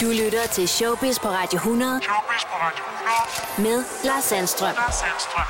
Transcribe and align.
Du 0.00 0.06
lytter 0.06 0.46
til 0.52 0.68
Showbiz 0.68 1.18
på 1.18 1.28
Radio 1.28 1.56
100 1.56 2.00
Showbiz 2.02 2.44
på 2.44 2.56
Radio 2.60 2.84
100. 3.58 3.78
med 3.78 3.84
Lars 4.04 4.24
Sandstrøm. 4.24 4.74
Lars 4.74 4.94
Sandstrøm. 4.94 5.44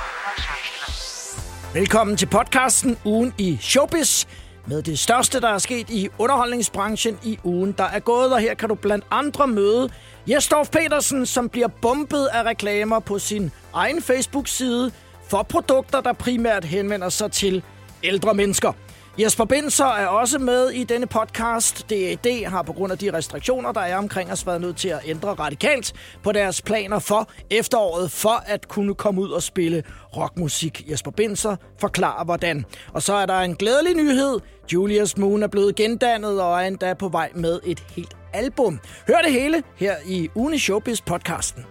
Velkommen 1.74 2.17
til 2.17 2.27
podcasten 2.27 2.98
Ugen 3.04 3.34
i 3.38 3.58
Showbiz 3.61 4.24
med 4.66 4.82
det 4.82 4.98
største, 4.98 5.40
der 5.40 5.48
er 5.48 5.58
sket 5.58 5.90
i 5.90 6.08
underholdningsbranchen 6.19 7.19
i 7.22 7.38
ugen, 7.45 7.72
der 7.72 7.84
er 7.84 7.98
gået. 7.98 8.32
Og 8.32 8.40
her 8.40 8.54
kan 8.54 8.69
du 8.69 8.74
blandt 8.74 9.04
andre 9.11 9.46
møde 9.46 9.91
Jesdorf 10.27 10.69
Petersen, 10.69 11.27
som 11.27 11.49
bliver 11.49 11.69
bombet 11.83 12.27
af 12.27 12.43
reklamer 12.43 12.99
på 13.01 13.19
sin 13.19 13.51
egen 13.75 14.03
Facebook-side 14.03 14.93
for 15.29 15.43
produkter, 15.43 16.01
der 16.01 16.12
primært 16.12 16.65
henvender 16.65 17.09
sig 17.09 17.33
til 17.33 17.62
ældre 18.03 18.35
mennesker. 18.35 18.73
Jesper 19.21 19.45
Binser 19.45 19.85
er 19.85 20.07
også 20.07 20.39
med 20.39 20.71
i 20.71 20.84
denne 20.84 21.07
podcast. 21.07 21.91
DAD 21.91 22.45
har 22.45 22.62
på 22.62 22.73
grund 22.73 22.93
af 22.93 22.98
de 22.98 23.12
restriktioner, 23.12 23.73
der 23.73 23.80
er 23.80 23.96
omkring 23.96 24.33
os, 24.33 24.46
været 24.46 24.61
nødt 24.61 24.77
til 24.77 24.89
at 24.89 25.01
ændre 25.07 25.29
radikalt 25.29 25.92
på 26.23 26.33
deres 26.33 26.62
planer 26.62 26.98
for 26.98 27.30
efteråret, 27.51 28.11
for 28.11 28.42
at 28.47 28.69
kunne 28.69 28.95
komme 28.95 29.20
ud 29.20 29.30
og 29.30 29.42
spille 29.42 29.83
rockmusik. 30.16 30.91
Jesper 30.91 31.11
Binser 31.11 31.56
forklarer, 31.80 32.25
hvordan. 32.25 32.65
Og 32.92 33.02
så 33.02 33.15
er 33.15 33.27
der 33.27 33.41
en 33.41 33.55
glædelig 33.55 33.95
nyhed. 33.95 34.41
Julius 34.73 35.16
Moon 35.16 35.42
er 35.42 35.48
blevet 35.48 35.75
gendannet 35.75 36.41
og 36.42 36.62
er 36.62 36.66
endda 36.66 36.95
på 36.95 37.09
vej 37.09 37.30
med 37.34 37.61
et 37.64 37.83
helt 37.97 38.16
album. 38.33 38.80
Hør 39.06 39.19
det 39.25 39.33
hele 39.33 39.62
her 39.77 39.97
i 40.06 40.28
Uni 40.34 40.59
Showbiz 40.59 41.00
podcasten. 41.00 41.64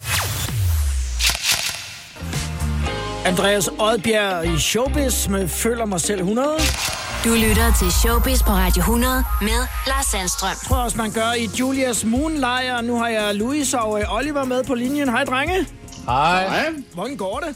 Andreas 3.25 3.67
Oddbjerg 3.67 4.45
i 4.55 4.57
Showbiz 4.57 5.27
med 5.27 5.47
Føler 5.47 5.85
mig 5.85 6.01
selv 6.01 6.19
100. 6.19 6.96
Du 7.25 7.29
lytter 7.33 7.73
til 7.79 7.91
Showbiz 7.91 8.39
på 8.43 8.49
Radio 8.51 8.79
100 8.79 9.23
med 9.41 9.67
Lars 9.87 10.05
Sandstrøm. 10.05 10.55
tror 10.67 10.75
jeg 10.75 10.85
også, 10.85 10.97
man 10.97 11.11
gør 11.11 11.31
i 11.33 11.49
Julius 11.59 12.03
Moonlejr. 12.05 12.81
Nu 12.81 12.97
har 12.97 13.07
jeg 13.07 13.35
Louis 13.35 13.73
og 13.73 13.99
øh, 14.01 14.15
Oliver 14.15 14.43
med 14.45 14.63
på 14.63 14.73
linjen. 14.75 15.09
Hej, 15.09 15.23
drenge. 15.23 15.67
Hej. 16.05 16.69
Hvordan 16.93 17.17
går 17.17 17.39
det? 17.39 17.55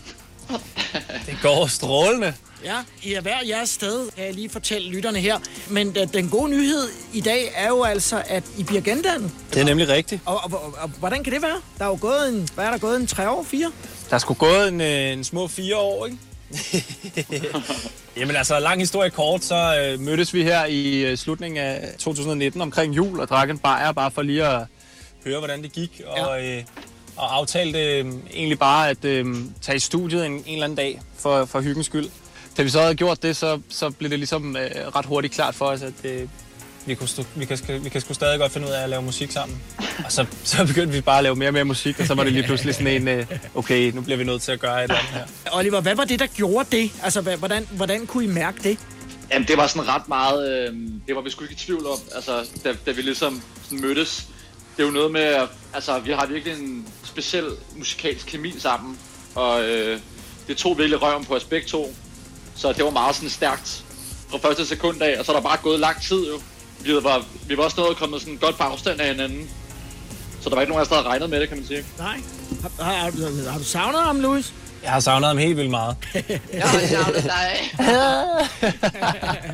Det 1.26 1.38
går 1.42 1.68
strålende. 1.68 2.34
Ja, 2.66 2.76
I 3.04 3.14
er 3.14 3.22
hver 3.22 3.38
jeres 3.48 3.70
sted, 3.70 4.10
kan 4.16 4.26
jeg 4.26 4.34
lige 4.34 4.50
fortælle 4.50 4.90
lytterne 4.90 5.20
her. 5.20 5.38
Men 5.70 5.96
øh, 6.02 6.14
den 6.14 6.30
gode 6.30 6.50
nyhed 6.50 6.88
i 7.14 7.22
dag 7.22 7.52
er 7.56 7.68
jo 7.68 7.84
altså, 7.84 8.22
at 8.26 8.44
I 8.58 8.64
bliver 8.64 8.82
gendannet. 8.82 9.32
Det 9.54 9.62
er 9.62 9.66
nemlig 9.66 9.88
rigtigt. 9.88 10.22
Og, 10.26 10.36
og, 10.44 10.52
og, 10.66 10.76
og 10.82 10.90
hvordan 11.00 11.24
kan 11.24 11.34
det 11.34 11.42
være? 11.42 11.62
Der 11.80 11.86
er 11.86 11.90
jo 11.90 11.98
gået 12.02 12.30
en, 12.30 12.50
hvad 12.56 12.66
er 12.66 12.72
der 12.72 12.78
gået, 12.78 13.00
en 13.00 13.08
tre 13.08 13.30
år, 13.30 13.44
fire? 13.44 13.72
Der 14.10 14.18
skulle 14.18 14.38
gået 14.38 14.68
en, 14.68 14.82
øh, 14.82 15.12
en 15.14 15.24
små 15.24 15.48
fire 15.48 15.78
år, 15.78 16.06
ikke? 16.06 16.18
Jamen 18.18 18.36
altså, 18.36 18.60
lang 18.60 18.80
historie 18.80 19.10
kort, 19.10 19.44
så 19.44 19.78
øh, 19.82 20.00
mødtes 20.00 20.34
vi 20.34 20.44
her 20.44 20.66
i 20.66 21.06
øh, 21.06 21.18
slutningen 21.18 21.58
af 21.58 21.94
2019 22.00 22.62
omkring 22.62 22.96
jul 22.96 23.20
og 23.20 23.28
drak 23.28 23.50
en 23.50 23.58
bajer, 23.58 23.92
bare 23.92 24.12
for 24.12 24.22
lige 24.22 24.48
at 24.48 24.66
høre, 25.26 25.38
hvordan 25.40 25.64
det 25.64 25.72
gik. 25.72 26.02
Og, 26.06 26.48
øh, 26.48 26.64
og 27.16 27.36
aftalte 27.36 28.00
øh, 28.00 28.06
egentlig 28.34 28.60
bare 28.60 28.90
at 28.90 29.06
øh, 29.06 29.36
tage 29.62 29.76
i 29.76 29.80
studiet 29.80 30.26
en, 30.26 30.32
en 30.32 30.44
eller 30.48 30.64
anden 30.64 30.78
dag 30.78 31.02
for, 31.18 31.46
for 31.46 31.62
hyggens 31.62 31.86
skyld. 31.86 32.10
Da 32.58 32.64
vi 32.64 32.70
så 32.70 32.82
havde 32.82 32.96
gjort 32.96 33.24
det, 33.24 33.36
så, 33.36 33.62
så 33.70 33.90
blev 33.90 34.10
det 34.10 34.20
ligesom 34.20 34.56
øh, 34.58 34.72
ret 34.96 35.06
hurtigt 35.06 35.34
klart 35.34 35.56
for 35.56 35.66
os, 35.66 35.82
at 35.82 35.94
øh, 36.04 36.28
vi, 36.86 36.96
kunne 36.96 37.10
vi, 37.36 37.46
kan, 37.46 37.84
vi 37.84 37.90
kan 37.90 38.02
sgu 38.02 38.14
stadig 38.14 38.40
godt 38.40 38.52
finde 38.52 38.68
ud 38.68 38.72
af 38.72 38.84
at 38.84 38.90
lave 38.90 39.02
musik 39.02 39.32
sammen. 39.32 39.62
Og 40.06 40.12
så, 40.12 40.26
så 40.44 40.66
begyndte 40.66 40.94
vi 40.94 41.02
bare 41.02 41.18
at 41.18 41.24
lave 41.24 41.36
mere 41.36 41.50
og 41.50 41.54
mere 41.54 41.64
musik, 41.64 42.00
og 42.00 42.06
så 42.08 42.14
var 42.14 42.24
det 42.24 42.34
lige 42.34 42.44
pludselig 42.44 42.74
sådan 42.76 42.88
en, 42.88 43.08
øh, 43.08 43.26
okay, 43.56 43.92
nu 43.92 44.02
bliver 44.02 44.18
vi 44.18 44.24
nødt 44.24 44.42
til 44.42 44.52
at 44.52 44.60
gøre 44.60 44.78
et 44.80 44.84
eller 44.84 44.96
andet 44.96 45.12
her. 45.12 45.26
Oliver, 45.52 45.82
hvad 45.82 45.96
var 45.96 46.04
det, 46.06 46.20
der 46.20 46.28
gjorde 46.28 46.78
det? 46.78 46.92
Altså, 47.04 47.22
hvad- 47.22 47.38
hvordan, 47.38 47.68
hvordan 47.72 48.06
kunne 48.08 48.24
I 48.24 48.28
mærke 48.28 48.64
det? 48.64 48.78
Jamen, 49.32 49.48
det 49.48 49.58
var 49.58 49.68
sådan 49.68 49.88
ret 49.88 50.08
meget... 50.08 50.68
Øh, 50.70 50.76
det 51.08 51.16
var 51.16 51.22
vi 51.22 51.30
sgu 51.30 51.44
ikke 51.44 51.54
i 51.54 51.58
tvivl 51.58 51.86
om, 51.88 51.98
altså, 52.16 52.46
da, 52.64 52.74
da 52.86 52.92
vi 52.92 53.02
ligesom 53.02 53.42
sådan 53.64 53.82
mødtes. 53.82 54.28
Det 54.78 54.84
er 54.84 54.88
jo 54.88 54.94
noget 54.94 55.12
med... 55.12 55.22
at- 55.22 55.48
Altså, 55.74 56.00
vi 56.00 56.12
har 56.12 56.26
virkelig 56.26 56.54
en 56.60 56.88
speciel 57.04 57.46
musikalsk 57.76 58.26
kemi 58.28 58.54
sammen. 58.60 58.98
Og 59.36 59.64
øh, 59.64 60.00
det 60.48 60.58
tog 60.58 60.78
virkelig 60.78 61.02
røven 61.02 61.26
på 61.26 61.36
os 61.36 61.44
begge 61.44 61.68
to. 61.68 61.96
Så 62.56 62.74
det 62.74 62.84
var 62.84 62.90
meget 62.90 63.16
sådan 63.16 63.30
stærkt 63.30 63.84
fra 64.30 64.38
første 64.38 64.66
sekund 64.66 65.02
af. 65.02 65.20
Og 65.20 65.26
så 65.26 65.32
er 65.32 65.36
der 65.36 65.44
bare 65.44 65.58
gået 65.64 65.80
lang 65.80 66.02
tid 66.02 66.28
jo. 66.28 66.42
Vi 66.84 66.94
var, 66.94 67.26
vi 67.48 67.58
var 67.58 67.64
også 67.64 67.82
nået 67.82 67.98
kommet 67.98 68.22
sådan 68.22 68.38
godt 68.38 68.58
på 68.58 68.64
afstand 68.64 69.02
af 69.02 69.08
hinanden. 69.08 69.50
Så 70.42 70.50
der 70.50 70.56
var 70.56 70.62
ikke 70.62 70.72
nogen 70.72 70.80
af 70.80 70.84
os, 70.84 70.88
der 70.90 70.96
havde 70.96 71.08
regnet 71.08 71.30
med 71.30 71.40
det, 71.40 71.50
kan 71.50 71.58
man 71.58 71.68
sige. 71.68 71.84
Nej. 71.98 72.18
Har, 72.62 72.84
har, 72.84 72.94
har, 72.94 73.52
har 73.52 73.58
du 73.58 73.64
savnet 73.64 74.02
ham, 74.02 74.20
Louis? 74.20 74.54
Jeg 74.84 74.92
har 74.92 75.00
savnet 75.00 75.28
ham 75.28 75.38
helt 75.38 75.58
vildt 75.58 75.70
meget. 75.70 75.96
Jeg 76.54 76.64
har 76.64 76.80
savnet 76.80 77.24
dig. 77.24 77.72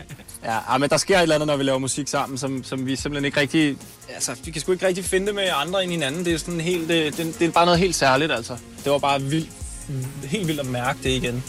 Ja, 0.43 0.57
ah, 0.67 0.81
men 0.81 0.89
der 0.89 0.97
sker 0.97 1.17
et 1.17 1.21
eller 1.21 1.35
andet, 1.35 1.47
når 1.47 1.57
vi 1.57 1.63
laver 1.63 1.79
musik 1.79 2.07
sammen, 2.07 2.37
som, 2.37 2.63
som 2.63 2.85
vi 2.85 2.95
simpelthen 2.95 3.25
ikke 3.25 3.39
rigtig... 3.39 3.77
Altså, 4.13 4.35
vi 4.45 4.51
kan 4.51 4.61
sgu 4.61 4.71
ikke 4.71 4.87
rigtig 4.87 5.05
finde 5.05 5.27
det 5.27 5.35
med 5.35 5.49
andre 5.55 5.83
end 5.83 5.91
hinanden. 5.91 6.25
Det 6.25 6.33
er 6.33 6.37
sådan 6.37 6.61
helt... 6.61 6.89
Det, 6.89 7.17
det, 7.17 7.39
det 7.39 7.47
er 7.47 7.51
bare 7.51 7.65
noget 7.65 7.79
helt 7.79 7.95
særligt, 7.95 8.31
altså. 8.31 8.57
Det 8.83 8.91
var 8.91 8.97
bare 8.97 9.21
vildt, 9.21 9.49
helt 10.23 10.47
vildt 10.47 10.59
at 10.59 10.65
mærke 10.65 10.99
det 11.03 11.09
igen. 11.09 11.43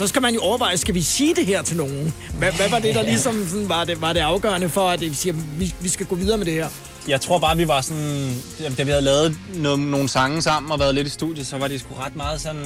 Så 0.00 0.06
skal 0.06 0.22
man 0.22 0.34
jo 0.34 0.40
overveje, 0.40 0.76
skal 0.76 0.94
vi 0.94 1.02
sige 1.02 1.34
det 1.34 1.46
her 1.46 1.62
til 1.62 1.76
nogen? 1.76 2.14
Hvad, 2.38 2.52
hvad 2.52 2.70
var 2.70 2.78
det, 2.78 2.94
der 2.94 3.02
ligesom 3.02 3.46
sådan, 3.48 3.68
var, 3.68 3.84
det, 3.84 4.00
var 4.00 4.12
det 4.12 4.20
afgørende 4.20 4.68
for, 4.68 4.88
at 4.88 5.00
vi 5.00 5.14
siger, 5.14 5.34
vi, 5.58 5.74
vi 5.80 5.88
skal 5.88 6.06
gå 6.06 6.14
videre 6.14 6.38
med 6.38 6.46
det 6.46 6.54
her? 6.54 6.68
Jeg 7.08 7.20
tror 7.20 7.38
bare, 7.38 7.56
vi 7.56 7.68
var 7.68 7.80
sådan... 7.80 8.34
Da 8.78 8.82
vi 8.82 8.90
havde 8.90 9.02
lavet 9.02 9.36
nogle, 9.54 9.90
nogle 9.90 10.08
sange 10.08 10.42
sammen 10.42 10.72
og 10.72 10.80
været 10.80 10.94
lidt 10.94 11.06
i 11.06 11.10
studiet, 11.10 11.46
så 11.46 11.58
var 11.58 11.68
det 11.68 11.80
sgu 11.80 11.94
ret 11.94 12.16
meget 12.16 12.40
sådan... 12.40 12.64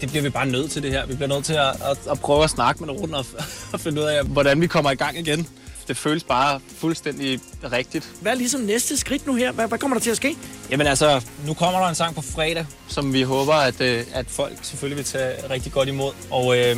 Det 0.00 0.08
bliver 0.08 0.22
vi 0.22 0.28
bare 0.30 0.46
nødt 0.46 0.70
til 0.70 0.82
det 0.82 0.90
her. 0.90 1.06
Vi 1.06 1.14
bliver 1.14 1.28
nødt 1.28 1.44
til 1.44 1.52
at, 1.52 1.68
at, 1.90 1.98
at 2.10 2.20
prøve 2.20 2.44
at 2.44 2.50
snakke 2.50 2.84
med 2.84 2.94
nogen 2.94 3.14
og, 3.14 3.26
og 3.72 3.80
finde 3.80 4.02
ud 4.02 4.06
af, 4.06 4.24
hvordan 4.24 4.60
vi 4.60 4.66
kommer 4.66 4.90
i 4.90 4.94
gang 4.94 5.18
igen. 5.18 5.46
Det 5.88 5.96
føles 5.96 6.24
bare 6.24 6.60
fuldstændig 6.78 7.40
rigtigt. 7.72 8.08
Hvad 8.20 8.32
er 8.32 8.36
ligesom 8.36 8.60
næste 8.60 8.96
skridt 8.96 9.26
nu 9.26 9.34
her? 9.34 9.52
Hvad, 9.52 9.66
hvad 9.68 9.78
kommer 9.78 9.96
der 9.96 10.02
til 10.02 10.10
at 10.10 10.16
ske? 10.16 10.36
Jamen 10.70 10.86
altså, 10.86 11.24
nu 11.46 11.54
kommer 11.54 11.80
der 11.80 11.88
en 11.88 11.94
sang 11.94 12.14
på 12.14 12.22
fredag, 12.22 12.66
som 12.88 13.12
vi 13.12 13.22
håber, 13.22 13.54
at, 13.54 13.80
øh, 13.80 14.04
at 14.14 14.26
folk 14.28 14.58
selvfølgelig 14.62 14.96
vil 14.96 15.04
tage 15.04 15.34
rigtig 15.50 15.72
godt 15.72 15.88
imod. 15.88 16.12
Og 16.30 16.58
øh, 16.58 16.76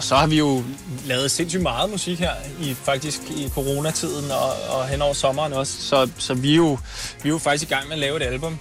så 0.00 0.14
har 0.16 0.26
vi 0.26 0.38
jo 0.38 0.62
lavet 1.06 1.30
sindssygt 1.30 1.62
meget 1.62 1.90
musik 1.90 2.18
her, 2.18 2.32
i, 2.60 2.74
faktisk 2.74 3.20
i 3.30 3.48
coronatiden 3.54 4.30
og, 4.30 4.76
og 4.78 4.88
hen 4.88 5.02
over 5.02 5.14
sommeren 5.14 5.52
også. 5.52 5.82
Så, 5.82 6.08
så 6.18 6.34
vi, 6.34 6.52
er 6.52 6.56
jo, 6.56 6.78
vi 7.22 7.28
er 7.28 7.32
jo 7.32 7.38
faktisk 7.38 7.70
i 7.70 7.74
gang 7.74 7.84
med 7.88 7.92
at 7.92 7.98
lave 8.00 8.16
et 8.16 8.22
album. 8.22 8.58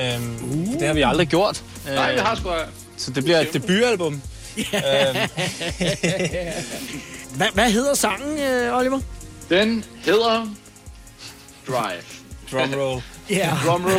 Øhm, 0.00 0.34
uh. 0.50 0.72
Det 0.80 0.86
har 0.86 0.94
vi 0.94 1.02
aldrig 1.02 1.28
gjort. 1.28 1.62
Nej, 1.86 2.12
vi 2.12 2.18
Øh, 2.18 2.24
har 2.24 2.34
sgu... 2.34 2.50
Så 2.96 3.10
det 3.10 3.24
bliver 3.24 3.40
et 3.40 3.52
debutalbum. 3.52 4.12
øhm, 4.58 5.16
Hvad, 7.36 7.46
hvad 7.54 7.70
hedder 7.70 7.94
sangen, 7.94 8.38
øh, 8.38 8.78
Oliver? 8.78 9.00
Den 9.50 9.84
hedder 10.04 10.46
Drive. 11.68 12.02
drumroll. 12.52 13.02
Ja. 13.30 13.56
Drumroll. 13.66 13.94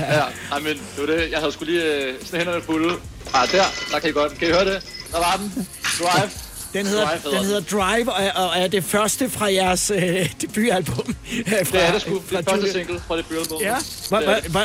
ja, 0.00 0.22
nej, 0.50 0.58
men 0.60 0.72
det 0.72 0.82
var 0.98 1.06
det. 1.06 1.30
Jeg 1.30 1.38
havde 1.38 1.52
skulle 1.52 1.72
lige 1.72 1.84
øh, 1.94 2.14
sådan 2.24 2.38
hænderne 2.40 2.62
fulde. 2.62 2.94
Ah, 3.34 3.48
der. 3.52 3.62
Der 3.92 3.98
kan 3.98 4.08
I 4.10 4.12
godt. 4.12 4.38
Kan 4.38 4.48
I 4.48 4.50
høre 4.52 4.64
det? 4.64 4.82
Der 5.12 5.18
var 5.18 5.36
den. 5.36 5.66
Drive. 5.98 6.30
Den 6.72 6.86
hedder, 6.86 7.04
Drive 7.06 7.18
hedder 7.20 7.36
den 7.38 7.44
hedder 7.46 7.60
Drive, 7.60 8.12
og, 8.12 8.46
og 8.48 8.58
er 8.58 8.68
det 8.68 8.84
første 8.84 9.30
fra 9.30 9.52
jeres 9.52 9.90
øh, 9.90 10.30
debutalbum. 10.40 10.96
Fra, 10.96 11.56
Det 11.62 11.74
er 11.88 11.92
det 11.92 12.02
sgu. 12.02 12.14
Det 12.14 12.22
fra 12.30 12.38
er 12.38 12.42
første 12.42 12.72
single 12.72 13.00
fra 13.06 13.16
det 13.16 13.26
bølgebom. 13.26 13.60
Ja. 13.60 13.76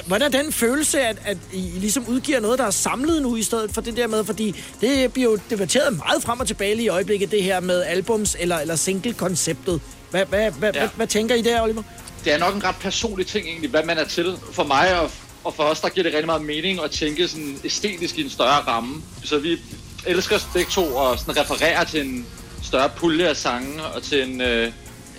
Hvordan 0.08 0.34
er 0.34 0.42
den 0.44 0.52
følelse, 0.52 1.02
at, 1.02 1.18
at 1.26 1.38
I 1.54 1.58
ligesom 1.76 2.06
udgiver 2.08 2.40
noget, 2.40 2.60
der 2.60 2.66
er 2.66 2.72
samlet 2.72 3.22
nu, 3.22 3.36
i 3.36 3.44
stedet 3.44 3.72
for 3.74 3.82
det 3.82 3.98
der 3.98 4.08
med, 4.08 4.24
fordi 4.24 4.56
det 4.82 5.14
bliver 5.14 5.32
jo 5.32 5.40
debatteret 5.50 5.98
meget 5.98 6.24
frem 6.24 6.40
og 6.40 6.48
tilbage 6.48 6.76
lige 6.76 6.86
i 6.86 6.90
øjeblikket, 6.90 7.32
det 7.32 7.44
her 7.44 7.60
med 7.60 7.84
albums- 7.86 8.36
eller, 8.40 8.58
eller 8.60 8.76
single-konceptet. 8.76 9.82
Hvad, 10.12 10.26
hvad, 10.26 10.52
hvad, 10.52 10.72
Ja. 10.74 10.80
hvad, 10.80 10.90
hvad 10.96 11.08
tænker 11.08 11.36
I 11.36 11.42
der, 11.42 11.62
Oliver? 11.62 11.84
Det 12.24 12.34
er 12.34 12.38
nok 12.38 12.56
en 12.56 12.64
ret 12.64 12.76
personlig 12.76 13.28
ting 13.28 13.48
egentlig, 13.48 13.70
hvad 13.70 13.84
man 13.84 13.98
er 13.98 14.06
til. 14.06 14.38
For 14.52 14.64
mig 14.64 15.00
og, 15.00 15.12
og 15.44 15.54
for 15.54 15.64
os, 15.64 15.80
der 15.80 15.90
giver 15.90 16.04
det 16.04 16.14
rigtig 16.14 16.26
meget 16.26 16.42
mening 16.42 16.84
at 16.84 16.92
tænke 16.92 17.28
sådan 17.28 17.60
æstetisk 17.64 18.18
i 18.18 18.24
en 18.24 18.30
større 18.30 18.60
ramme. 18.68 19.02
Så 19.24 19.38
vi 19.40 19.58
elsker 20.06 20.38
begge 20.54 20.72
to 20.72 21.00
at 21.12 21.20
sådan 21.20 21.38
referere 21.42 21.86
til 21.86 22.02
en 22.08 22.26
større 22.64 22.90
pulje 22.98 23.28
af 23.28 23.36
sange 23.36 23.84
og 23.84 24.04
til 24.04 24.24
en, 24.24 24.42
øh, 24.42 24.72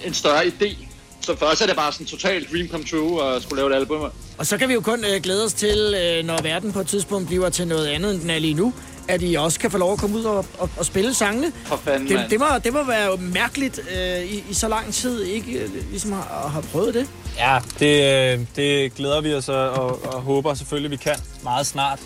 en 0.05 0.15
større 0.15 0.43
idé. 0.45 0.77
Så 1.21 1.37
for 1.37 1.47
os 1.47 1.61
er 1.61 1.67
det 1.67 1.77
bare 1.77 1.93
sådan 1.93 2.07
totalt 2.07 2.53
dream 2.53 2.69
come 2.69 2.85
true 2.85 3.25
at 3.37 3.43
skulle 3.43 3.63
lave 3.63 3.71
et 3.73 3.77
album. 3.77 4.11
Og 4.39 4.47
så 4.47 4.59
kan 4.59 4.69
vi 4.69 4.75
jo 4.75 4.81
kun 4.81 5.05
øh, 5.05 5.23
glæde 5.23 5.45
os 5.45 5.53
til, 5.53 5.95
øh, 6.03 6.25
når 6.25 6.43
verden 6.43 6.73
på 6.73 6.81
et 6.81 6.87
tidspunkt 6.87 7.27
bliver 7.29 7.49
til 7.51 7.69
noget 7.69 7.87
andet, 7.87 8.13
end 8.15 8.21
den 8.21 8.31
er 8.31 8.39
lige 8.39 8.55
nu, 8.55 8.73
at 9.09 9.23
I 9.23 9.35
også 9.35 9.59
kan 9.59 9.71
få 9.71 9.79
lov 9.79 9.93
at 9.93 9.99
komme 9.99 10.17
ud 10.19 10.25
og, 10.25 10.47
og, 10.59 10.71
og 10.77 10.85
spille 10.87 11.15
sangene. 11.15 11.53
For 11.67 11.77
fanden, 11.85 12.09
Det, 12.09 12.27
det, 12.31 12.39
må, 12.41 12.47
det 12.65 12.73
må 12.73 12.85
være 12.85 13.17
mærkeligt 13.17 13.81
øh, 13.97 14.25
i, 14.25 14.45
i 14.51 14.55
så 14.55 14.69
lang 14.69 14.95
tid, 14.95 15.23
ikke 15.23 15.53
øh, 15.53 15.71
ligesom 15.91 16.13
har, 16.13 16.49
have 16.53 16.63
prøvet 16.63 16.95
det. 16.95 17.07
Ja, 17.39 17.59
det, 17.79 18.35
øh, 18.39 18.47
det 18.57 18.95
glæder 18.95 19.21
vi 19.21 19.35
os 19.35 19.49
og, 19.49 19.71
og, 19.71 20.05
og 20.15 20.21
håber 20.21 20.55
selvfølgelig, 20.55 20.91
vi 20.91 20.97
kan 20.97 21.15
meget 21.43 21.67
snart. 21.67 21.99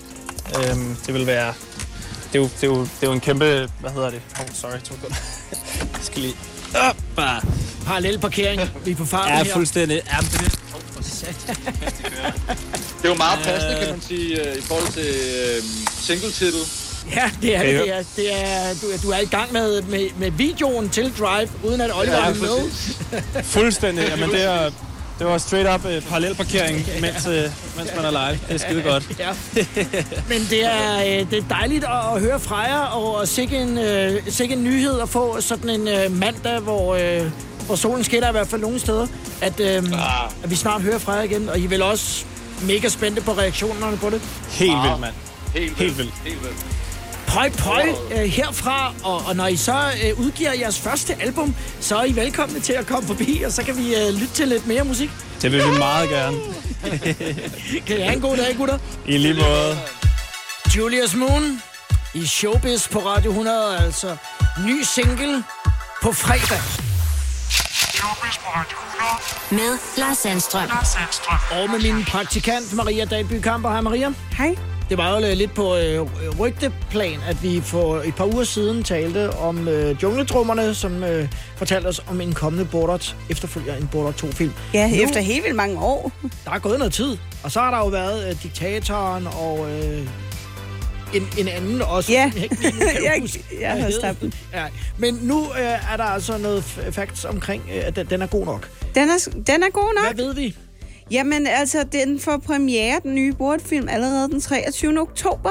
Øhm, 0.59 0.97
det 1.07 1.15
vil 1.15 1.27
være... 1.27 1.55
Det 2.33 2.39
er, 2.39 2.43
jo, 2.43 2.49
det, 2.61 2.63
er 2.63 2.67
jo, 2.67 2.81
det 2.81 3.03
er 3.03 3.07
jo 3.07 3.13
en 3.13 3.21
kæmpe... 3.21 3.71
Hvad 3.81 3.91
hedder 3.91 4.11
det? 4.11 4.21
Oh, 4.41 4.47
sorry, 4.55 4.79
to 4.85 4.95
sekunder. 4.95 5.17
Jeg 5.97 6.01
skal 6.03 6.23
lige... 6.23 6.35
Op, 6.89 6.97
bare. 7.17 7.41
Parallel 7.87 8.19
parkering, 8.19 8.61
vi 8.85 8.91
er 8.91 8.97
på 8.97 9.05
farten 9.05 9.35
Ja, 9.39 9.45
her. 9.45 9.53
fuldstændig. 9.53 10.01
Ja, 10.07 10.17
men 10.21 10.31
det 10.31 10.41
er 10.41 10.45
det. 10.45 10.59
Det 13.03 13.05
er 13.05 13.09
jo 13.09 13.15
meget 13.15 13.39
passende, 13.45 13.77
kan 13.81 13.89
man 13.91 14.01
sige, 14.01 14.49
øh, 14.51 14.59
i 14.59 14.61
forhold 14.61 14.93
til 14.93 15.07
øh, 15.07 15.63
singletitel. 16.01 16.61
Ja, 17.17 17.31
det 17.43 17.57
er 17.57 17.63
det. 17.63 17.73
Ja. 17.73 17.79
det, 17.81 17.93
er, 17.93 18.03
det 18.17 18.33
er, 18.33 18.75
du, 18.83 18.87
er- 18.87 18.99
du 19.03 19.11
er 19.11 19.19
i 19.19 19.25
gang 19.25 19.53
med, 19.53 19.83
med, 19.83 20.09
med 20.19 20.31
videoen 20.31 20.89
til 20.89 21.13
Drive, 21.19 21.49
uden 21.65 21.81
at 21.81 21.91
Oliver 21.99 22.17
Ja, 22.17 22.31
er 22.31 22.35
med. 22.35 23.43
Fuldstændig. 23.57 24.05
Jamen, 24.09 24.31
det 24.31 24.45
er, 24.45 24.71
Det 25.19 25.27
var 25.27 25.39
straight 25.39 25.69
up 25.75 25.85
uh, 25.85 26.03
parallelparkering, 26.09 26.87
mens, 27.01 27.27
uh, 27.27 27.33
mens 27.77 27.91
man 27.97 28.05
er 28.05 28.11
live. 28.11 28.39
Det 28.49 28.55
er 28.55 28.59
skide 28.59 28.83
godt. 28.83 29.05
Ja. 29.19 29.29
Men 30.29 30.47
det 30.51 30.65
er, 30.65 30.99
øh, 30.99 31.31
det 31.31 31.39
er 31.39 31.43
dejligt 31.51 31.85
at, 31.85 31.91
at 32.15 32.21
høre 32.21 32.41
fra 32.41 32.61
jer, 32.61 32.79
og 32.81 33.29
sikke 33.29 33.57
en, 33.57 33.79
uh, 33.79 34.19
sikke 34.29 34.55
en 34.55 34.65
nyhed 34.65 35.01
at 35.01 35.09
få 35.09 35.41
sådan 35.41 35.71
en 35.71 35.81
uh, 36.07 36.13
mandag, 36.19 36.61
hvor, 36.61 36.95
uh, 36.95 37.27
hvor 37.67 37.77
solen 37.77 38.05
skinner 38.05 38.29
i 38.29 38.33
hvert 38.33 38.49
fald 38.49 38.61
nogle 38.61 38.81
steder, 38.81 39.07
at, 39.41 39.61
uh, 39.61 39.67
ah. 39.67 40.31
at 40.43 40.51
vi 40.51 40.57
snart 40.57 40.83
hører 40.83 40.99
fra 40.99 41.13
jer 41.13 41.23
igen. 41.23 41.49
Og 41.49 41.59
I 41.59 41.67
vel 41.67 41.83
også 41.83 42.25
mega 42.63 42.89
spændte 42.89 43.23
på 43.23 43.33
reaktionerne 43.33 43.97
på 43.97 44.11
det? 44.11 44.21
Helt 44.51 44.83
vildt, 44.83 45.01
mand. 45.01 45.15
Helt 45.55 45.79
Helt 45.79 45.99
vildt. 45.99 46.15
Helt 46.25 46.43
vildt. 46.43 46.57
Pøj, 47.33 47.51
pøj 47.51 47.89
uh, 48.15 48.19
herfra, 48.21 48.95
og, 49.05 49.23
og 49.27 49.37
når 49.37 49.47
I 49.47 49.57
så 49.57 49.73
uh, 50.17 50.25
udgiver 50.27 50.53
jeres 50.53 50.81
første 50.81 51.17
album, 51.21 51.55
så 51.81 51.97
er 51.97 52.05
I 52.05 52.17
velkomne 52.17 52.61
til 52.61 52.73
at 52.73 52.87
komme 52.87 53.07
forbi, 53.09 53.43
og 53.47 53.53
så 53.53 53.63
kan 53.63 53.77
vi 53.77 53.95
uh, 53.95 54.15
lytte 54.15 54.35
til 54.35 54.49
lidt 54.49 54.67
mere 54.67 54.85
musik. 54.85 55.11
Det 55.43 55.53
vil 55.53 55.61
vi 55.61 55.79
meget 55.79 56.09
gerne. 56.09 56.37
Kan 57.87 57.99
I 57.99 58.01
have 58.01 58.13
en 58.13 58.21
god 58.21 58.37
dag, 58.37 58.57
gutter? 58.57 58.79
I 59.07 59.19
lige 59.19 59.35
måde. 59.35 59.79
Julius 60.77 61.15
Moon 61.15 61.63
i 62.15 62.27
Showbiz 62.27 62.89
på 62.89 62.99
Radio 62.99 63.31
100, 63.31 63.79
altså 63.79 64.17
ny 64.67 64.83
single 64.83 65.45
på 66.03 66.13
fredag. 66.13 66.61
Showbiz 67.51 68.37
på 68.39 68.49
Radio 68.57 68.77
100 69.51 69.71
Med 69.71 69.79
Lars 69.99 70.19
Sandstrøm. 70.19 70.69
Lars 70.69 70.89
Sandstrøm. 70.89 71.39
Og 71.63 71.71
med 71.71 71.93
min 71.93 72.05
praktikant 72.05 72.73
Maria 72.73 73.05
Dalby 73.05 73.41
Kamper. 73.41 73.71
Hej 73.71 73.81
Maria. 73.81 74.13
Hej. 74.33 74.72
Det 74.89 74.99
var 74.99 75.21
jo 75.21 75.35
lidt 75.35 75.55
på 75.55 75.77
øh, 75.77 76.01
rygteplan, 76.41 77.19
at 77.29 77.43
vi 77.43 77.61
for 77.61 77.97
et 77.97 78.15
par 78.15 78.25
uger 78.35 78.45
siden 78.45 78.83
talte 78.83 79.31
om 79.31 79.69
øh, 79.69 80.03
jungletrummerne, 80.03 80.75
som 80.75 81.05
øh, 81.05 81.29
fortalte 81.57 81.87
os 81.87 82.01
om 82.09 82.21
en 82.21 82.33
kommende 82.33 82.65
Bordert 82.65 83.17
efterfølger 83.31 83.77
en 83.77 83.89
Bordert 83.93 84.25
2-film. 84.25 84.53
Ja, 84.75 84.89
Nu- 84.89 85.03
efter 85.03 85.21
helt 85.21 85.43
vildt 85.45 85.57
mange 85.57 85.79
år. 85.81 86.13
Der 86.45 86.51
er 86.51 86.59
gået 86.59 86.79
noget 86.79 86.93
tid, 86.93 87.17
og 87.43 87.53
så 87.53 87.61
har 87.61 87.71
der 87.71 87.79
jo 87.79 87.87
været 87.87 88.29
øh, 88.31 88.43
diktatoren 88.43 89.27
og 89.27 89.67
øh, 89.71 90.07
en, 91.15 91.29
en 91.39 91.49
anden 91.49 91.83
også. 91.83 92.13
Ja. 92.13 92.33
Jeg, 93.05 93.23
Jeg- 93.61 93.93
jeg 94.03 94.17
den. 94.21 94.35
Ja. 94.53 94.65
Men 94.99 95.19
nu 95.23 95.45
øh, 95.45 95.93
er 95.93 95.97
der 95.97 96.05
altså 96.05 96.39
noget 96.39 96.65
facts 96.93 97.25
omkring, 97.25 97.63
øh, 97.75 97.83
at 97.87 97.97
den, 97.97 98.07
den 98.07 98.23
er 98.23 98.27
god 98.27 98.47
nok. 98.47 98.69
Den 98.95 99.09
er, 99.11 99.29
den 99.47 99.63
er 99.63 99.71
god 99.71 99.95
nok. 100.05 100.15
Hvad 100.15 100.25
ved 100.27 100.35
vi? 100.35 100.57
Jamen, 101.13 101.47
altså, 101.47 101.85
den 101.93 102.21
får 102.21 102.39
premiere, 102.39 103.01
den 103.03 103.15
nye 103.15 103.33
Bort-film, 103.33 103.89
allerede 103.89 104.29
den 104.29 104.41
23. 104.41 105.01
oktober. 105.01 105.51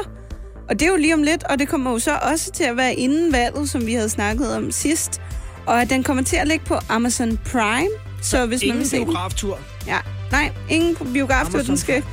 Og 0.70 0.80
det 0.80 0.86
er 0.86 0.92
jo 0.92 0.98
lige 0.98 1.14
om 1.14 1.24
lidt, 1.24 1.44
og 1.44 1.60
det 1.60 1.68
kommer 1.68 1.92
jo 1.92 2.00
så 2.00 2.12
også 2.32 2.52
til 2.52 2.64
at 2.64 2.78
være 2.78 2.94
inden 2.94 3.34
valget, 3.34 3.70
som 3.70 3.86
vi 3.86 3.94
havde 3.94 4.10
snakket 4.10 4.56
om 4.56 4.72
sidst. 4.72 5.22
Og 5.66 5.90
den 5.90 6.04
kommer 6.04 6.24
til 6.24 6.36
at 6.36 6.48
ligge 6.48 6.66
på 6.66 6.76
Amazon 6.90 7.38
Prime. 7.38 7.90
Så 8.22 8.46
hvis 8.46 8.62
man 8.62 8.68
Ingen 8.68 8.80
vil 8.80 8.90
se 8.90 8.98
den, 8.98 9.06
biograftur. 9.06 9.60
Ja, 9.88 9.98
nej, 10.32 10.52
ingen 10.70 11.14
biograftur, 11.14 11.60
Amazon 11.60 11.76
den 11.76 11.78
skal 11.78 12.04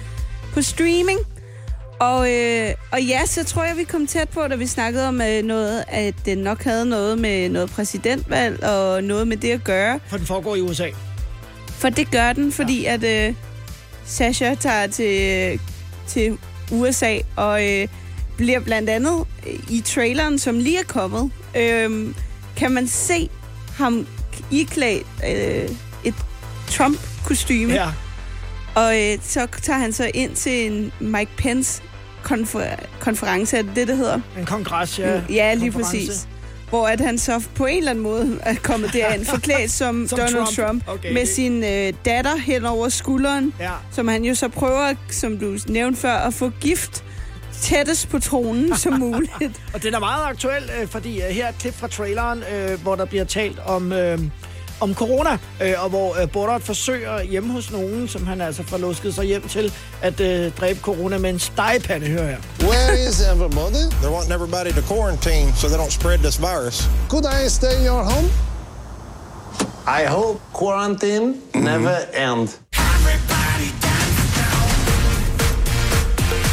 på 0.54 0.62
streaming. 0.62 1.18
Og, 2.00 2.32
øh, 2.34 2.74
og 2.92 3.02
ja, 3.02 3.26
så 3.26 3.44
tror 3.44 3.64
jeg, 3.64 3.76
vi 3.76 3.84
kom 3.84 4.06
tæt 4.06 4.28
på, 4.28 4.40
da 4.48 4.56
vi 4.56 4.66
snakkede 4.66 5.08
om 5.08 5.20
øh, 5.22 5.42
noget, 5.42 5.84
at 5.88 6.14
den 6.24 6.38
nok 6.38 6.62
havde 6.62 6.86
noget 6.86 7.18
med 7.18 7.48
noget 7.48 7.70
præsidentvalg 7.70 8.64
og 8.64 9.04
noget 9.04 9.28
med 9.28 9.36
det 9.36 9.50
at 9.50 9.64
gøre. 9.64 10.00
For 10.08 10.16
den 10.16 10.26
foregår 10.26 10.56
i 10.56 10.60
USA. 10.60 10.88
For 11.78 11.88
det 11.88 12.10
gør 12.10 12.32
den, 12.32 12.52
fordi 12.52 12.82
ja. 12.82 12.94
at 12.94 13.28
øh, 13.28 13.34
Sasha 14.06 14.54
tager 14.54 14.86
til, 14.86 15.60
til 16.06 16.38
USA 16.72 17.18
og 17.36 17.66
øh, 17.68 17.88
bliver 18.36 18.60
blandt 18.60 18.90
andet 18.90 19.24
øh, 19.46 19.54
i 19.70 19.80
traileren, 19.80 20.38
som 20.38 20.58
lige 20.58 20.78
er 20.78 20.84
kommet, 20.84 21.30
øh, 21.56 22.14
kan 22.56 22.72
man 22.72 22.88
se 22.88 23.28
ham 23.76 24.06
iklædt 24.50 25.06
øh, 25.28 25.68
et 26.04 26.14
Trump-kostyme. 26.68 27.72
Ja. 27.72 27.86
Og 28.74 29.00
øh, 29.02 29.18
så 29.22 29.46
tager 29.62 29.78
han 29.78 29.92
så 29.92 30.10
ind 30.14 30.34
til 30.36 30.66
en 30.72 30.92
Mike 31.00 31.30
Pence 31.36 31.82
konfer- 32.24 32.86
konference, 33.00 33.56
er 33.56 33.62
det 33.62 33.76
det, 33.76 33.88
det 33.88 33.96
hedder? 33.96 34.20
En 34.38 34.44
kongres, 34.44 34.98
ja. 34.98 35.20
ja, 35.30 35.54
lige 35.54 35.72
konference. 35.72 36.06
præcis. 36.06 36.28
Hvor 36.70 36.86
at 36.86 37.00
han 37.00 37.18
så 37.18 37.42
på 37.54 37.66
en 37.66 37.78
eller 37.78 37.90
anden 37.90 38.02
måde 38.04 38.38
er 38.42 38.54
kommet 38.62 38.92
derind, 38.92 39.24
forklædt 39.34 39.70
som, 39.70 40.08
Som 40.08 40.18
Donald 40.18 40.34
Trump. 40.34 40.56
Trump, 40.66 40.82
Okay, 40.88 41.12
med 41.12 41.20
det- 41.20 41.28
sin 41.28 41.64
øh, 41.64 41.92
datter 42.04 42.36
hen 42.36 42.64
over 42.64 42.88
skulderen, 42.88 43.54
Ja. 43.60 43.70
som 43.92 44.08
han 44.08 44.24
jo 44.24 44.34
så 44.34 44.48
prøver, 44.48 44.94
som 45.10 45.38
du 45.38 45.56
nævnte 45.68 46.00
før, 46.00 46.14
at 46.14 46.34
få 46.34 46.50
gift 46.60 47.04
tættest 47.60 48.08
på 48.08 48.18
tronen 48.18 48.76
som 48.76 48.92
muligt. 49.08 49.62
Og 49.74 49.82
den 49.82 49.94
er 49.94 49.98
meget 49.98 50.24
aktuel, 50.26 50.70
øh, 50.82 50.88
fordi 50.88 51.16
øh, 51.22 51.28
her 51.28 51.44
er 51.44 51.48
et 51.48 51.58
klip 51.58 51.74
fra 51.74 51.88
traileren, 51.88 52.42
øh, 52.54 52.82
hvor 52.82 52.94
der 52.94 53.04
bliver 53.04 53.24
talt 53.24 53.58
om, 53.66 53.92
øh, 53.92 54.18
om 54.80 54.94
corona, 54.94 55.38
øh, 55.62 55.74
og 55.78 55.88
hvor 55.88 56.20
øh, 56.22 56.30
Bordert 56.30 56.62
forsøger 56.62 57.22
hjemme 57.22 57.52
hos 57.52 57.70
nogen, 57.70 58.08
som 58.08 58.26
han 58.26 58.40
altså 58.40 58.62
får 58.62 58.78
lusket 58.78 59.14
sig 59.14 59.24
hjem 59.24 59.48
til, 59.48 59.72
at 60.02 60.20
øh, 60.20 60.52
dræbe 60.60 60.80
corona 60.80 61.18
med 61.18 61.30
en 61.30 61.38
stegepande, 61.38 62.06
hører 62.06 62.28
jeg. 62.28 62.38
Where 62.60 63.08
is 63.08 63.20
everybody? 63.20 63.84
They're 64.00 64.12
wanting 64.12 64.34
everybody 64.34 64.70
to 64.72 64.94
quarantine 64.94 65.52
so 65.54 65.68
they 65.68 65.78
don't 65.78 65.92
spread 65.92 66.18
this 66.18 66.40
virus. 66.40 66.88
Could 67.08 67.26
I 67.26 67.48
stay 67.48 67.78
in 67.78 67.84
your 67.86 68.02
home? 68.02 68.28
I 70.00 70.04
hope 70.04 70.40
quarantine 70.52 71.34
never 71.54 71.96
end. 72.14 72.48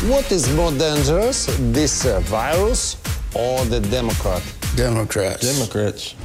What 0.10 0.32
is 0.32 0.56
more 0.56 0.72
dangerous, 0.72 1.48
this 1.74 2.06
uh, 2.06 2.20
virus 2.20 2.96
or 3.34 3.66
the 3.66 3.80
Democrat? 3.80 4.44
Democrats. 4.76 5.42
Democrats. 5.42 6.16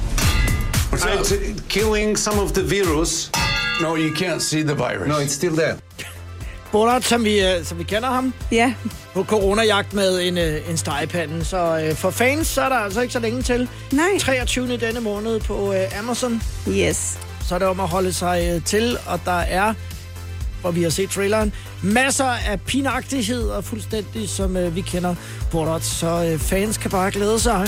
It's 0.93 1.33
killing 1.69 2.17
some 2.17 2.39
of 2.39 2.51
the 2.53 2.63
virus. 2.63 3.31
No, 3.81 3.95
you 3.95 4.13
can't 4.15 4.41
see 4.41 4.61
the 4.63 4.75
virus. 4.75 5.07
No, 5.07 5.15
it's 5.15 5.33
still 5.33 5.55
there. 5.55 5.75
Bordert, 6.71 7.03
som 7.03 7.23
vi, 7.23 7.39
øh, 7.39 7.65
som 7.65 7.77
vi 7.79 7.83
kender 7.83 8.09
ham, 8.09 8.33
ja, 8.51 8.73
på 9.13 9.23
coronajagt 9.23 9.93
med 9.93 10.21
en, 10.27 10.37
øh, 10.37 10.69
en 10.69 10.77
stegepande. 10.77 11.45
Så 11.45 11.79
øh, 11.79 11.95
for 11.95 12.09
fans, 12.11 12.47
så 12.47 12.61
er 12.61 12.69
der 12.69 12.75
altså 12.75 13.01
ikke 13.01 13.13
så 13.13 13.19
længe 13.19 13.41
til. 13.41 13.69
nej. 13.91 14.19
23. 14.19 14.77
denne 14.77 14.99
måned 14.99 15.39
på 15.39 15.73
øh, 15.73 15.99
Amazon. 15.99 16.41
Yes. 16.69 17.17
så 17.47 17.55
er 17.55 17.59
det 17.59 17.67
om 17.67 17.79
at 17.79 17.87
holde 17.87 18.13
sig 18.13 18.49
øh, 18.53 18.63
til, 18.65 18.97
og 19.07 19.19
der 19.25 19.39
er, 19.39 19.73
hvor 20.61 20.71
vi 20.71 20.83
har 20.83 20.89
set 20.89 21.09
traileren, 21.09 21.53
masser 21.83 22.25
af 22.25 22.61
pinagtigheder, 22.61 23.61
fuldstændig 23.61 24.29
som 24.29 24.57
øh, 24.57 24.75
vi 24.75 24.81
kender 24.81 25.15
Bordert, 25.51 25.83
så 25.83 26.29
øh, 26.33 26.39
fans 26.39 26.77
kan 26.77 26.91
bare 26.91 27.11
glæde 27.11 27.39
sig. 27.39 27.67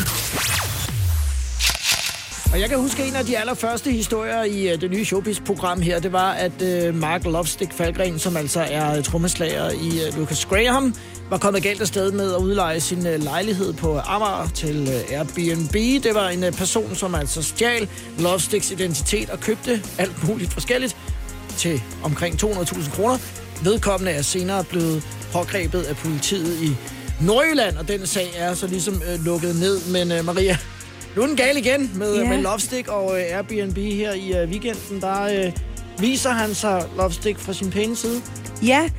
Og 2.53 2.59
jeg 2.59 2.69
kan 2.69 2.79
huske 2.79 3.03
en 3.03 3.15
af 3.15 3.25
de 3.25 3.37
allerførste 3.37 3.91
historier 3.91 4.43
i 4.43 4.73
øh, 4.73 4.81
det 4.81 4.91
nye 4.91 5.05
Showbiz-program 5.05 5.81
her, 5.81 5.99
det 5.99 6.11
var, 6.11 6.31
at 6.31 6.61
øh, 6.61 6.95
Mark 6.95 7.25
Lovestick 7.25 7.73
Falgren, 7.73 8.19
som 8.19 8.37
altså 8.37 8.61
er 8.61 8.97
øh, 8.97 9.03
trommeslager 9.03 9.69
i 9.69 10.17
Lucas 10.17 10.45
Graham, 10.45 10.95
var 11.29 11.37
kommet 11.37 11.63
galt 11.63 11.81
afsted 11.81 12.11
med 12.11 12.33
at 12.33 12.39
udleje 12.39 12.79
sin 12.79 13.03
lejlighed 13.03 13.73
på 13.73 13.99
Amager 13.99 14.47
til 14.53 14.89
Airbnb. 15.11 15.73
Det 16.03 16.11
var 16.13 16.29
en 16.29 16.53
person, 16.53 16.95
som 16.95 17.15
altså 17.15 17.41
stjal 17.41 17.89
Lovesticks 18.19 18.71
identitet 18.71 19.29
og 19.29 19.39
købte 19.39 19.81
alt 19.97 20.27
muligt 20.27 20.53
forskelligt 20.53 20.97
til 21.57 21.81
omkring 22.03 22.43
200.000 22.43 22.95
kroner. 22.95 23.17
Vedkommende 23.63 24.11
er 24.11 24.21
senere 24.21 24.63
blevet 24.63 25.03
pågrebet 25.31 25.83
af 25.83 25.97
politiet 25.97 26.61
i 26.63 26.75
Nordjylland, 27.21 27.77
og 27.77 27.87
den 27.87 28.07
sag 28.07 28.27
er 28.37 28.53
så 28.53 28.67
ligesom 28.67 29.01
øh, 29.11 29.25
lukket 29.25 29.55
ned. 29.55 29.91
Men 29.91 30.11
øh, 30.11 30.25
Maria, 30.25 30.57
nu 31.15 31.21
er 31.21 31.27
den 31.27 31.35
gal 31.35 31.57
igen 31.57 31.91
med, 31.95 32.17
yeah. 32.17 32.29
med 32.29 32.37
Lovestick 32.37 32.87
og 32.87 33.19
øh, 33.19 33.37
Airbnb 33.37 33.77
her 33.77 34.13
i 34.13 34.41
øh, 34.41 34.49
weekenden. 34.49 35.01
Der 35.01 35.23
øh, 35.23 35.51
viser 35.99 36.29
han 36.29 36.55
sig 36.55 36.85
Lovestick 36.97 37.39
fra 37.39 37.53
sin 37.53 37.71
pæne 37.71 37.95
side. 37.95 38.21
Ja, 38.65 38.89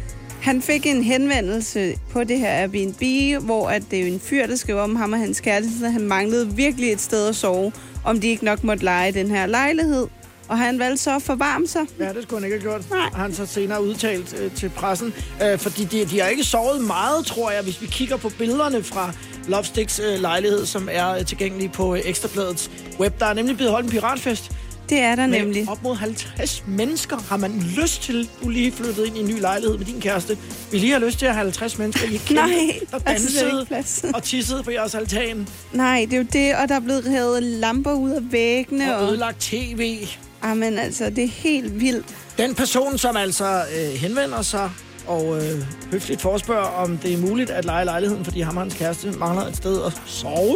han 0.43 0.63
fik 0.63 0.87
en 0.87 1.05
henvendelse 1.05 1.95
på 2.13 2.25
det 2.25 2.39
her 2.39 2.51
Airbnb, 2.51 3.03
hvor 3.45 3.69
at 3.69 3.83
det 3.91 4.01
er 4.01 4.07
en 4.07 4.21
fyr, 4.21 4.47
der 4.47 4.57
skriver 4.57 4.81
om 4.81 4.97
ham 4.97 5.13
og 5.13 5.19
hans 5.19 5.41
kæreste, 5.41 5.91
han 5.91 6.03
manglede 6.03 6.57
virkelig 6.57 6.93
et 6.93 7.01
sted 7.01 7.29
at 7.29 7.37
sove, 7.37 7.73
om 8.05 8.21
de 8.21 8.29
ikke 8.29 8.45
nok 8.45 8.65
måtte 8.65 8.85
lege 8.85 9.13
den 9.13 9.31
her 9.31 9.47
lejlighed. 9.47 10.07
Og 10.49 10.59
han 10.59 10.79
valgte 10.79 11.03
så 11.03 11.17
at 11.17 11.23
forvarme 11.23 11.67
sig. 11.67 11.83
Ja, 11.99 12.13
det 12.13 12.23
skulle 12.23 12.43
han 12.43 12.53
ikke 12.53 12.69
have 12.69 12.79
gjort. 12.79 12.91
Nej. 12.91 13.11
Han 13.15 13.35
så 13.35 13.47
senere 13.47 13.85
udtalt 13.85 14.41
øh, 14.41 14.55
til 14.55 14.69
pressen. 14.69 15.15
Øh, 15.43 15.59
fordi 15.59 15.85
de, 15.85 16.05
de 16.05 16.21
har 16.21 16.29
ikke 16.29 16.45
sovet 16.45 16.85
meget, 16.85 17.27
tror 17.27 17.51
jeg, 17.51 17.63
hvis 17.63 17.83
vi 17.83 17.87
kigger 17.87 18.17
på 18.17 18.29
billederne 18.39 18.83
fra 18.83 19.13
Lovesticks 19.49 19.99
øh, 20.01 20.21
lejlighed, 20.21 20.67
som 20.67 20.89
er 20.93 21.11
øh, 21.11 21.25
tilgængelig 21.27 21.73
på 21.73 21.95
øh, 21.95 22.01
Ekstrabladets 22.05 22.71
web. 23.01 23.21
Der 23.21 23.27
er 23.27 23.35
nemlig 23.35 23.57
blevet 23.57 23.73
holdt 23.73 23.85
en 23.87 23.91
piratfest. 23.93 24.51
Det 24.89 24.99
er 24.99 25.17
der 25.17 25.27
Med 25.27 25.39
nemlig. 25.39 25.69
op 25.69 25.83
mod 25.83 25.97
50 25.97 26.65
mennesker 26.67 27.17
har 27.29 27.37
man 27.37 27.63
lyst 27.77 28.03
til. 28.03 28.29
Du 28.43 28.49
lige 28.49 28.73
flyttet 28.73 29.07
ind 29.07 29.17
i 29.17 29.21
en 29.21 29.27
ny 29.27 29.41
lejlighed 29.41 29.79
med 29.79 29.87
din 29.87 30.01
kæreste. 30.01 30.39
Vi 30.73 30.79
lige 30.79 30.93
har 30.93 30.99
lyst 30.99 31.19
til 31.19 31.27
at 31.27 31.33
have 31.35 31.43
50 31.45 31.79
mennesker. 31.79 32.07
I 32.09 32.17
kæmpe, 32.17 32.35
Nej, 32.43 32.79
der 32.91 32.99
altså, 33.07 33.45
det 33.45 33.53
er 33.53 33.65
dansede 33.75 34.13
og 34.15 34.23
tissede 34.23 34.63
på 34.63 34.71
jeres 34.71 34.95
altan. 34.95 35.49
Nej, 35.73 36.07
det 36.11 36.13
er 36.13 36.19
jo 36.19 36.27
det, 36.33 36.55
og 36.57 36.69
der 36.69 36.75
er 36.75 36.81
blevet 36.81 37.05
revet 37.07 37.43
lamper 37.43 37.93
ud 37.93 38.11
af 38.11 38.33
væggene. 38.33 38.97
Og 38.97 39.03
Og, 39.03 39.09
ødelagt 39.11 39.41
tv. 39.41 40.07
Amen, 40.43 40.79
altså, 40.79 41.11
det 41.11 41.25
er 41.25 41.29
helt 41.29 41.81
vildt. 41.81 42.07
Den 42.39 42.55
person, 42.55 42.99
som 42.99 43.17
altså 43.17 43.63
øh, 43.79 43.95
henvender 43.95 44.43
sig 44.43 44.71
og 45.07 45.37
øh, 45.37 45.65
høfligt 45.91 46.21
forespørger, 46.21 46.67
om 46.69 46.99
det 46.99 47.13
er 47.13 47.19
muligt 47.19 47.51
at 47.51 47.65
lege 47.65 47.85
lejligheden, 47.85 48.25
fordi 48.25 48.41
ham 48.41 48.57
og 48.57 48.63
hans 48.63 48.75
kæreste 48.75 49.11
mangler 49.11 49.47
et 49.47 49.57
sted 49.57 49.85
at 49.85 49.93
sove, 50.07 50.55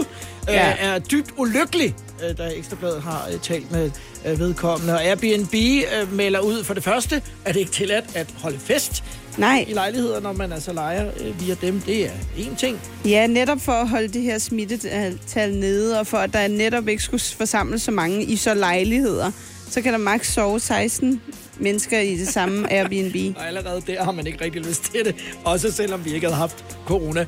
øh, 0.48 0.54
Ja. 0.54 0.74
er 0.78 0.98
dybt 0.98 1.30
ulykkelig. 1.36 1.94
øh, 2.30 2.38
da 2.38 2.50
Ekstrabladet 2.56 3.02
har 3.02 3.28
øh, 3.32 3.40
talt 3.40 3.72
med 3.72 3.90
øh, 4.26 4.38
vedkommende. 4.38 4.94
Og 4.94 5.04
Airbnb 5.04 5.54
øh, 5.54 6.12
melder 6.12 6.40
ud 6.40 6.64
for 6.64 6.74
det 6.74 6.84
første, 6.84 7.22
at 7.44 7.54
det 7.54 7.60
ikke 7.60 7.72
tilladt 7.72 8.04
at 8.14 8.26
holde 8.42 8.58
fest 8.58 9.04
Nej. 9.38 9.64
i 9.68 9.72
lejligheder, 9.72 10.20
når 10.20 10.32
man 10.32 10.52
altså 10.52 10.72
leger 10.72 11.10
øh, 11.20 11.40
via 11.46 11.54
dem. 11.60 11.80
Det 11.80 12.06
er 12.06 12.10
én 12.36 12.56
ting. 12.56 12.80
Ja, 13.04 13.26
netop 13.26 13.60
for 13.60 13.72
at 13.72 13.88
holde 13.88 14.08
det 14.08 14.22
her 14.22 14.38
smittetal 14.38 15.54
nede, 15.54 16.00
og 16.00 16.06
for 16.06 16.18
at 16.18 16.32
der 16.32 16.48
netop 16.48 16.88
ikke 16.88 17.02
skulle 17.02 17.22
forsamles 17.36 17.82
så 17.82 17.90
mange 17.90 18.24
i 18.24 18.36
så 18.36 18.54
lejligheder, 18.54 19.30
så 19.70 19.82
kan 19.82 19.92
der 19.92 19.98
maks 19.98 20.32
sove 20.32 20.60
16 20.60 21.22
mennesker 21.60 22.00
i 22.00 22.16
det 22.16 22.28
samme 22.28 22.72
Airbnb. 22.72 23.36
Og 23.36 23.46
allerede 23.46 23.82
der 23.86 24.04
har 24.04 24.12
man 24.12 24.26
ikke 24.26 24.44
rigtig 24.44 24.62
lyst 24.62 24.82
til 24.82 25.04
det, 25.04 25.14
også 25.44 25.72
selvom 25.72 26.04
vi 26.04 26.14
ikke 26.14 26.26
havde 26.26 26.38
haft 26.38 26.64
corona. 26.86 27.26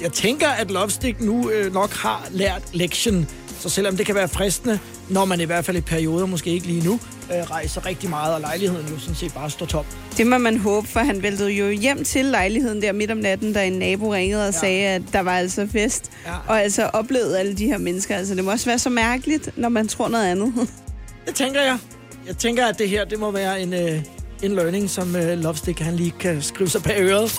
Jeg 0.00 0.12
tænker, 0.12 0.48
at 0.48 0.70
Lovestick 0.70 1.20
nu 1.20 1.50
øh, 1.50 1.74
nok 1.74 1.90
har 1.90 2.26
lært 2.30 2.62
lektion, 2.72 3.28
så 3.60 3.68
selvom 3.68 3.96
det 3.96 4.06
kan 4.06 4.14
være 4.14 4.28
fristende, 4.28 4.78
når 5.08 5.24
man 5.24 5.40
i 5.40 5.44
hvert 5.44 5.64
fald 5.64 5.76
i 5.76 5.80
perioder, 5.80 6.26
måske 6.26 6.50
ikke 6.50 6.66
lige 6.66 6.84
nu, 6.84 7.00
øh, 7.32 7.50
rejser 7.50 7.86
rigtig 7.86 8.10
meget, 8.10 8.34
og 8.34 8.40
lejligheden 8.40 8.86
jo 8.88 8.98
sådan 8.98 9.14
set 9.14 9.34
bare 9.34 9.50
står 9.50 9.66
tom. 9.66 9.84
Det 10.16 10.26
må 10.26 10.38
man 10.38 10.58
håbe, 10.58 10.88
for 10.88 11.00
han 11.00 11.22
væltede 11.22 11.50
jo 11.50 11.70
hjem 11.70 12.04
til 12.04 12.24
lejligheden 12.24 12.82
der 12.82 12.92
midt 12.92 13.10
om 13.10 13.16
natten, 13.16 13.52
da 13.52 13.66
en 13.66 13.72
nabo 13.72 14.12
ringede 14.12 14.48
og 14.48 14.52
ja. 14.52 14.58
sagde, 14.58 14.86
at 14.86 15.02
der 15.12 15.20
var 15.20 15.38
altså 15.38 15.66
fest. 15.72 16.10
Ja. 16.26 16.32
Og 16.48 16.62
altså 16.62 16.90
oplevede 16.92 17.38
alle 17.38 17.54
de 17.54 17.66
her 17.66 17.78
mennesker. 17.78 18.16
Altså 18.16 18.34
det 18.34 18.44
må 18.44 18.50
også 18.50 18.66
være 18.66 18.78
så 18.78 18.90
mærkeligt, 18.90 19.58
når 19.58 19.68
man 19.68 19.88
tror 19.88 20.08
noget 20.08 20.24
andet. 20.24 20.52
Det 21.26 21.34
tænker 21.34 21.62
jeg. 21.62 21.78
Jeg 22.26 22.36
tænker, 22.36 22.66
at 22.66 22.78
det 22.78 22.88
her, 22.88 23.04
det 23.04 23.18
må 23.18 23.30
være 23.30 23.62
en, 23.62 23.72
øh, 23.74 24.02
en 24.42 24.54
learning, 24.54 24.90
som 24.90 25.16
øh, 25.16 25.38
Lovestick 25.38 25.80
han 25.80 25.96
lige 25.96 26.10
kan 26.20 26.42
skrive 26.42 26.68
sig 26.70 26.82
bag 26.82 27.00
øret. 27.00 27.30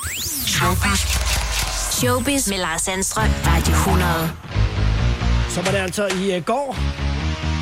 Showbiz 1.92 2.48
med 2.50 2.58
Lars 2.58 2.82
Sandstrøm. 2.82 3.30
Radio 3.46 3.74
100. 3.74 4.32
Så 5.50 5.62
var 5.62 5.72
det 5.72 5.78
altså 5.78 6.08
i 6.08 6.38
uh, 6.38 6.44
går, 6.44 6.78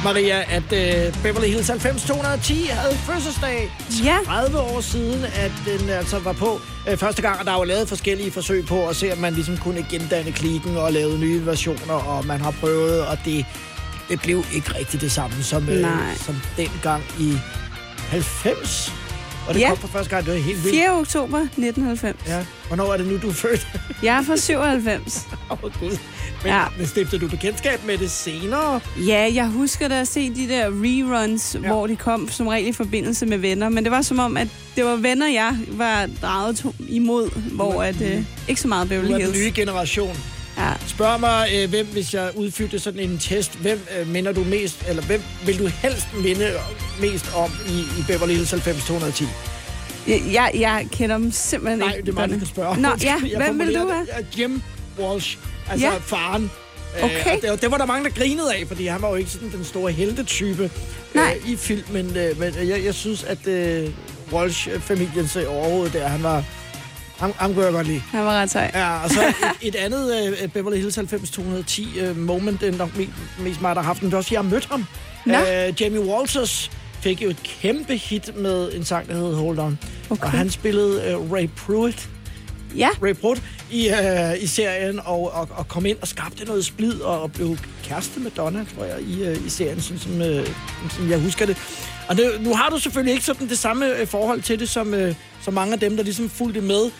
Maria, 0.04 0.40
at 0.50 0.64
uh, 0.64 1.22
Beverly 1.24 1.48
Hills 1.48 1.70
90210 1.70 2.66
havde 2.66 2.96
fødselsdag. 2.96 3.72
Ja. 4.04 4.18
30 4.26 4.60
år 4.60 4.82
siden, 4.82 5.26
at 5.26 5.52
den 5.66 5.90
altså 5.90 6.20
var 6.20 6.34
på 6.34 6.60
uh, 6.92 6.98
første 6.98 7.22
gang, 7.22 7.40
og 7.40 7.46
der 7.46 7.52
var 7.52 7.66
lavet 7.66 7.88
forskellige 7.90 8.32
forsøg 8.32 8.66
på 8.66 8.88
at 8.88 8.96
se, 8.96 9.12
om 9.12 9.18
man 9.18 9.34
ligesom 9.34 9.58
kunne 9.58 9.86
gendanne 9.92 10.32
klikken 10.32 10.78
og 10.78 10.94
lave 10.94 11.20
nye 11.20 11.46
versioner, 11.46 11.94
og 11.94 12.26
man 12.26 12.42
har 12.42 12.52
prøvet, 12.52 13.06
og 13.08 13.18
det, 13.26 13.46
det 14.12 14.22
blev 14.22 14.44
ikke 14.56 14.76
rigtig 14.80 15.02
det 15.02 15.12
samme 15.12 15.44
som, 15.44 15.64
Nej. 15.64 16.16
som 16.26 16.36
dengang 16.58 17.04
i 17.20 17.34
90. 18.10 18.94
Og 19.48 19.54
det 19.54 19.60
Ja. 19.60 19.70
kom 19.70 19.78
for 19.78 19.88
første 19.88 20.10
gang, 20.10 20.26
det 20.26 20.34
var 20.34 20.40
helt 20.40 20.64
vildt. 20.64 20.76
4. 20.78 20.92
oktober 21.00 21.40
1990. 21.40 22.28
Ja. 22.28 22.46
Hvornår 22.68 22.94
er 22.94 22.98
det 22.98 23.08
nu, 23.08 23.18
du 23.22 23.30
er 23.30 23.34
født? 23.34 23.68
Jeg 24.04 24.18
er 24.18 24.24
fra 24.24 24.38
97. 24.38 25.28
Åh, 25.52 25.64
oh, 25.64 25.72
Gud. 25.80 25.90
Men, 25.90 25.98
Ja. 26.46 26.64
men 26.78 26.88
stiftede 26.88 27.22
du 27.22 27.28
bekendtskab 27.28 27.86
med 27.86 27.98
det 27.98 28.12
senere? 28.12 28.80
Ja, 29.08 29.32
jeg 29.34 29.48
husker 29.48 29.88
da 29.88 30.00
at 30.02 30.08
se 30.08 30.30
de 30.36 30.48
der 30.48 30.66
reruns, 30.68 31.56
ja. 31.64 31.68
hvor 31.68 31.88
de 31.88 31.96
kom 31.96 32.30
som 32.30 32.48
regel 32.48 32.68
i 32.68 32.74
forbindelse 32.74 33.26
med 33.26 33.38
venner. 33.38 33.70
Men 33.70 33.84
det 33.84 33.92
var 33.92 34.02
som 34.02 34.20
om, 34.20 34.38
at 34.38 34.48
det 34.76 34.86
var 34.86 34.96
venner, 34.96 35.28
jeg 35.28 35.58
var 35.72 36.10
draget 36.22 36.66
imod, 36.90 37.30
hvor 37.52 37.84
at, 37.84 38.02
øh, 38.02 38.24
ikke 38.48 38.62
så 38.62 38.68
meget 38.68 38.84
Du 38.84 38.90
Beverly 38.90 39.12
er 39.12 39.18
den 39.18 39.26
Hills. 39.26 39.38
nye 39.38 39.52
generation. 39.56 40.18
Spørg 40.88 41.20
mig, 41.20 41.48
øh, 41.56 41.70
hvem, 41.70 41.86
hvis 41.86 42.14
jeg 42.14 42.32
udfyldte 42.36 42.80
sådan 42.80 43.00
en 43.00 43.18
test, 43.18 43.56
hvem 43.56 43.80
øh, 44.00 44.08
minder 44.08 44.32
du 44.32 44.44
mest, 44.44 44.84
eller 44.90 45.04
hvem 45.04 45.22
vil 45.46 45.60
du 45.60 45.68
helst 45.68 46.08
minde 46.24 46.54
mest 47.02 47.26
om 47.36 47.52
i, 47.70 47.80
i 47.80 48.04
Beverly 48.08 48.34
Hills 48.34 48.52
90210? 48.52 49.26
Jeg, 50.34 50.52
jeg, 50.60 50.88
kender 50.92 51.18
dem 51.18 51.32
simpelthen 51.32 51.80
Nej, 51.80 51.88
ikke. 51.94 52.06
det 52.06 52.10
er 52.12 52.14
mig, 52.14 52.30
der 52.30 52.36
skal 52.36 52.48
spørge. 52.48 52.82
Nå, 52.82 52.88
ja, 53.04 53.16
jeg 53.32 53.38
hvem 53.46 53.60
vil 53.60 53.76
du. 53.76 53.94
Ja, 54.08 54.42
Jim 54.42 54.62
Walsh, 55.00 55.38
altså 55.70 55.86
Ja. 55.88 55.94
faren. 55.98 56.44
Øh, 56.44 57.04
Okay. 57.04 57.36
og 57.36 57.42
det, 57.42 57.62
det 57.62 57.72
var 57.72 57.78
der 57.78 57.86
mange, 57.86 58.04
der 58.10 58.16
grinede 58.16 58.54
af, 58.56 58.64
fordi 58.68 58.86
han 58.88 59.02
var 59.02 59.10
jo 59.10 59.16
ikke 59.16 59.30
sådan 59.32 59.52
den 59.52 59.64
store 59.66 59.92
heltetype 59.92 60.72
Nej. 61.14 61.38
øh, 61.46 61.52
i 61.52 61.56
filmen. 61.56 62.18
Øh, 62.18 62.40
men 62.40 62.54
jeg, 62.70 62.84
jeg 62.86 62.94
synes, 62.96 63.24
at 63.24 63.48
øh, 63.48 63.90
Walsh-familien 64.34 65.28
så 65.28 65.48
overhovedet 65.48 65.94
der, 65.94 66.08
han 66.08 66.24
var... 66.24 66.44
Ham, 67.22 67.34
ham 67.38 67.54
kunne 67.54 67.66
jeg 67.66 67.74
godt 67.74 67.88
lide. 67.88 68.00
Han 68.00 68.26
var 68.26 68.32
ret 68.32 68.52
sej. 68.52 68.72
Ja, 68.74 69.04
og 69.04 69.10
så 69.10 69.22
et, 69.62 69.68
et 69.68 69.76
andet 69.76 70.36
øh, 70.42 70.48
Beverly 70.48 70.78
Hills 70.78 70.98
90210 70.98 72.00
øh, 72.00 72.18
moment, 72.18 72.64
er 72.64 72.72
nok 72.72 72.98
mest, 72.98 73.12
mest 73.40 73.62
mig, 73.62 73.76
der 73.76 73.82
har 73.82 73.88
haft 73.88 74.02
den. 74.02 74.06
Det 74.06 74.14
er 74.14 74.18
også, 74.18 74.30
jeg 74.32 74.42
har 74.42 74.50
mødt 74.50 74.66
ham. 74.66 74.86
Nå. 75.26 75.34
Øh, 75.34 75.82
Jamie 75.82 76.02
Walters 76.02 76.72
fik 77.02 77.22
jo 77.22 77.30
et 77.30 77.44
kæmpe 77.44 77.96
hit 77.96 78.38
med 78.38 78.74
en 78.74 78.86
sang, 78.86 79.08
der 79.08 79.14
hed 79.14 79.36
Hold 79.36 79.60
On. 79.60 79.80
Okay. 80.10 80.24
Og 80.24 80.32
han 80.32 80.50
spillede 80.50 81.12
øh, 81.12 81.32
Ray 81.32 81.50
Pruitt, 81.58 82.10
Ja, 82.78 82.90
Ray 83.04 83.14
Pruitt 83.14 83.44
i, 83.72 83.90
øh, 83.90 84.44
i 84.44 84.48
serien, 84.48 85.00
og, 85.00 85.34
og, 85.34 85.50
og 85.52 85.68
kom 85.68 85.86
ind 85.86 85.98
og 86.02 86.08
skabte 86.08 86.46
noget 86.46 86.66
splid, 86.66 87.02
og, 87.02 87.22
og 87.22 87.32
blev 87.32 87.58
kæreste 87.84 88.20
med 88.20 88.32
Donna, 88.32 88.66
tror 88.76 88.86
jeg, 88.86 89.02
i, 89.02 89.24
øh, 89.24 89.46
i 89.46 89.50
serien, 89.50 89.82
sådan 89.82 90.00
som, 90.00 90.22
øh, 90.22 90.48
som 90.90 91.10
jeg 91.10 91.20
husker 91.20 91.46
det. 91.46 91.58
Og 92.10 92.18
det, 92.18 92.42
nu 92.42 92.56
har 92.56 92.70
du 92.70 92.80
selvfølgelig 92.80 93.14
ikke 93.14 93.26
sådan 93.26 93.50
det 93.50 93.58
samme 93.58 94.06
forhold 94.06 94.42
til 94.42 94.60
det, 94.60 94.70
som, 94.70 94.94
øh, 94.94 95.16
som 95.42 95.54
mange 95.54 95.74
af 95.74 95.80
dem, 95.80 95.96
der 95.96 96.04
ligesom 96.04 96.30
fulgte 96.30 96.62
med 96.62 96.92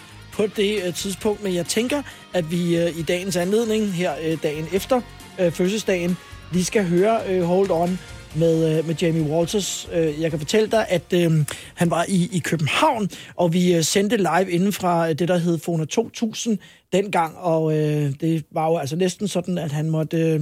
på 0.48 0.56
det 0.56 0.84
øh, 0.88 0.94
tidspunkt. 0.94 1.44
Men 1.44 1.54
jeg 1.54 1.66
tænker, 1.66 2.02
at 2.34 2.52
vi 2.52 2.78
øh, 2.78 3.00
i 3.00 3.02
dagens 3.02 3.36
anledning, 3.36 3.94
her 3.94 4.12
øh, 4.24 4.38
dagen 4.44 4.68
efter 4.74 5.02
øh, 5.40 5.52
fødselsdagen, 5.52 6.18
lige 6.52 6.66
skal 6.66 6.86
høre 6.86 7.20
øh, 7.30 7.44
Hold 7.44 7.72
On 7.72 8.00
med, 8.36 8.78
øh, 8.78 8.88
med 8.88 8.96
Jamie 8.96 9.22
Walters. 9.22 9.90
Øh, 9.94 10.22
jeg 10.22 10.30
kan 10.30 10.40
fortælle 10.40 10.68
dig, 10.72 10.86
at 10.90 11.14
øh, 11.14 11.32
han 11.76 11.90
var 11.90 12.06
i, 12.08 12.30
i 12.32 12.40
København, 12.40 13.10
og 13.36 13.54
vi 13.54 13.76
øh, 13.76 13.84
sendte 13.84 14.18
live 14.18 14.52
inden 14.52 14.74
fra 14.74 15.10
øh, 15.10 15.20
det, 15.20 15.28
der 15.28 15.38
hed 15.38 15.60
Fona 15.60 15.86
2000 15.86 16.58
dengang, 16.94 17.38
og 17.38 17.78
øh, 17.78 18.14
det 18.22 18.44
var 18.52 18.68
jo 18.68 18.78
altså 18.78 18.96
næsten 18.96 19.28
sådan, 19.28 19.58
at 19.58 19.72
han 19.72 19.90
måtte 19.90 20.18
øh, 20.18 20.42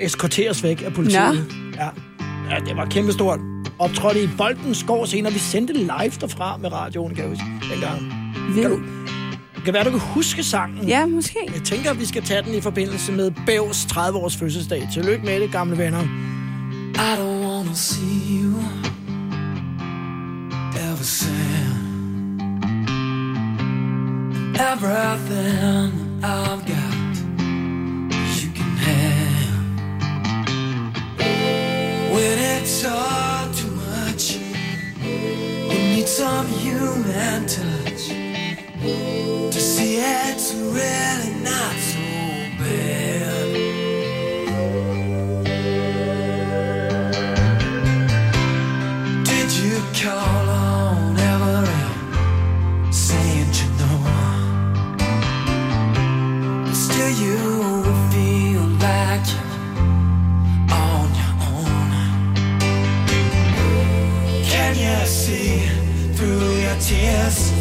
eskorteres 0.00 0.62
væk 0.62 0.82
af 0.82 0.92
politiet. 0.92 1.46
Ja. 1.76 1.88
ja, 2.50 2.56
det 2.66 2.76
var 2.76 2.86
kæmpestort. 2.86 3.40
Optrådte 3.78 4.22
i 4.22 4.28
Boldens 4.38 4.84
Gård 4.84 5.06
senere. 5.06 5.32
Vi 5.32 5.38
sendte 5.38 5.72
live 5.72 6.12
derfra 6.20 6.56
med 6.56 6.72
radioen, 6.72 7.14
kan 7.14 7.24
jeg 7.24 7.30
huske, 7.30 7.44
dengang. 7.72 8.21
Kan 8.54 8.70
du, 8.70 8.80
kan 9.64 9.74
være, 9.74 9.84
du 9.84 9.90
kan 9.90 9.98
huske 10.00 10.42
sangen? 10.42 10.88
ja 10.88 11.06
måske. 11.06 11.38
Jeg 11.54 11.62
tænker, 11.62 11.90
at 11.90 12.00
vi 12.00 12.06
skal 12.06 12.22
tage 12.22 12.42
den 12.42 12.54
i 12.54 12.60
forbindelse 12.60 13.12
med 13.12 13.30
Bævs 13.46 13.84
30-års 13.84 14.36
fødselsdag. 14.36 14.88
Tillykke 14.92 15.24
med 15.24 15.40
det, 15.40 15.52
gamle 15.52 15.78
venner. 15.78 16.02
I 16.94 17.16
don't 17.16 17.44
wanna 17.46 17.74
see 17.74 18.40
you 18.40 18.54
ever 20.76 21.02
sad. 21.02 21.32
Everything 24.72 25.92
I've 26.22 26.62
got, 26.66 27.14
you 28.42 28.50
can 28.58 28.76
have. 28.76 29.58
When 32.14 32.38
it's 32.38 32.84
all 32.84 33.52
too 33.54 33.70
much, 33.70 34.36
you 35.02 35.78
need 35.94 36.08
some 36.08 36.46
human 36.46 37.46
touch 37.46 38.21
to 38.82 39.60
see 39.60 39.98
it's 39.98 40.54
really 40.54 41.34
not 41.40 41.76
so 41.76 42.00
bad. 42.58 43.52
Did 49.24 49.52
you 49.52 49.80
call 50.02 50.48
on 50.48 51.16
Evelyn 51.16 52.92
saying 52.92 53.52
you 53.54 53.68
know? 53.78 53.98
Still 56.74 57.12
you 57.22 57.38
feel 58.10 58.66
like 58.82 59.28
on 60.72 61.08
your 61.20 61.34
own. 61.54 61.90
Can 64.44 64.74
you 64.74 65.06
see 65.06 65.52
through 66.16 66.54
your 66.62 66.76
tears? 66.80 67.51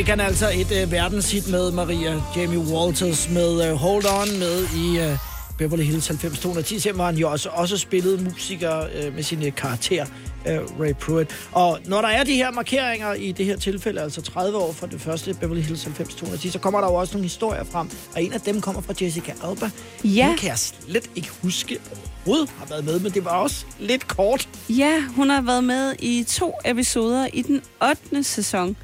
Fik 0.00 0.08
han 0.08 0.20
altså 0.20 0.50
et 0.54 0.82
øh, 0.82 0.92
verdenshit 0.92 1.48
med, 1.48 1.70
Maria 1.72 2.22
Jamie 2.36 2.58
Walters, 2.58 3.28
med 3.30 3.70
øh, 3.70 3.74
Hold 3.74 4.04
On 4.04 4.38
med 4.38 4.66
i 4.76 4.98
øh, 4.98 5.18
Beverly 5.58 5.82
Hills 5.82 6.10
90210. 6.10 6.88
Her 6.88 6.96
var 6.96 7.06
han 7.06 7.16
jo 7.16 7.30
også, 7.30 7.48
også 7.52 7.78
spillet 7.78 8.22
musiker 8.22 8.80
øh, 8.94 9.14
med 9.14 9.22
sin 9.22 9.46
øh, 9.46 9.54
karakter 9.54 10.04
uh, 10.46 10.80
Ray 10.80 10.94
Pruitt. 10.94 11.48
Og 11.52 11.78
når 11.86 12.00
der 12.00 12.08
er 12.08 12.24
de 12.24 12.34
her 12.34 12.50
markeringer 12.50 13.14
i 13.14 13.32
det 13.32 13.46
her 13.46 13.56
tilfælde, 13.56 14.00
altså 14.00 14.22
30 14.22 14.58
år 14.58 14.72
fra 14.72 14.86
det 14.86 15.00
første 15.00 15.34
Beverly 15.34 15.60
Hills 15.60 15.86
90210, 15.86 16.50
så 16.50 16.58
kommer 16.58 16.80
der 16.80 16.86
jo 16.86 16.94
også 16.94 17.12
nogle 17.14 17.24
historier 17.24 17.64
frem, 17.64 17.90
og 18.14 18.22
en 18.22 18.32
af 18.32 18.40
dem 18.40 18.60
kommer 18.60 18.82
fra 18.82 18.94
Jessica 19.00 19.32
Alba. 19.44 19.70
Ja. 20.04 20.26
Den 20.28 20.36
kan 20.36 20.48
jeg 20.48 20.58
slet 20.58 21.10
ikke 21.16 21.28
huske 21.42 21.78
overhovedet 22.26 22.54
har 22.58 22.66
været 22.66 22.84
med, 22.84 23.00
men 23.00 23.12
det 23.12 23.24
var 23.24 23.30
også 23.30 23.64
lidt 23.78 24.08
kort. 24.08 24.48
Ja, 24.68 25.02
hun 25.16 25.30
har 25.30 25.40
været 25.40 25.64
med 25.64 25.94
i 25.98 26.24
to 26.28 26.54
episoder 26.64 27.28
i 27.32 27.42
den 27.42 27.62
8. 27.82 28.24
sæson. 28.24 28.76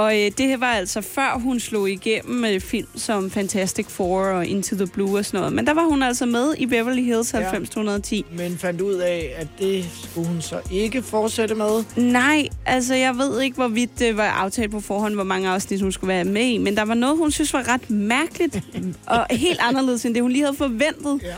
Og 0.00 0.20
øh, 0.20 0.30
det 0.38 0.46
her 0.46 0.56
var 0.56 0.72
altså 0.72 1.00
før 1.00 1.38
hun 1.38 1.60
slog 1.60 1.90
igennem 1.90 2.40
med 2.40 2.60
film 2.60 2.88
som 2.96 3.30
Fantastic 3.30 3.86
Four 3.86 4.20
og 4.20 4.46
Into 4.46 4.76
the 4.76 4.86
Blue 4.86 5.18
og 5.18 5.24
sådan 5.24 5.40
noget. 5.40 5.52
Men 5.52 5.66
der 5.66 5.74
var 5.74 5.84
hun 5.84 6.02
altså 6.02 6.26
med 6.26 6.54
i 6.58 6.66
Beverly 6.66 7.02
Hills 7.02 7.32
90210. 7.32 8.24
Men 8.32 8.58
fandt 8.58 8.80
ud 8.80 8.94
af, 8.94 9.34
at 9.36 9.46
det 9.58 9.84
skulle 10.04 10.28
hun 10.28 10.42
så 10.42 10.60
ikke 10.70 11.02
fortsætte 11.02 11.54
med. 11.54 11.84
Nej, 11.96 12.48
altså 12.66 12.94
jeg 12.94 13.18
ved 13.18 13.40
ikke, 13.40 13.56
hvorvidt 13.56 13.98
det 13.98 14.16
var 14.16 14.28
aftalt 14.28 14.70
på 14.70 14.80
forhånd, 14.80 15.14
hvor 15.14 15.24
mange 15.24 15.48
afsnit 15.48 15.80
hun 15.80 15.92
skulle 15.92 16.08
være 16.08 16.24
med 16.24 16.44
i. 16.44 16.58
Men 16.58 16.76
der 16.76 16.82
var 16.84 16.94
noget, 16.94 17.16
hun 17.16 17.30
synes 17.30 17.52
var 17.52 17.68
ret 17.68 17.90
mærkeligt 17.90 18.60
og 19.06 19.26
helt 19.30 19.58
anderledes 19.60 20.04
end 20.04 20.14
det, 20.14 20.22
hun 20.22 20.32
lige 20.32 20.44
havde 20.44 20.56
forventet. 20.56 21.20
Ja. 21.22 21.34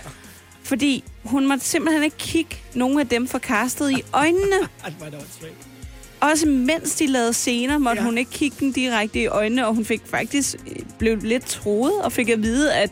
Fordi 0.63 1.05
hun 1.25 1.49
måtte 1.49 1.65
simpelthen 1.65 2.05
ikke 2.05 2.17
kigge 2.19 2.57
nogen 2.75 3.01
af 3.01 3.09
dem 3.09 3.29
fra 3.29 3.39
castet 3.39 3.91
i 3.91 4.03
øjnene. 4.13 4.57
Også 6.23 6.47
mens 6.47 6.95
de 6.95 7.07
lavede 7.07 7.33
scener, 7.33 7.79
måtte 7.79 8.01
Ja. 8.03 8.07
hun 8.07 8.19
ikke 8.19 8.31
kigge 8.31 8.57
den 8.61 8.73
direkte 8.73 9.21
i 9.23 9.27
øjnene, 9.27 9.67
og 9.67 9.75
hun 9.75 9.85
fik 9.85 10.01
faktisk 10.11 10.55
øh, 10.67 10.77
blev 10.99 11.17
lidt 11.23 11.47
troet 11.47 11.93
og 12.03 12.13
fik 12.13 12.29
at 12.29 12.43
vide, 12.43 12.75
at 12.75 12.91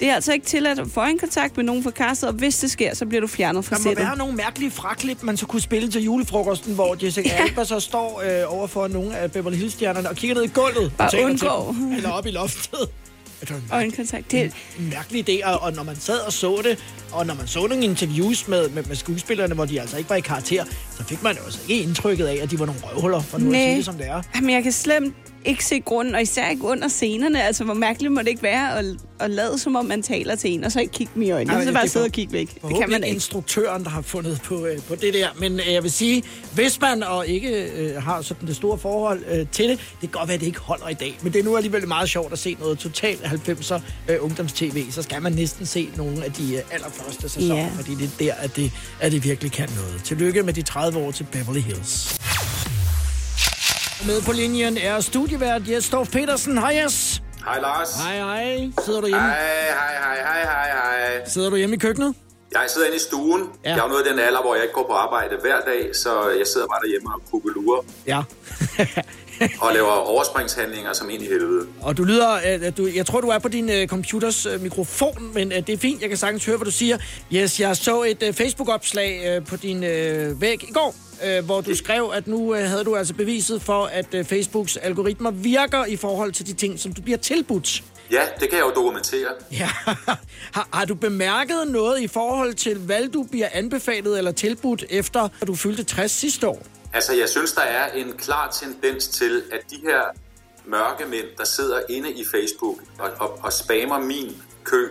det 0.00 0.08
er 0.10 0.14
altså 0.14 0.32
ikke 0.32 0.46
tilladt 0.46 0.78
at 0.78 0.86
få 0.94 1.00
en 1.04 1.18
kontakt 1.18 1.56
med 1.56 1.64
nogen 1.64 1.82
fra 1.82 1.90
castet, 1.90 2.28
og 2.28 2.34
hvis 2.34 2.58
det 2.58 2.70
sker, 2.70 2.94
så 2.94 3.06
bliver 3.06 3.20
du 3.20 3.26
fjernet 3.26 3.64
fra 3.64 3.76
Der 3.76 3.80
må 3.80 3.90
sættet. 3.90 4.04
være 4.06 4.16
nogle 4.16 4.34
mærkelige 4.34 4.70
fraklip, 4.70 5.22
man 5.22 5.36
så 5.36 5.46
kunne 5.46 5.60
spille 5.62 5.90
til 5.90 6.02
julefrokosten, 6.04 6.74
hvor 6.74 6.96
Jessica 7.04 7.28
ja. 7.28 7.42
Alba 7.42 7.64
så 7.64 7.80
står 7.80 8.22
øh, 8.26 8.54
over 8.58 8.66
for 8.66 8.88
nogle 8.88 9.16
af 9.16 9.32
Beverly 9.32 9.56
Hills-stjernerne 9.56 10.08
og 10.08 10.16
kigger 10.16 10.34
ned 10.36 10.44
i 10.44 10.50
gulvet. 10.54 10.92
Bare 10.98 11.24
undgå. 11.24 11.74
Til 11.88 11.96
eller 11.96 12.10
op 12.10 12.26
i 12.26 12.30
loftet. 12.30 12.78
Øjenkontakt. 13.72 14.30
Det, 14.30 14.52
en 14.78 14.88
mærkelig 14.90 15.28
idé, 15.28 15.46
og, 15.46 15.62
og 15.62 15.72
når 15.72 15.82
man 15.82 15.96
sad 15.96 16.18
og 16.18 16.32
så 16.32 16.60
det, 16.64 16.78
og 17.12 17.26
når 17.26 17.34
man 17.34 17.46
så 17.46 17.66
nogle 17.66 17.84
interviews 17.84 18.48
med, 18.48 18.68
med, 18.68 18.82
med 18.84 18.96
skuespillerne, 18.96 19.54
hvor 19.54 19.64
de 19.64 19.80
altså 19.80 19.96
ikke 19.98 20.10
var 20.10 20.16
i 20.16 20.20
karakter, 20.20 20.64
så 20.96 21.04
fik 21.04 21.22
man 21.22 21.36
jo 21.36 21.42
altså 21.44 21.60
ikke 21.68 21.82
indtrykket 21.82 22.26
af, 22.26 22.38
at 22.42 22.50
de 22.50 22.58
var 22.58 22.66
nogle 22.66 22.80
røvhuller, 22.84 23.20
for 23.20 23.38
nu 23.38 23.50
at 23.50 23.56
sige 23.56 23.76
det, 23.76 23.84
som 23.84 23.94
det 23.94 24.08
er. 24.08 24.22
Jamen, 24.34 24.50
jeg 24.50 24.62
kan 24.62 24.72
slemt 24.72 25.14
ikke 25.46 25.64
se 25.64 25.80
grunden, 25.80 26.14
og 26.14 26.22
især 26.22 26.48
ikke 26.50 26.62
under 26.64 26.88
scenerne. 26.88 27.42
Altså, 27.42 27.64
hvor 27.64 27.74
mærkeligt 27.74 28.12
må 28.12 28.20
det 28.20 28.28
ikke 28.28 28.42
være 28.42 28.78
at, 28.78 28.84
at 29.20 29.30
lade, 29.30 29.58
som 29.58 29.76
om 29.76 29.84
man 29.84 30.02
taler 30.02 30.34
til 30.36 30.50
en, 30.50 30.64
og 30.64 30.72
så 30.72 30.80
ikke 30.80 30.92
kigge 30.92 31.12
dem 31.14 31.22
i 31.22 31.30
øjnene. 31.30 31.56
Ej, 31.58 31.64
så 31.64 31.72
bare 31.72 31.88
sidde 31.88 32.04
og 32.06 32.12
kigge 32.12 32.32
væk. 32.32 32.54
Det 32.54 32.76
kan 32.80 32.90
man 32.90 33.04
ikke. 33.04 33.14
instruktøren, 33.14 33.84
der 33.84 33.90
har 33.90 34.02
fundet 34.02 34.40
på, 34.44 34.66
øh, 34.66 34.82
på 34.82 34.94
det 34.94 35.14
der. 35.14 35.28
Men 35.38 35.60
øh, 35.60 35.72
jeg 35.72 35.82
vil 35.82 35.90
sige, 35.90 36.22
hvis 36.54 36.80
man 36.80 37.02
og 37.02 37.26
ikke 37.26 37.70
øh, 37.72 38.02
har 38.02 38.22
sådan 38.22 38.48
det 38.48 38.56
store 38.56 38.78
forhold 38.78 39.22
øh, 39.30 39.46
til 39.52 39.68
det, 39.68 39.78
det 39.78 40.00
kan 40.00 40.08
godt 40.08 40.28
være, 40.28 40.34
at 40.34 40.40
det 40.40 40.46
ikke 40.46 40.60
holder 40.60 40.88
i 40.88 40.94
dag. 40.94 41.18
Men 41.22 41.32
det 41.32 41.38
er 41.40 41.44
nu 41.44 41.56
alligevel 41.56 41.88
meget 41.88 42.08
sjovt 42.08 42.32
at 42.32 42.38
se 42.38 42.56
noget 42.60 42.78
totalt 42.78 43.20
90'er 43.20 43.80
øh, 44.08 44.16
ungdomstv. 44.20 44.90
Så 44.90 45.02
skal 45.02 45.22
man 45.22 45.32
næsten 45.32 45.66
se 45.66 45.88
nogle 45.96 46.24
af 46.24 46.32
de 46.32 46.54
øh, 46.56 46.62
allerførste 46.70 47.28
sæsoner, 47.28 47.56
Ja. 47.56 47.68
fordi 47.76 47.94
det 47.94 48.04
er 48.04 48.24
der, 48.24 48.32
at 48.34 48.56
det, 48.56 48.72
at 49.00 49.12
det 49.12 49.24
virkelig 49.24 49.52
kan 49.52 49.68
noget. 49.76 50.00
Tillykke 50.04 50.42
med 50.42 50.52
de 50.52 50.62
30 50.62 50.98
år 50.98 51.10
til 51.10 51.26
Beverly 51.32 51.60
Hills. 51.60 52.16
Med 54.04 54.22
på 54.22 54.32
linjen 54.32 54.78
er 54.78 55.00
studievært 55.00 55.62
Jes 55.68 55.84
Storff 55.84 56.10
Petersen. 56.10 56.58
Hej 56.58 56.80
Jes. 56.84 57.22
Hej 57.44 57.60
Lars. 57.60 57.88
Hej 58.04 58.16
hej. 58.18 58.70
Sidder 58.84 59.00
du 59.00 59.06
hjemme, 59.06 59.22
Hej, 59.22 59.38
hej, 59.38 59.94
hej, 60.02 60.16
hej, 60.16 60.42
hej, 60.42 60.70
hej. 60.70 61.28
sidder 61.28 61.50
du 61.50 61.56
hjemme 61.56 61.76
i 61.76 61.78
køkkenet? 61.78 62.14
Jeg 62.52 62.62
sidder 62.68 62.86
inde 62.86 62.96
i 62.96 63.00
stuen. 63.00 63.42
Ja. 63.64 63.70
Jeg 63.70 63.78
er 63.78 63.82
jo 63.82 63.88
nået 63.88 64.04
den 64.10 64.18
alder, 64.18 64.40
hvor 64.40 64.54
jeg 64.54 64.64
ikke 64.64 64.74
går 64.74 64.86
på 64.86 64.92
arbejde 64.92 65.36
hver 65.40 65.60
dag, 65.66 65.96
så 65.96 66.28
jeg 66.38 66.46
sidder 66.46 66.66
bare 66.66 66.80
derhjemme 66.82 67.08
og 67.14 67.20
kukkelurer 67.30 67.82
Ja. 68.06 68.22
og 69.64 69.72
laver 69.74 69.90
overspringshandlinger 69.90 70.92
som 70.92 71.10
ind 71.10 71.22
i 71.22 71.26
helvede. 71.26 71.66
Og 71.82 71.96
du 71.96 72.04
lyder, 72.04 72.28
at 72.28 72.62
at 72.62 72.76
du, 72.76 72.86
jeg 72.94 73.06
tror, 73.06 73.20
du 73.20 73.28
er 73.28 73.38
på 73.38 73.48
din 73.48 73.68
uh, 73.68 73.86
computers 73.86 74.46
uh, 74.46 74.60
mikrofon, 74.62 75.30
men 75.34 75.48
uh, 75.52 75.58
det 75.58 75.68
er 75.68 75.78
fint. 75.78 76.00
Jeg 76.00 76.08
kan 76.08 76.18
sagtens 76.18 76.44
høre, 76.44 76.56
hvad 76.56 76.64
du 76.64 76.70
siger. 76.70 76.98
Yes, 77.32 77.60
jeg 77.60 77.76
så 77.76 78.02
et 78.02 78.22
uh, 78.28 78.34
Facebook-opslag 78.34 79.36
uh, 79.40 79.46
på 79.46 79.56
din 79.56 79.76
uh, 79.76 80.40
væg 80.40 80.68
i 80.68 80.72
går, 80.72 80.94
uh, 81.24 81.44
hvor 81.44 81.60
du 81.60 81.74
skrev, 81.74 82.10
at 82.14 82.26
nu 82.26 82.36
uh, 82.36 82.56
havde 82.56 82.84
du 82.84 82.96
altså 82.96 83.14
beviset 83.14 83.62
for, 83.62 83.84
at 83.84 84.14
uh, 84.14 84.24
Facebooks 84.24 84.76
algoritmer 84.76 85.30
virker 85.30 85.84
i 85.84 85.96
forhold 85.96 86.32
til 86.32 86.46
de 86.46 86.52
ting, 86.52 86.78
som 86.80 86.92
du 86.92 87.02
bliver 87.02 87.18
tilbudt. 87.18 87.82
Ja, 88.10 88.22
det 88.40 88.50
kan 88.50 88.58
jeg 88.58 88.66
jo 88.66 88.72
dokumentere. 88.74 89.28
Ja. 89.52 89.68
har, 90.52 90.68
har 90.72 90.84
du 90.84 90.94
bemærket 90.94 91.68
noget 91.68 92.00
i 92.00 92.06
forhold 92.08 92.54
til, 92.54 92.78
hvad 92.78 93.08
du 93.08 93.22
bliver 93.22 93.48
anbefalet 93.52 94.18
eller 94.18 94.32
tilbudt, 94.32 94.84
efter 94.90 95.28
at 95.40 95.46
du 95.46 95.54
fyldte 95.54 95.84
60 95.84 96.10
sidste 96.10 96.48
år? 96.48 96.62
Altså, 96.92 97.14
jeg 97.14 97.28
synes, 97.28 97.52
der 97.52 97.62
er 97.62 97.92
en 97.92 98.12
klar 98.12 98.50
tendens 98.50 99.08
til, 99.08 99.42
at 99.52 99.60
de 99.70 99.76
her 99.82 100.00
mørke 100.66 101.04
mænd, 101.10 101.26
der 101.38 101.44
sidder 101.44 101.80
inde 101.88 102.12
i 102.12 102.24
Facebook 102.30 102.76
og, 102.98 103.10
og, 103.18 103.38
og 103.42 103.52
spammer 103.52 103.98
min 103.98 104.42
kø, 104.64 104.88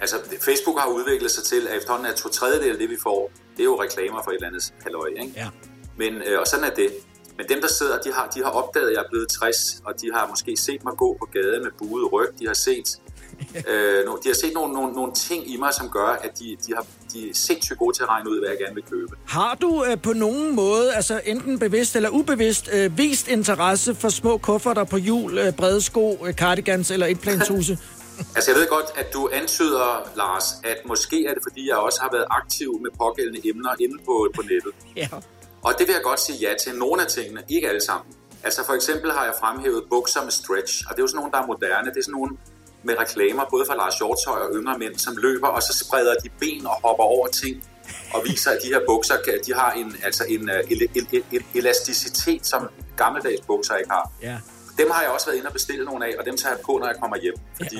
altså 0.00 0.16
Facebook 0.40 0.78
har 0.78 0.88
udviklet 0.88 1.30
sig 1.30 1.44
til, 1.44 1.68
at 1.68 1.76
efterhånden 1.76 2.06
er 2.06 2.14
to 2.14 2.28
tredjedel 2.28 2.72
af 2.72 2.78
det, 2.78 2.90
vi 2.90 2.96
får, 3.02 3.30
det 3.56 3.60
er 3.60 3.64
jo 3.64 3.82
reklamer 3.82 4.22
for 4.24 4.30
et 4.30 4.34
eller 4.34 4.48
andet 4.48 4.74
halløj, 4.82 5.08
ikke? 5.08 5.32
Ja. 5.36 5.48
Men, 5.96 6.14
øh, 6.14 6.40
og 6.40 6.46
sådan 6.46 6.64
er 6.64 6.74
det. 6.74 6.90
Men 7.36 7.46
dem, 7.48 7.60
der 7.60 7.68
sidder, 7.68 7.98
de 8.00 8.12
har, 8.12 8.30
de 8.34 8.42
har 8.42 8.50
opdaget, 8.50 8.88
at 8.88 8.92
jeg 8.92 9.00
er 9.00 9.08
blevet 9.10 9.28
60, 9.28 9.82
og 9.84 10.00
de 10.00 10.10
har 10.14 10.26
måske 10.28 10.56
set 10.56 10.84
mig 10.84 10.92
gå 10.96 11.16
på 11.18 11.28
gaden 11.32 11.62
med 11.62 11.70
buet 11.78 12.12
ryg. 12.12 12.28
De 12.40 12.46
har 12.46 12.54
set, 12.54 12.88
øh, 13.70 14.04
de 14.22 14.26
har 14.26 14.34
set 14.34 14.52
nogle, 14.54 14.72
nogle, 14.72 14.92
nogle 14.92 15.12
ting 15.12 15.50
i 15.50 15.56
mig, 15.56 15.74
som 15.74 15.88
gør, 15.90 16.06
at 16.06 16.38
de, 16.38 16.56
de, 16.66 16.74
har, 16.74 16.86
de 17.12 17.30
er 17.30 17.34
sindssygt 17.34 17.78
gode 17.78 17.96
til 17.96 18.02
at 18.02 18.08
regne 18.08 18.30
ud, 18.30 18.38
hvad 18.38 18.48
jeg 18.48 18.58
gerne 18.58 18.74
vil 18.74 18.84
købe. 18.90 19.16
Har 19.26 19.54
du 19.54 19.84
øh, 19.84 20.02
på 20.02 20.12
nogen 20.12 20.56
måde, 20.56 20.94
altså 20.94 21.20
enten 21.24 21.58
bevidst 21.58 21.96
eller 21.96 22.08
ubevidst, 22.10 22.68
øh, 22.72 22.98
vist 22.98 23.28
interesse 23.28 23.94
for 23.94 24.08
små 24.08 24.38
kufferter 24.38 24.84
på 24.84 24.96
hjul, 24.96 25.38
øh, 25.38 25.52
brede 25.52 25.82
sko, 25.82 26.26
øh, 26.26 26.34
cardigans 26.34 26.90
eller 26.90 27.06
etplanshuse? 27.06 27.78
Altså, 28.36 28.50
jeg 28.50 28.60
ved 28.60 28.68
godt, 28.68 28.86
at 28.96 29.12
du 29.12 29.28
antyder, 29.32 30.10
Lars, 30.16 30.44
at 30.64 30.76
måske 30.86 31.26
er 31.26 31.34
det, 31.34 31.42
fordi 31.42 31.68
jeg 31.68 31.76
også 31.76 32.00
har 32.02 32.08
været 32.12 32.26
aktiv 32.30 32.80
med 32.82 32.90
pågældende 32.98 33.48
emner 33.48 33.70
inde 33.80 33.98
på, 34.04 34.30
på 34.36 34.42
nettet. 34.42 34.72
ja. 34.96 35.08
Og 35.62 35.74
det 35.78 35.86
vil 35.86 35.92
jeg 35.92 36.02
godt 36.02 36.20
sige 36.20 36.38
ja 36.38 36.54
til. 36.64 36.74
Nogle 36.78 37.02
af 37.02 37.08
tingene, 37.08 37.42
ikke 37.48 37.68
alle 37.68 37.84
sammen. 37.84 38.14
Altså 38.44 38.66
for 38.66 38.72
eksempel 38.72 39.12
har 39.12 39.24
jeg 39.24 39.34
fremhævet 39.40 39.84
bukser 39.90 40.22
med 40.22 40.30
stretch, 40.30 40.84
og 40.88 40.90
det 40.90 40.98
er 40.98 41.02
jo 41.02 41.06
sådan 41.06 41.16
nogle, 41.16 41.32
der 41.32 41.38
er 41.42 41.46
moderne. 41.46 41.90
Det 41.90 41.96
er 41.96 42.02
sådan 42.02 42.12
nogle 42.12 42.36
med 42.82 42.94
reklamer, 43.00 43.44
både 43.50 43.64
fra 43.66 43.76
Lars 43.76 43.94
Hjortøj 43.98 44.38
og 44.40 44.50
yngre 44.54 44.78
mænd, 44.78 44.98
som 44.98 45.16
løber, 45.16 45.46
og 45.48 45.62
så 45.62 45.72
spreder 45.84 46.14
de 46.24 46.28
ben 46.40 46.66
og 46.66 46.76
hopper 46.84 47.04
over 47.04 47.26
ting, 47.28 47.64
og 48.14 48.22
viser, 48.24 48.50
at 48.50 48.58
de 48.62 48.68
her 48.68 48.80
bukser, 48.86 49.14
de 49.46 49.54
har 49.54 49.72
en, 49.72 49.96
altså 50.04 50.24
en 50.28 50.50
el- 50.50 50.88
el- 50.96 51.22
el- 51.32 51.44
elasticitet, 51.54 52.46
som 52.46 52.68
gammeldags 52.96 53.40
bukser 53.46 53.74
ikke 53.76 53.90
har. 53.90 54.10
Ja. 54.22 54.38
Dem 54.78 54.90
har 54.90 55.02
jeg 55.02 55.10
også 55.10 55.26
været 55.26 55.36
inde 55.36 55.46
og 55.46 55.52
bestille 55.52 55.84
nogle 55.84 56.06
af, 56.06 56.14
og 56.18 56.26
dem 56.26 56.36
tager 56.36 56.54
jeg 56.54 56.60
på, 56.66 56.78
når 56.78 56.86
jeg 56.86 56.96
kommer 57.00 57.16
hjem. 57.16 57.34
Fordi 57.56 57.78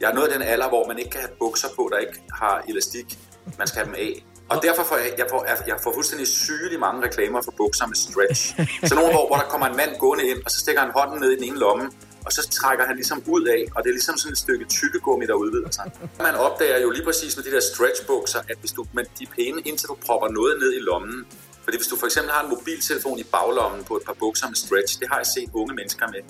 jeg 0.00 0.10
er 0.10 0.14
nået 0.14 0.30
den 0.34 0.42
alder, 0.42 0.68
hvor 0.68 0.88
man 0.88 0.98
ikke 0.98 1.10
kan 1.10 1.20
have 1.20 1.32
bukser 1.38 1.68
på, 1.76 1.88
der 1.92 1.98
ikke 1.98 2.22
har 2.34 2.64
elastik. 2.68 3.18
Man 3.58 3.66
skal 3.66 3.78
have 3.78 3.86
dem 3.86 3.94
af. 3.94 4.24
Og 4.50 4.62
derfor 4.62 4.82
får 4.82 4.96
jeg, 4.96 5.10
jeg, 5.18 5.26
får, 5.30 5.46
jeg 5.66 5.76
får 5.84 5.92
fuldstændig 5.94 6.26
sygelig 6.26 6.80
mange 6.80 7.02
reklamer 7.06 7.42
for 7.42 7.54
bukser 7.56 7.86
med 7.86 7.96
stretch. 7.96 8.42
Så 8.88 8.94
nogle, 8.94 9.10
hvor, 9.12 9.26
hvor 9.26 9.36
der 9.36 9.48
kommer 9.52 9.66
en 9.66 9.76
mand 9.76 9.92
gående 9.98 10.24
ind, 10.30 10.38
og 10.44 10.50
så 10.50 10.58
stikker 10.60 10.80
han 10.80 10.90
hånden 10.90 11.20
ned 11.20 11.30
i 11.30 11.36
den 11.36 11.44
ene 11.44 11.58
lomme, 11.58 11.90
og 12.26 12.32
så 12.32 12.48
trækker 12.48 12.84
han 12.86 12.96
ligesom 12.96 13.22
ud 13.26 13.44
af, 13.46 13.64
og 13.74 13.84
det 13.84 13.88
er 13.90 13.94
ligesom 13.94 14.16
sådan 14.16 14.32
et 14.32 14.38
stykke 14.38 14.64
tykkegummi, 14.64 15.26
der 15.26 15.34
udvider 15.34 15.70
sig. 15.70 15.92
Man 16.20 16.34
opdager 16.34 16.78
jo 16.78 16.90
lige 16.90 17.04
præcis 17.04 17.36
med 17.36 17.44
de 17.44 17.50
der 17.50 17.60
stretchbukser, 17.60 18.38
at 18.38 18.56
hvis 18.60 18.72
du, 18.72 18.86
men 18.92 19.04
de 19.18 19.24
er 19.24 19.30
pæne, 19.36 19.60
indtil 19.60 19.88
du 19.88 19.96
propper 20.06 20.28
noget 20.28 20.58
ned 20.62 20.72
i 20.78 20.80
lommen. 20.80 21.26
Fordi 21.64 21.76
hvis 21.76 21.86
du 21.86 21.96
for 21.96 22.06
eksempel 22.06 22.32
har 22.32 22.42
en 22.44 22.50
mobiltelefon 22.50 23.18
i 23.18 23.22
baglommen 23.22 23.84
på 23.84 23.96
et 23.96 24.02
par 24.06 24.16
bukser 24.18 24.46
med 24.46 24.56
stretch, 24.56 25.00
det 25.00 25.08
har 25.10 25.16
jeg 25.16 25.26
set 25.26 25.50
unge 25.54 25.74
mennesker 25.74 26.06
med. 26.14 26.20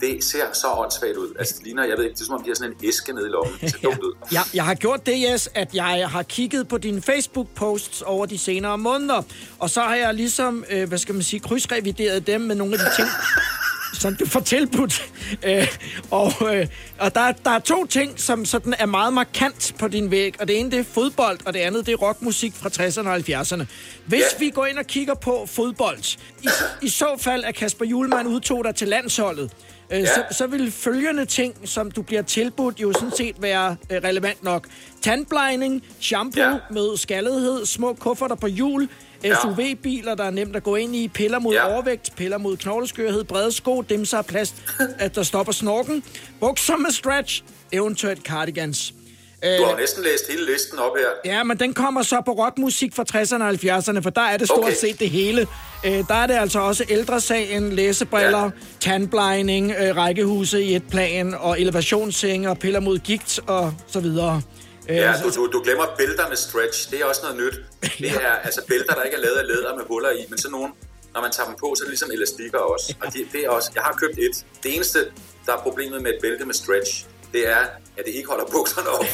Det 0.00 0.24
ser 0.24 0.52
så 0.52 0.66
åndssvagt 0.72 1.16
ud. 1.16 1.34
Altså, 1.38 1.54
det 1.58 1.64
ligner, 1.64 1.84
jeg 1.84 1.96
ved 1.98 2.04
ikke, 2.04 2.14
det 2.14 2.20
er 2.20 2.24
som 2.24 2.34
om, 2.34 2.42
de 2.42 2.48
har 2.50 2.54
sådan 2.54 2.72
en 2.80 2.88
æske 2.88 3.12
nede 3.12 3.26
i 3.26 3.30
lommen. 3.30 3.54
Det 3.60 3.70
ser 3.70 3.78
dumt 3.78 3.98
ud. 4.02 4.12
Jeg, 4.32 4.42
jeg 4.54 4.64
har 4.64 4.74
gjort 4.74 5.06
det, 5.06 5.22
Jes, 5.22 5.48
at 5.54 5.74
jeg 5.74 6.08
har 6.08 6.22
kigget 6.22 6.68
på 6.68 6.78
dine 6.78 7.02
Facebook-posts 7.10 8.02
over 8.04 8.26
de 8.26 8.38
senere 8.38 8.78
måneder, 8.78 9.22
og 9.58 9.70
så 9.70 9.80
har 9.80 9.94
jeg 9.94 10.14
ligesom, 10.14 10.64
øh, 10.70 10.88
hvad 10.88 10.98
skal 10.98 11.14
man 11.14 11.22
sige, 11.24 11.40
krydsrevideret 11.40 12.26
dem 12.26 12.40
med 12.40 12.54
nogle 12.54 12.72
af 12.74 12.78
de 12.78 12.96
ting, 12.96 13.08
som 14.00 14.16
du 14.16 14.26
får 14.26 14.40
tilbudt. 14.40 15.02
Øh, 15.42 15.68
og 16.10 16.32
øh, 16.54 16.66
og 16.98 17.14
der, 17.14 17.32
der 17.32 17.50
er 17.50 17.58
to 17.58 17.86
ting, 17.86 18.20
som 18.20 18.44
sådan 18.44 18.74
er 18.78 18.86
meget 18.86 19.12
markant 19.12 19.74
på 19.78 19.88
din 19.88 20.10
væg, 20.10 20.34
og 20.40 20.48
det 20.48 20.58
ene 20.60 20.70
det 20.70 20.78
er 20.78 20.84
fodbold, 20.84 21.38
og 21.44 21.54
det 21.54 21.60
andet 21.60 21.86
det 21.86 21.92
er 21.92 21.96
rockmusik 21.96 22.54
fra 22.56 22.68
60'erne 22.68 23.08
og 23.08 23.16
70'erne. 23.16 23.64
Hvis 24.06 24.20
Ja. 24.20 24.38
vi 24.38 24.50
går 24.50 24.66
ind 24.66 24.78
og 24.78 24.86
kigger 24.86 25.14
på 25.14 25.46
fodbold, 25.50 26.16
i, 26.42 26.48
i 26.82 26.88
så 26.88 27.16
fald 27.18 27.44
at 27.44 27.54
Kasper 27.54 27.84
Julemand 27.84 28.28
udtog 28.28 28.64
dig 28.64 28.74
til 28.74 28.88
landsholdet, 28.88 29.50
øh, 29.90 29.98
Ja. 30.00 30.06
så, 30.06 30.24
så 30.30 30.46
vil 30.46 30.70
følgende 30.72 31.24
ting, 31.24 31.54
som 31.64 31.90
du 31.90 32.02
bliver 32.02 32.22
tilbudt, 32.22 32.80
jo 32.80 32.92
sådan 32.92 33.12
set 33.16 33.42
være 33.42 33.76
øh, 33.90 33.96
relevant 34.04 34.42
nok. 34.44 34.68
Tandblejning, 35.02 35.82
shampoo 36.00 36.42
Ja. 36.42 36.54
med 36.70 36.96
skaldighed, 36.96 37.66
små 37.66 37.92
kufferter 37.94 38.34
på 38.36 38.46
hjul, 38.46 38.88
Ja. 39.24 39.34
SUV-biler, 39.42 40.14
der 40.14 40.24
er 40.24 40.30
nemt 40.30 40.56
at 40.56 40.62
gå 40.62 40.76
ind 40.76 40.96
i, 40.96 41.08
piller 41.08 41.38
mod 41.38 41.52
Ja. 41.54 41.72
overvægt, 41.74 42.12
piller 42.16 42.38
mod 42.38 42.56
knogleskørhed, 42.56 43.24
brede 43.24 43.52
sko, 43.52 43.80
dem 43.82 44.04
så 44.04 44.22
plads, 44.22 44.54
at 44.98 45.14
der 45.14 45.22
stopper 45.22 45.52
snorken, 45.52 46.02
bukser 46.40 46.76
med 46.76 46.90
stretch, 46.90 47.42
eventuelt 47.72 48.22
cardigans. 48.22 48.94
Du 49.42 49.64
har 49.64 49.70
jo 49.72 49.76
næsten 49.78 50.02
læst 50.04 50.28
hele 50.30 50.46
listen 50.52 50.78
op 50.78 50.96
her. 50.96 51.32
Ja, 51.32 51.42
men 51.44 51.58
den 51.58 51.74
kommer 51.74 52.02
så 52.02 52.22
på 52.26 52.32
rockmusik 52.32 52.94
fra 52.94 53.04
60'erne 53.12 53.42
og 53.42 53.50
70'erne, 53.50 54.00
for 54.02 54.10
der 54.10 54.20
er 54.20 54.36
det 54.36 54.48
stort 54.48 54.58
Okay. 54.64 54.74
set 54.74 55.00
det 55.00 55.10
hele. 55.10 55.46
Øh, 55.86 55.92
der 56.08 56.14
er 56.14 56.26
det 56.26 56.34
altså 56.34 56.60
også 56.60 56.84
ældresagen, 56.88 57.72
læsebriller, 57.72 58.42
ja. 58.42 58.50
tandblejning, 58.80 59.72
øh, 59.80 59.96
rækkehuse 59.96 60.62
i 60.62 60.74
et 60.76 60.82
plan, 60.90 61.34
og 61.34 61.60
elevationssenge 61.60 62.50
og 62.50 62.58
piller 62.58 62.80
mod 62.80 62.98
gigt 62.98 63.40
og 63.46 63.74
så 63.86 64.00
videre. 64.00 64.42
Øh, 64.88 64.96
Ja, 64.96 65.12
du, 65.24 65.30
du, 65.30 65.46
du 65.52 65.62
glemmer 65.62 65.84
bælter 65.98 66.28
med 66.28 66.36
stretch. 66.36 66.90
Det 66.90 67.00
er 67.00 67.04
også 67.04 67.20
noget 67.22 67.36
nyt. 67.36 67.54
Det 67.98 68.10
er 68.10 68.30
altså 68.44 68.60
bælter, 68.68 68.94
der 68.94 69.02
ikke 69.02 69.16
er 69.16 69.20
lavet 69.20 69.36
af 69.36 69.46
læder 69.46 69.76
med 69.76 69.84
huller 69.88 70.10
i, 70.10 70.24
men 70.28 70.38
sådan 70.38 70.52
nogle, 70.52 70.68
når 71.14 71.20
man 71.20 71.30
tager 71.32 71.46
dem 71.46 71.56
på, 71.60 71.74
så 71.76 71.82
er 71.82 71.84
det 71.86 71.90
ligesom 71.90 72.10
elastikker 72.12 72.58
også. 72.58 72.94
Og 73.02 73.12
det, 73.12 73.26
det 73.32 73.40
er 73.44 73.50
også, 73.50 73.70
jeg 73.74 73.82
har 73.82 73.92
købt 74.02 74.18
et. 74.18 74.44
Det 74.62 74.74
eneste, 74.74 74.98
der 75.46 75.52
er 75.52 75.58
problemet 75.66 76.02
med 76.02 76.10
et 76.10 76.18
bælte 76.22 76.44
med 76.44 76.54
stretch, 76.54 77.04
det 77.32 77.48
er, 77.48 77.60
at 77.98 78.04
det 78.06 78.14
ikke 78.14 78.28
holder 78.28 78.44
bukserne 78.44 78.88
op. 78.88 79.04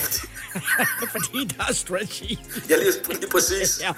fordi 1.14 1.44
der 1.44 1.64
er 1.68 1.72
stretch 1.72 2.22
i. 2.22 2.38
Ja, 2.70 2.76
lige, 2.76 2.92
lige 3.20 3.30
præcis. 3.30 3.80
ja. 3.84 3.92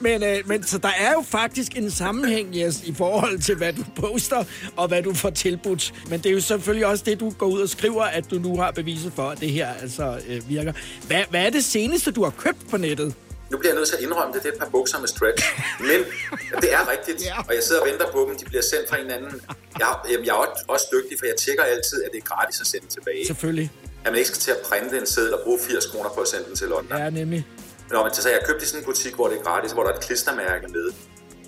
men, 0.00 0.22
øh, 0.22 0.48
men 0.48 0.62
så 0.62 0.78
der 0.78 0.88
er 0.98 1.12
jo 1.12 1.24
faktisk 1.28 1.76
en 1.76 1.90
sammenhæng, 1.90 2.56
Jes, 2.56 2.82
i 2.82 2.94
forhold 2.94 3.38
til, 3.38 3.56
hvad 3.56 3.72
du 3.72 3.84
poster 3.96 4.44
og 4.76 4.88
hvad 4.88 5.02
du 5.02 5.14
får 5.14 5.30
tilbudt. 5.30 5.94
Men 6.10 6.20
det 6.20 6.26
er 6.26 6.32
jo 6.32 6.40
selvfølgelig 6.40 6.86
også 6.86 7.04
det, 7.04 7.20
du 7.20 7.30
går 7.30 7.46
ud 7.46 7.60
og 7.60 7.68
skriver, 7.68 8.02
at 8.02 8.30
du 8.30 8.38
nu 8.38 8.56
har 8.56 8.70
beviset 8.70 9.12
for, 9.12 9.30
at 9.30 9.40
det 9.40 9.50
her 9.50 9.74
altså 9.74 10.20
øh, 10.28 10.48
virker. 10.48 10.72
Hvad, 11.06 11.22
hvad 11.30 11.46
er 11.46 11.50
det 11.50 11.64
seneste, 11.64 12.10
du 12.10 12.24
har 12.24 12.30
købt 12.30 12.70
på 12.70 12.76
nettet? 12.76 13.14
Nu 13.50 13.58
bliver 13.58 13.70
jeg 13.72 13.76
nødt 13.78 13.88
til 13.88 13.96
at 13.96 14.02
indrømme 14.02 14.34
det. 14.34 14.42
Det 14.42 14.48
er 14.48 14.52
et 14.52 14.58
par 14.58 14.68
bukser 14.68 14.98
med 15.00 15.08
stretch. 15.08 15.44
Men 15.80 16.00
det 16.62 16.72
er 16.72 16.90
rigtigt, 16.90 17.18
og 17.48 17.54
jeg 17.54 17.62
sidder 17.62 17.80
og 17.80 17.86
venter 17.88 18.12
på 18.12 18.20
dem. 18.28 18.38
De 18.38 18.44
bliver 18.44 18.62
sendt 18.62 18.88
fra 18.90 18.98
en 19.00 19.10
anden. 19.10 19.40
Jeg, 19.78 19.88
jeg 20.10 20.28
er 20.28 20.54
også- 20.68 20.86
dygtig, 20.92 21.18
for 21.18 21.26
jeg 21.26 21.36
tjekker 21.36 21.62
altid, 21.62 22.02
at 22.04 22.10
det 22.12 22.18
er 22.18 22.26
gratis 22.34 22.60
at 22.60 22.66
sende 22.66 22.86
tilbage. 22.86 23.26
Selvfølgelig. 23.26 23.70
At 24.04 24.12
man 24.12 24.18
ikke 24.18 24.28
skal 24.28 24.40
til 24.40 24.50
at 24.50 24.58
printe 24.64 24.98
en 24.98 25.06
seddel 25.06 25.34
og 25.34 25.40
bruge 25.44 25.58
80 25.60 25.86
kroner 25.86 26.10
på 26.10 26.20
at 26.20 26.28
sende 26.28 26.44
den 26.46 26.56
til 26.56 26.68
London. 26.68 26.98
Ja, 26.98 27.10
nemlig. 27.10 27.46
Nå, 27.90 28.02
men 28.04 28.14
så 28.14 28.28
jeg 28.28 28.38
har 28.40 28.46
købt 28.52 28.62
i 28.62 28.66
sådan 28.66 28.80
en 28.80 28.84
butik, 28.84 29.14
hvor 29.14 29.28
det 29.28 29.38
er 29.38 29.42
gratis, 29.42 29.72
hvor 29.72 29.82
der 29.84 29.90
er 29.90 29.94
et 29.96 30.04
klistermærke 30.04 30.68
med. 30.68 30.90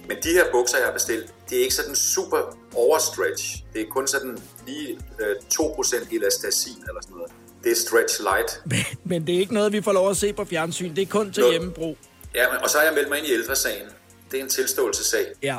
Men 0.08 0.16
de 0.22 0.32
her 0.32 0.44
bukser, 0.52 0.76
jeg 0.78 0.86
har 0.86 0.92
bestilt, 0.92 1.26
det 1.50 1.58
er 1.58 1.62
ikke 1.62 1.74
sådan 1.74 1.94
super 1.96 2.58
overstretch. 2.74 3.64
Det 3.72 3.80
er 3.82 3.86
kun 3.90 4.06
sådan 4.08 4.38
lige 4.66 4.98
øh, 5.20 5.36
2% 5.54 6.14
elastacin 6.16 6.76
eller 6.88 7.00
sådan 7.02 7.16
noget. 7.16 7.32
Det 7.64 7.72
er 7.72 7.76
stretch 7.76 8.20
light. 8.22 8.62
Men 9.10 9.26
det 9.26 9.34
er 9.34 9.38
ikke 9.38 9.54
noget, 9.54 9.72
vi 9.72 9.82
får 9.82 9.92
lov 9.92 10.10
at 10.10 10.16
se 10.16 10.32
på 10.32 10.44
fjernsyn. 10.44 10.94
Det 10.96 11.02
er 11.02 11.06
kun 11.06 11.32
til 11.32 11.42
Nå. 11.42 11.50
hjemmebrug. 11.50 11.96
Ja, 12.34 12.44
men, 12.52 12.58
og 12.62 12.70
så 12.70 12.78
har 12.78 12.84
jeg 12.84 12.94
meldt 12.94 13.08
mig 13.08 13.18
ind 13.18 13.26
i 13.26 13.32
ældresagen. 13.32 13.86
Det 14.30 14.38
er 14.38 14.44
en 14.44 14.48
tilståelsessag. 14.48 15.26
Ja. 15.42 15.58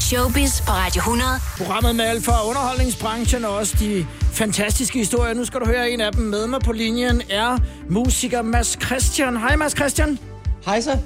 Showbiz 0.00 0.60
på 0.60 0.72
Radio 0.72 0.98
100. 0.98 1.30
Programmet 1.58 1.96
med 1.96 2.04
alt 2.04 2.24
fra 2.24 2.48
underholdningsbranchen 2.48 3.44
og 3.44 3.54
også 3.54 3.76
de 3.80 4.06
fantastiske 4.32 4.98
historier. 4.98 5.34
Nu 5.34 5.44
skal 5.44 5.60
du 5.60 5.66
høre 5.66 5.90
en 5.90 6.00
af 6.00 6.12
dem. 6.12 6.24
Med 6.24 6.46
mig 6.46 6.60
på 6.60 6.72
linjen 6.72 7.22
er 7.30 7.58
musiker 7.90 8.42
Mads 8.42 8.78
Christian. 8.86 9.36
Hej 9.36 9.56
Mads 9.56 9.76
Christian. 9.76 10.18
Hej 10.64 10.80
så. 10.80 10.98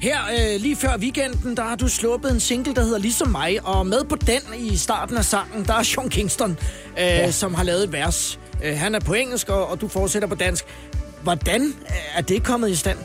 Her 0.00 0.18
øh, 0.38 0.60
lige 0.60 0.76
før 0.76 0.96
weekenden, 0.98 1.56
der 1.56 1.62
har 1.62 1.76
du 1.76 1.88
sluppet 1.88 2.30
en 2.32 2.40
single, 2.40 2.74
der 2.74 2.82
hedder 2.82 2.98
Ligesom 2.98 3.28
mig. 3.28 3.58
Og 3.64 3.86
med 3.86 4.04
på 4.04 4.16
den 4.16 4.40
i 4.58 4.76
starten 4.76 5.16
af 5.16 5.24
sangen, 5.24 5.64
der 5.64 5.74
er 5.74 5.82
Sean 5.82 6.08
Kingston, 6.08 6.50
øh, 6.98 7.04
ja. 7.04 7.30
som 7.30 7.54
har 7.54 7.64
lavet 7.64 7.84
et 7.84 7.92
vers. 7.92 8.38
Øh, 8.64 8.78
han 8.78 8.94
er 8.94 9.00
på 9.00 9.14
engelsk, 9.14 9.48
og, 9.48 9.66
og 9.66 9.80
du 9.80 9.88
fortsætter 9.88 10.28
på 10.28 10.34
dansk. 10.34 10.64
Hvordan 11.22 11.74
er 12.16 12.20
det 12.20 12.44
kommet 12.44 12.70
i 12.70 12.76
stand? 12.76 12.98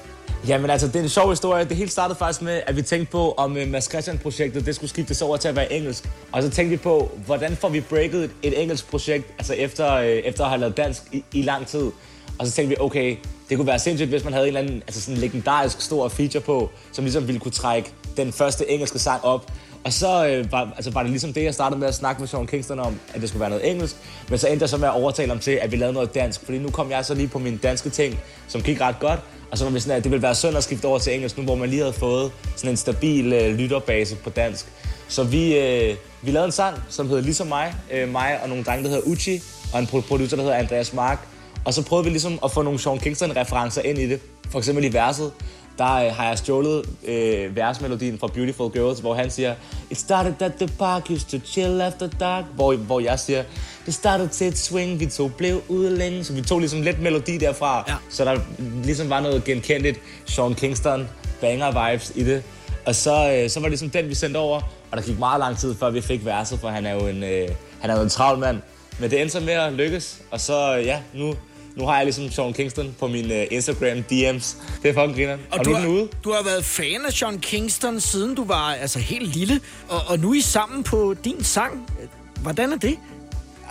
Jamen 0.48 0.69
altså, 0.69 0.88
det 0.88 0.95
er 0.95 1.00
en 1.00 1.10
sjov 1.10 1.30
historie. 1.30 1.65
Det 1.65 1.78
hele 1.78 1.89
startede 1.89 2.19
faktisk 2.19 2.41
med, 2.41 2.62
at 2.67 2.76
vi 2.76 2.82
tænkte 2.82 3.12
på, 3.12 3.34
om 3.38 3.52
uh, 3.52 3.67
Mads 3.67 3.89
Christian-projektet 3.89 4.65
det 4.65 4.76
skulle 4.76 4.89
skiftes 4.89 5.22
over 5.22 5.38
til 5.38 5.48
at 5.48 5.56
være 5.56 5.74
engelsk. 5.74 6.10
Og 6.32 6.43
så 6.43 6.50
tænkte 6.50 6.69
vi 6.69 6.78
på, 6.78 7.12
hvordan 7.26 7.56
får 7.56 7.69
vi 7.69 7.82
breaket 7.82 8.24
et, 8.24 8.32
et 8.43 8.62
engelsk 8.62 8.89
projekt, 8.89 9.26
altså 9.38 9.54
efter, 9.54 9.93
øh, 9.93 10.08
efter 10.08 10.43
at 10.43 10.50
have 10.50 10.60
lavet 10.60 10.78
dansk 10.78 11.02
i, 11.12 11.24
i 11.34 11.41
lang 11.41 11.67
tid. 11.67 11.91
Og 12.39 12.48
så 12.48 12.52
tænkte 12.52 12.69
vi, 12.69 12.76
okay, 12.80 13.17
det 13.50 13.58
kunne 13.58 13.67
være 13.67 13.80
sindssygt, 13.80 14.10
hvis 14.10 14.24
man 14.24 14.34
havde 14.34 14.45
en 14.45 14.58
eller 14.58 14.62
anden 14.62 14.84
altså 14.88 15.02
sådan 15.02 15.15
en 15.15 15.22
legendarisk 15.22 15.82
stor 15.82 16.08
feature 16.08 16.41
på, 16.41 16.69
som 16.91 17.04
ligesom 17.04 17.28
ville 17.28 17.39
kunne 17.39 17.52
trække 17.52 17.91
den 18.17 18.34
første 18.34 18.69
engelske 18.69 19.00
sang 19.00 19.26
op. 19.26 19.52
Og 19.84 19.94
så 19.94 20.28
øh, 20.28 20.52
var, 20.52 20.74
altså 20.76 20.92
var 20.92 21.02
det 21.02 21.10
ligesom 21.10 21.34
det, 21.34 21.44
jeg 21.44 21.54
startede 21.54 21.80
med 21.80 21.88
at 21.88 21.96
snakke 21.96 22.22
med 22.22 22.28
Sean 22.28 22.48
Kingston 22.48 22.80
om, 22.80 23.00
at 23.13 23.22
det 23.22 23.30
skulle 23.30 23.42
være 23.42 23.50
noget 23.50 23.72
engelsk. 23.72 23.96
Men 24.30 24.39
så 24.39 24.48
endte 24.48 24.63
jeg 24.63 24.70
så 24.70 24.78
med 24.78 24.88
at 24.88 24.94
overtale 24.94 25.30
ham 25.30 25.39
til, 25.39 25.52
at 25.52 25.72
vi 25.72 25.78
lavede 25.78 25.94
noget 25.94 26.13
dansk. 26.15 26.46
Fordi 26.46 26.60
nu 26.60 26.70
kom 26.70 26.92
jeg 26.92 27.06
så 27.06 27.13
lige 27.13 27.28
på 27.28 27.39
mine 27.39 27.58
danske 27.58 27.89
ting, 27.89 28.20
som 28.48 28.62
gik 28.62 28.82
ret 28.82 29.00
godt. 29.00 29.20
Og 29.52 29.58
så 29.58 29.63
var 29.63 29.72
vi 29.72 29.80
sådan, 29.80 29.98
at 29.98 30.04
det 30.04 30.12
ville 30.12 30.24
være 30.24 30.36
synd 30.36 30.58
at 30.58 30.63
skifte 30.63 30.86
over 30.86 31.00
til 31.00 31.15
engelsk, 31.15 31.38
nu 31.38 31.44
hvor 31.44 31.56
man 31.56 31.70
lige 31.70 31.82
havde 31.82 31.94
fået 31.94 32.32
sådan 32.56 32.70
en 32.70 32.78
stabil 32.78 33.34
øh, 33.34 33.56
lytterbase 33.56 34.15
på 34.15 34.30
dansk. 34.30 34.65
Så 35.08 35.24
vi, 35.24 35.58
øh, 35.58 35.96
vi 36.22 36.32
lavede 36.32 36.46
en 36.46 36.52
sang, 36.52 36.76
som 36.89 37.08
hedder 37.08 37.22
Ligesom 37.22 37.48
mig. 37.48 37.74
Øh, 37.92 38.10
mig 38.10 38.39
og 38.44 38.50
nogle 38.50 38.63
drenge, 38.63 38.84
der 38.84 38.89
hedder 38.89 39.04
Uchi, 39.04 39.42
og 39.74 39.80
en 39.80 39.88
producer, 39.88 40.36
der 40.36 40.44
hedder 40.44 40.58
Andreas 40.58 40.94
Mark. 40.94 41.20
Og 41.65 41.74
så 41.74 41.84
prøvede 41.84 42.04
vi 42.04 42.10
ligesom 42.10 42.39
at 42.44 42.52
få 42.52 42.62
nogle 42.62 42.80
Sean 42.80 43.00
Kingston-referencer 43.00 43.82
ind 43.82 44.00
i 44.00 44.10
det. 44.10 44.20
For 44.50 44.60
eksempel 44.60 44.86
i 44.86 44.94
verset, 44.94 45.32
der 45.80 45.96
øh, 45.96 46.15
har 46.15 46.28
jeg 46.28 46.38
stjålet 46.38 46.86
øh, 47.08 47.56
versmelodien 47.56 48.20
fra 48.20 48.28
Beautiful 48.28 48.72
Girls, 48.72 49.00
hvor 49.00 49.13
han 49.13 49.30
siger 49.30 49.56
It 49.89 49.98
started 50.00 50.42
at 50.42 50.54
the 50.54 50.70
park, 50.80 51.10
used 51.10 51.28
to 51.30 51.46
chill 51.46 51.82
after 51.82 52.08
dark. 52.08 52.46
Hvor, 52.56 52.76
hvor 52.76 53.00
jeg 53.00 53.20
siger, 53.20 53.44
det 53.86 53.94
startede 53.94 54.28
til 54.28 54.48
et 54.48 54.58
swing, 54.58 55.00
vi 55.00 55.06
to 55.06 55.28
blev 55.28 55.62
ude 55.68 55.98
længe. 55.98 56.24
Så 56.24 56.34
vi 56.34 56.42
tog 56.42 56.60
ligesom 56.60 56.82
lidt 56.82 57.02
melodi 57.02 57.38
derfra, 57.38 57.84
ja. 57.88 57.96
så 58.10 58.26
der 58.26 58.39
ligesom 58.84 59.10
var 59.10 59.20
noget 59.20 59.44
genkendeligt 59.44 60.00
Sean 60.26 60.56
Kingston 60.56 61.08
banger 61.42 61.92
vibes 61.92 62.12
i 62.15 62.24
det. 62.24 62.44
Og 62.86 62.96
så, 62.96 63.32
øh, 63.32 63.50
så 63.50 63.60
var 63.60 63.65
det 63.65 63.72
ligesom 63.72 63.89
den, 63.89 64.10
vi 64.10 64.15
sendte 64.15 64.38
over, 64.38 64.62
og 64.92 64.98
der 64.98 65.04
gik 65.04 65.20
meget 65.20 65.39
lang 65.39 65.58
tid, 65.58 65.76
før 65.76 65.89
vi 65.89 66.02
fik 66.02 66.26
verset, 66.26 66.60
for 66.60 66.70
han 66.70 66.86
er 66.86 66.94
jo 66.94 67.08
en, 67.08 67.24
øh, 67.24 67.50
han 67.82 67.89
er 67.89 67.96
jo 67.96 68.02
en 68.02 68.10
travl 68.10 68.39
mand. 68.39 68.60
Men 69.00 69.12
det 69.12 69.22
endte 69.22 69.34
så 69.34 69.39
med 69.39 69.54
at 69.54 69.74
lykkes, 69.74 70.22
og 70.32 70.42
så 70.42 70.78
øh, 70.78 70.86
ja, 70.86 71.00
nu, 71.13 71.34
nu 71.80 71.86
har 71.86 71.96
jeg 71.96 72.06
ligesom 72.06 72.32
Sean 72.32 72.54
Kingston 72.54 72.96
på 73.00 73.08
min 73.08 73.32
øh, 73.32 73.48
Instagram 73.52 73.98
DM's. 74.12 74.56
Det 74.84 74.89
er 74.89 74.94
fucking 74.94 75.15
grineren. 75.15 75.39
Og, 75.52 75.60
og 75.60 75.65
du, 75.65 75.70
nu 75.70 75.76
er 75.76 75.80
den 75.80 75.89
ude. 75.89 76.08
du 76.24 76.32
har 76.32 76.44
været 76.44 76.65
fan 76.65 77.06
af 77.08 77.13
Sean 77.13 77.39
Kingston, 77.39 78.00
siden 78.00 78.36
du 78.36 78.44
var 78.44 78.74
altså 78.82 79.00
helt 79.00 79.36
lille, 79.36 79.62
og, 79.89 80.00
og 80.08 80.20
nu 80.20 80.32
er 80.32 80.36
I 80.36 80.42
sammen 80.42 80.84
på 80.84 81.15
din 81.24 81.44
sang. 81.44 81.89
Hvordan 82.42 82.72
er 82.72 82.78
det? 82.78 82.98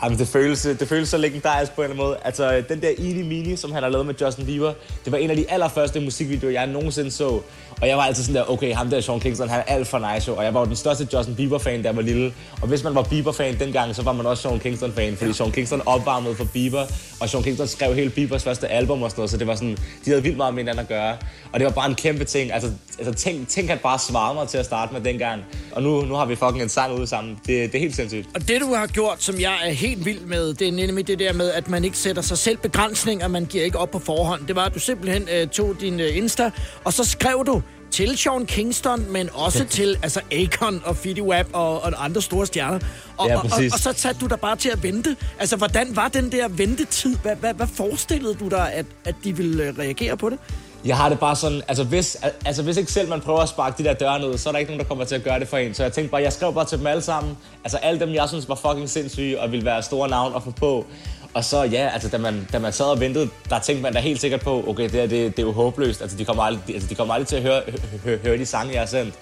Jamen, 0.02 0.18
det 0.18 0.28
føles, 0.28 0.62
det 0.62 0.88
føles 0.88 1.08
så 1.08 1.16
legendarisk 1.16 1.72
på 1.72 1.82
en 1.82 1.84
eller 1.84 1.94
anden 1.94 2.06
måde. 2.06 2.18
Altså, 2.24 2.62
den 2.68 2.82
der 2.82 2.88
Eeny 2.98 3.22
Meeny, 3.22 3.56
som 3.56 3.72
han 3.72 3.82
har 3.82 3.90
lavet 3.90 4.06
med 4.06 4.14
Justin 4.20 4.46
Bieber, 4.46 4.72
det 5.04 5.12
var 5.12 5.18
en 5.18 5.30
af 5.30 5.36
de 5.36 5.50
allerførste 5.50 6.00
musikvideoer, 6.00 6.52
jeg 6.52 6.66
nogensinde 6.66 7.10
så. 7.10 7.40
Og 7.80 7.88
jeg 7.88 7.96
var 7.96 8.02
altid 8.02 8.22
sådan 8.22 8.34
der, 8.34 8.50
okay, 8.50 8.74
ham 8.74 8.90
der 8.90 9.00
Sean 9.00 9.20
Kingston, 9.20 9.48
han 9.48 9.58
er 9.60 9.64
alt 9.64 9.86
for 9.86 10.14
nice. 10.14 10.32
Og 10.32 10.44
jeg 10.44 10.54
var 10.54 10.60
jo 10.60 10.66
den 10.66 10.76
største 10.76 11.08
Justin 11.12 11.34
Bieber-fan, 11.34 11.82
da 11.82 11.88
jeg 11.88 11.96
var 11.96 12.02
lille. 12.02 12.32
Og 12.62 12.68
hvis 12.68 12.84
man 12.84 12.94
var 12.94 13.02
Bieber-fan 13.02 13.58
dengang, 13.58 13.94
så 13.94 14.02
var 14.02 14.12
man 14.12 14.26
også 14.26 14.42
Sean 14.42 14.58
Kingston-fan. 14.58 15.16
Fordi 15.16 15.32
Sean 15.32 15.52
Kingston 15.52 15.82
opvarmede 15.86 16.34
for 16.34 16.44
Bieber, 16.44 16.84
og 17.20 17.28
Sean 17.28 17.42
Kingston 17.42 17.68
skrev 17.68 17.94
hele 17.94 18.10
Biebers 18.10 18.44
første 18.44 18.68
album 18.68 19.02
og 19.02 19.10
sådan 19.10 19.20
noget. 19.20 19.30
Så 19.30 19.36
det 19.36 19.46
var 19.46 19.54
sådan, 19.54 19.76
de 20.04 20.10
havde 20.10 20.22
vildt 20.22 20.36
meget 20.36 20.54
med 20.54 20.62
hinanden 20.62 20.80
at 20.80 20.88
gøre. 20.88 21.16
Og 21.52 21.60
det 21.60 21.64
var 21.64 21.72
bare 21.72 21.88
en 21.88 21.94
kæmpe 21.94 22.24
ting. 22.24 22.52
Altså, 22.52 22.70
altså 22.98 23.14
tænk, 23.14 23.48
tænk 23.48 23.70
at 23.70 23.80
bare 23.80 23.98
svare 23.98 24.34
mig 24.34 24.48
til 24.48 24.58
at 24.58 24.64
starte 24.64 24.92
med 24.92 25.00
dengang. 25.00 25.42
Og 25.72 25.82
nu, 25.82 26.00
nu 26.00 26.14
har 26.14 26.26
vi 26.26 26.36
fucking 26.36 26.62
en 26.62 26.68
sang 26.68 26.98
ude 26.98 27.06
sammen. 27.06 27.38
Det, 27.46 27.72
det 27.72 27.74
er 27.74 27.78
helt 27.78 27.96
sindssygt. 27.96 28.28
Og 28.34 28.48
det, 28.48 28.60
du 28.60 28.74
har 28.74 28.86
gjort, 28.86 29.22
som 29.22 29.40
jeg 29.40 29.58
er 29.64 29.72
helt 29.72 30.04
vild 30.04 30.20
med, 30.20 30.54
det 30.54 30.68
er 30.68 30.72
nemlig 30.72 31.06
det 31.06 31.18
der 31.18 31.32
med, 31.32 31.50
at 31.50 31.68
man 31.68 31.84
ikke 31.84 31.98
sætter 31.98 32.22
sig 32.22 32.38
selv 32.38 32.56
begrænsninger, 32.56 33.28
man 33.28 33.44
giver 33.44 33.64
ikke 33.64 33.78
op 33.78 33.90
på 33.90 33.98
forhånd. 33.98 34.46
Det 34.46 34.56
var, 34.56 34.64
at 34.64 34.74
du 34.74 34.78
simpelthen 34.78 35.28
øh, 35.32 35.48
tog 35.48 35.76
din 35.80 36.00
øh, 36.00 36.16
Insta, 36.16 36.50
og 36.84 36.92
så 36.92 37.04
skrev 37.04 37.44
du 37.46 37.62
til 37.90 38.18
Sean 38.18 38.46
Kingston, 38.46 39.12
men 39.12 39.28
også 39.34 39.64
til 39.76 39.96
altså 40.02 40.20
Akon 40.32 40.82
og 40.84 40.96
Fiddy 40.96 41.20
Wap 41.20 41.46
og, 41.52 41.82
og 41.82 42.04
andre 42.04 42.22
store 42.22 42.46
stjerner. 42.46 42.78
Og, 43.16 43.28
Ja, 43.28 43.36
og, 43.36 43.42
og, 43.44 43.62
og 43.72 43.78
så 43.78 43.92
satte 43.96 44.20
du 44.20 44.26
dig 44.26 44.40
bare 44.40 44.56
til 44.56 44.68
at 44.68 44.82
vente. 44.82 45.16
Altså, 45.38 45.56
hvordan 45.56 45.96
var 45.96 46.08
den 46.08 46.32
der 46.32 46.48
ventetid? 46.48 47.16
Hvad, 47.16 47.36
hvad, 47.36 47.54
hvad 47.54 47.66
forestillede 47.66 48.34
du 48.34 48.48
dig, 48.48 48.72
at, 48.72 48.86
at 49.04 49.14
de 49.24 49.36
ville 49.36 49.64
øh, 49.64 49.78
reagere 49.78 50.16
på 50.16 50.30
det? 50.30 50.38
Jeg 50.84 50.96
har 50.96 51.08
det 51.08 51.18
bare 51.18 51.36
sådan, 51.36 51.62
altså 51.68 51.84
hvis, 51.84 52.14
al- 52.22 52.32
altså 52.44 52.62
hvis 52.62 52.76
ikke 52.76 52.92
selv 52.92 53.08
man 53.08 53.20
prøver 53.20 53.38
at 53.40 53.48
sparke 53.48 53.82
de 53.82 53.88
der 53.88 53.94
døre 53.94 54.20
ned, 54.20 54.38
så 54.38 54.48
er 54.48 54.52
der 54.52 54.58
ikke 54.58 54.70
nogen, 54.72 54.80
der 54.80 54.88
kommer 54.88 55.04
til 55.04 55.14
at 55.14 55.24
gøre 55.24 55.40
det 55.40 55.48
for 55.48 55.56
en. 55.56 55.74
Så 55.74 55.82
jeg 55.82 55.92
tænkte 55.92 56.10
bare, 56.10 56.22
jeg 56.22 56.32
skrev 56.32 56.54
bare 56.54 56.64
til 56.64 56.78
dem 56.78 56.86
alle 56.86 57.02
sammen. 57.02 57.36
Altså 57.64 57.76
alle 57.76 58.00
dem, 58.00 58.14
jeg 58.14 58.28
synes 58.28 58.48
var 58.48 58.54
fucking 58.54 58.88
sindssyge 58.90 59.40
og 59.40 59.52
ville 59.52 59.64
være 59.64 59.82
store 59.82 60.08
navn 60.08 60.32
at 60.36 60.42
få 60.42 60.50
på. 60.50 60.86
Og 61.34 61.44
så 61.44 61.62
ja, 61.62 61.90
altså 61.92 62.08
da 62.08 62.18
man, 62.18 62.48
da 62.52 62.58
man 62.58 62.72
sad 62.72 62.86
og 62.86 63.00
ventede, 63.00 63.28
der 63.50 63.58
tænkte 63.58 63.82
man 63.82 63.92
da 63.92 64.00
helt 64.00 64.20
sikkert 64.20 64.40
på, 64.40 64.64
okay, 64.68 64.82
det, 64.82 64.92
her, 64.92 65.06
det, 65.06 65.36
det 65.36 65.38
er 65.38 65.46
jo 65.46 65.52
håbløst. 65.52 66.02
Altså 66.02 66.16
de 66.16 66.24
kommer 66.24 66.42
aldrig, 66.42 66.62
de, 66.66 66.74
altså, 66.74 66.88
de 66.88 66.94
kommer 66.94 67.14
aldrig 67.14 67.28
til 67.28 67.36
at 67.36 67.42
høre, 67.42 67.62
høre, 68.04 68.18
høre 68.18 68.38
de 68.38 68.46
sange, 68.46 68.72
jeg 68.72 68.80
har 68.80 68.86
sendt. 68.86 69.14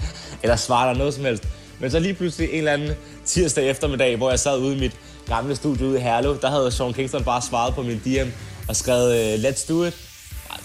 Eller 0.42 0.56
svare 0.56 0.88
der 0.88 0.94
noget 0.94 1.14
som 1.14 1.24
helst. 1.24 1.44
Men 1.80 1.90
så 1.90 1.98
lige 1.98 2.14
pludselig 2.14 2.50
en 2.50 2.58
eller 2.58 2.72
anden 2.72 2.90
tirsdag 3.24 3.70
eftermiddag, 3.70 4.16
hvor 4.16 4.30
jeg 4.30 4.38
sad 4.38 4.58
ude 4.58 4.76
i 4.76 4.80
mit 4.80 4.96
gamle 5.28 5.56
studie 5.56 5.86
ude 5.86 5.98
i 5.98 6.02
Herlev, 6.02 6.40
der 6.40 6.50
havde 6.50 6.70
Sean 6.70 6.92
Kingston 6.92 7.24
bare 7.24 7.42
svaret 7.42 7.74
på 7.74 7.82
min 7.82 7.98
DM 7.98 8.28
og 8.68 8.76
skrevet, 8.76 9.16
øh, 9.16 9.44
let's 9.44 9.68
do 9.68 9.84
it. 9.84 9.94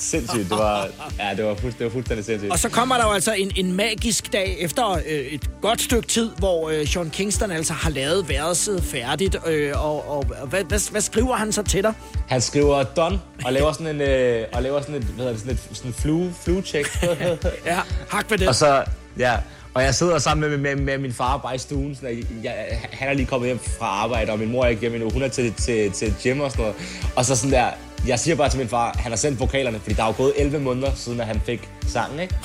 Sindssygt, 0.01 0.49
det 0.49 0.57
var, 0.57 0.87
ja, 1.19 1.35
det 1.37 1.45
var, 1.45 1.55
fuld, 1.55 1.73
det 1.77 1.85
var 1.85 1.91
fuldstændig 1.91 2.25
sindssygt. 2.25 2.51
Og 2.51 2.59
så 2.59 2.69
kommer 2.69 2.97
der 2.97 3.05
jo 3.05 3.11
altså 3.11 3.33
en, 3.33 3.51
en 3.55 3.73
magisk 3.73 4.33
dag 4.33 4.55
efter 4.59 4.91
øh, 4.91 4.99
et 5.09 5.49
godt 5.61 5.81
stykke 5.81 6.07
tid, 6.07 6.29
hvor 6.37 6.69
øh, 6.69 6.87
Sean 6.87 7.09
Kingston 7.09 7.51
altså 7.51 7.73
har 7.73 7.89
lavet 7.89 8.29
værelset 8.29 8.83
færdigt. 8.83 9.35
Øh, 9.47 9.85
og 9.85 10.09
og 10.09 10.25
og 10.41 10.47
hvad, 10.47 10.63
hvad, 10.63 10.91
hvad 10.91 11.01
skriver 11.01 11.35
han 11.35 11.51
så 11.51 11.63
til 11.63 11.83
dig? 11.83 11.93
Han 12.27 12.41
skriver 12.41 12.83
Don 12.83 13.21
og 13.45 13.53
laver 13.53 13.71
sådan 13.71 13.87
en, 13.87 14.01
øh, 14.01 14.45
og 14.53 14.61
laver 14.63 14.81
sådan 14.81 14.95
et, 14.95 15.03
hvad 15.03 15.15
hedder 15.15 15.31
det, 15.31 15.39
sådan 15.39 15.53
et 15.53 15.77
sådan 15.77 15.89
en 15.89 15.95
flue, 15.95 16.33
fluecheck. 16.43 17.03
ja, 17.65 17.79
hak 18.09 18.29
med 18.29 18.37
det. 18.37 18.47
Og 18.47 18.55
så, 18.55 18.83
ja, 19.19 19.37
og 19.73 19.83
jeg 19.83 19.95
sidder 19.95 20.19
sammen 20.19 20.49
med, 20.49 20.57
med, 20.57 20.75
med 20.75 20.97
min 20.97 21.13
far 21.13 21.37
bare 21.37 21.55
i 21.55 21.57
stuen. 21.57 21.95
Sådan, 21.95 22.09
at 22.09 22.43
jeg, 22.43 22.79
han 22.91 23.09
er 23.09 23.13
lige 23.13 23.25
kommet 23.25 23.47
hjem 23.47 23.59
fra 23.59 23.85
arbejde, 23.85 24.31
og 24.31 24.39
min 24.39 24.51
mor 24.51 24.63
er 24.63 24.67
ikke 24.67 24.81
hjemme 24.81 24.97
endnu. 24.97 25.11
Hun 25.11 25.21
er 25.21 25.27
til, 25.27 25.53
til, 25.53 25.91
til 25.91 26.15
gym 26.23 26.39
og 26.39 26.51
sådan 26.51 26.65
noget. 26.65 26.75
Og 27.15 27.25
så 27.25 27.35
sådan 27.35 27.51
der, 27.51 27.69
jeg 28.07 28.19
siger 28.19 28.35
bare 28.35 28.49
til 28.49 28.59
min 28.59 28.67
far, 28.67 28.95
han 28.99 29.11
har 29.11 29.17
sendt 29.17 29.39
vokalerne, 29.39 29.79
fordi 29.79 29.95
der 29.95 30.03
er 30.03 30.07
jo 30.07 30.13
gået 30.17 30.33
11 30.37 30.59
måneder 30.59 30.91
siden, 30.95 31.19
at 31.19 31.27
han 31.27 31.41
fik 31.45 31.69
sangen, 31.87 32.19
ikke? 32.19 32.35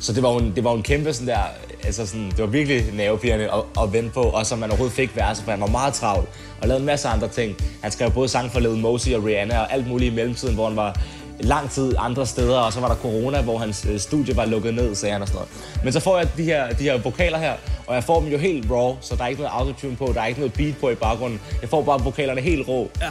Så 0.00 0.12
det 0.12 0.22
var 0.22 0.32
jo 0.32 0.38
en, 0.38 0.52
det 0.56 0.64
var 0.64 0.74
en 0.74 0.82
kæmpe 0.82 1.12
sådan 1.12 1.28
der, 1.28 1.38
altså 1.84 2.06
sådan, 2.06 2.30
det 2.30 2.38
var 2.38 2.46
virkelig 2.46 2.84
nervepirrende 2.92 3.44
at, 3.44 3.82
at 3.82 3.92
vente 3.92 4.10
på, 4.10 4.20
og 4.20 4.46
så 4.46 4.56
man 4.56 4.70
overhovedet 4.70 4.96
fik 4.96 5.16
verset, 5.16 5.44
for 5.44 5.50
han 5.50 5.60
var 5.60 5.66
meget 5.66 5.94
travl 5.94 6.26
og 6.62 6.68
lavede 6.68 6.80
en 6.80 6.86
masse 6.86 7.08
andre 7.08 7.28
ting. 7.28 7.56
Han 7.82 7.92
skrev 7.92 8.10
både 8.10 8.28
sange 8.28 8.50
for 8.50 8.60
Lil 8.60 8.70
Mosey 8.70 9.14
og 9.14 9.24
Rihanna 9.24 9.58
og 9.58 9.72
alt 9.72 9.88
muligt 9.88 10.12
i 10.12 10.16
mellemtiden, 10.16 10.54
hvor 10.54 10.68
han 10.68 10.76
var 10.76 11.00
lang 11.40 11.70
tid 11.70 11.94
andre 11.98 12.26
steder, 12.26 12.58
og 12.58 12.72
så 12.72 12.80
var 12.80 12.88
der 12.88 12.94
corona, 12.94 13.42
hvor 13.42 13.58
hans 13.58 13.86
øh, 13.90 13.98
studie 13.98 14.36
var 14.36 14.44
lukket 14.44 14.74
ned, 14.74 14.94
sagde 14.94 15.12
han 15.12 15.22
og 15.22 15.28
sådan 15.28 15.36
noget. 15.36 15.84
Men 15.84 15.92
så 15.92 16.00
får 16.00 16.18
jeg 16.18 16.28
de 16.36 16.44
her, 16.44 16.72
de 16.72 16.82
her 16.82 16.98
vokaler 16.98 17.38
her, 17.38 17.52
og 17.86 17.94
jeg 17.94 18.04
får 18.04 18.20
dem 18.20 18.28
jo 18.28 18.38
helt 18.38 18.70
raw, 18.70 18.96
så 19.00 19.16
der 19.16 19.24
er 19.24 19.28
ikke 19.28 19.42
noget 19.42 19.54
autotune 19.54 19.96
på, 19.96 20.12
der 20.14 20.20
er 20.20 20.26
ikke 20.26 20.40
noget 20.40 20.52
beat 20.52 20.76
på 20.80 20.90
i 20.90 20.94
baggrunden. 20.94 21.40
Jeg 21.60 21.68
får 21.68 21.82
bare 21.82 22.00
vokalerne 22.00 22.40
helt 22.40 22.68
rå. 22.68 22.90
Ja. 23.00 23.08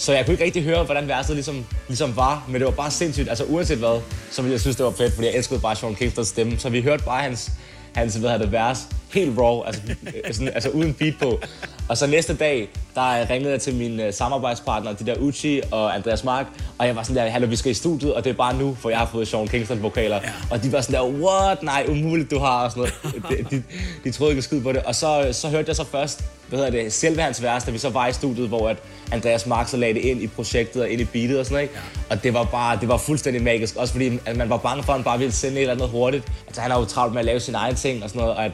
Så 0.00 0.12
jeg 0.12 0.24
kunne 0.24 0.32
ikke 0.32 0.44
rigtig 0.44 0.62
høre, 0.62 0.84
hvordan 0.84 1.08
værset 1.08 1.36
ligesom, 1.36 1.66
ligesom 1.88 2.16
var, 2.16 2.44
men 2.48 2.54
det 2.54 2.64
var 2.64 2.70
bare 2.70 2.90
sindssygt. 2.90 3.28
Altså 3.28 3.44
uanset 3.44 3.78
hvad, 3.78 4.00
så 4.30 4.42
ville 4.42 4.52
jeg 4.52 4.60
synes, 4.60 4.76
det 4.76 4.84
var 4.84 4.90
fedt, 4.90 5.14
fordi 5.14 5.26
jeg 5.26 5.36
elskede 5.36 5.60
bare 5.60 5.76
Sean 5.76 5.94
Kingstons 5.94 6.28
stemme. 6.28 6.58
Så 6.58 6.68
vi 6.68 6.82
hørte 6.82 7.04
bare 7.04 7.22
hans, 7.22 7.50
hans 7.94 8.14
hvad 8.14 8.38
det, 8.38 8.52
vers 8.52 8.78
helt 9.14 9.38
raw, 9.38 9.62
altså, 9.62 9.82
sådan, 10.32 10.48
altså 10.54 10.68
uden 10.70 10.94
beat 10.94 11.14
på. 11.20 11.40
Og 11.90 11.96
så 11.96 12.06
næste 12.06 12.34
dag, 12.36 12.68
der 12.94 13.30
ringede 13.30 13.52
jeg 13.52 13.60
til 13.60 13.74
mine 13.74 14.08
uh, 14.08 14.14
samarbejdspartnere, 14.14 14.94
de 14.98 15.06
der 15.06 15.14
Uchi 15.18 15.60
og 15.70 15.94
Andreas 15.94 16.24
Mark, 16.24 16.46
og 16.78 16.86
jeg 16.86 16.96
var 16.96 17.02
sådan 17.02 17.16
der, 17.16 17.30
hallo, 17.30 17.46
vi 17.46 17.56
skal 17.56 17.70
i 17.70 17.74
studiet, 17.74 18.14
og 18.14 18.24
det 18.24 18.30
er 18.30 18.34
bare 18.34 18.54
nu, 18.54 18.76
for 18.80 18.90
jeg 18.90 18.98
har 18.98 19.06
fået 19.06 19.28
Sean 19.28 19.48
Kingston 19.48 19.82
vokaler. 19.82 20.16
Ja. 20.16 20.30
Og 20.50 20.62
de 20.62 20.72
var 20.72 20.80
sådan 20.80 20.94
der, 20.94 21.08
what? 21.08 21.62
Nej, 21.62 21.86
umuligt, 21.88 22.30
du 22.30 22.38
har, 22.38 22.64
og 22.64 22.70
sådan 22.70 22.92
noget. 23.04 23.48
de, 23.50 23.56
de, 23.56 23.62
de 24.04 24.10
troede 24.10 24.32
ikke 24.32 24.42
skid 24.42 24.62
på 24.62 24.72
det. 24.72 24.82
Og 24.82 24.94
så, 24.94 25.28
så 25.32 25.48
hørte 25.48 25.68
jeg 25.68 25.76
så 25.76 25.84
først, 25.84 26.24
hvad 26.48 26.58
hedder 26.58 26.82
det, 26.82 26.92
selve 26.92 27.22
hans 27.22 27.42
vers, 27.42 27.64
da 27.64 27.70
vi 27.70 27.78
så 27.78 27.88
var 27.88 28.06
i 28.06 28.12
studiet, 28.12 28.48
hvor 28.48 28.68
at 28.68 28.76
Andreas 29.12 29.46
Mark 29.46 29.68
så 29.68 29.76
lagde 29.76 29.94
det 29.94 30.00
ind 30.00 30.22
i 30.22 30.26
projektet 30.26 30.82
og 30.82 30.90
ind 30.90 31.00
i 31.00 31.04
beatet 31.04 31.38
og 31.38 31.44
sådan 31.44 31.54
noget. 31.54 31.70
Ja. 31.74 32.14
Og 32.14 32.22
det 32.24 32.34
var 32.34 32.44
bare, 32.44 32.78
det 32.80 32.88
var 32.88 32.96
fuldstændig 32.96 33.42
magisk. 33.42 33.76
Også 33.76 33.92
fordi 33.92 34.18
at 34.26 34.36
man 34.36 34.50
var 34.50 34.56
bange 34.56 34.82
for, 34.82 34.92
at 34.92 34.98
han 34.98 35.04
bare 35.04 35.18
ville 35.18 35.32
sende 35.32 35.56
et 35.56 35.60
eller 35.60 35.74
andet 35.74 35.88
hurtigt. 35.88 36.24
Altså 36.46 36.60
han 36.60 36.70
har 36.70 36.78
jo 36.78 36.84
travlt 36.84 37.12
med 37.12 37.20
at 37.20 37.26
lave 37.26 37.40
sine 37.40 37.58
egne 37.58 37.76
ting 37.76 38.02
og 38.02 38.10
sådan 38.10 38.20
noget. 38.20 38.36
Og 38.36 38.44
at, 38.44 38.52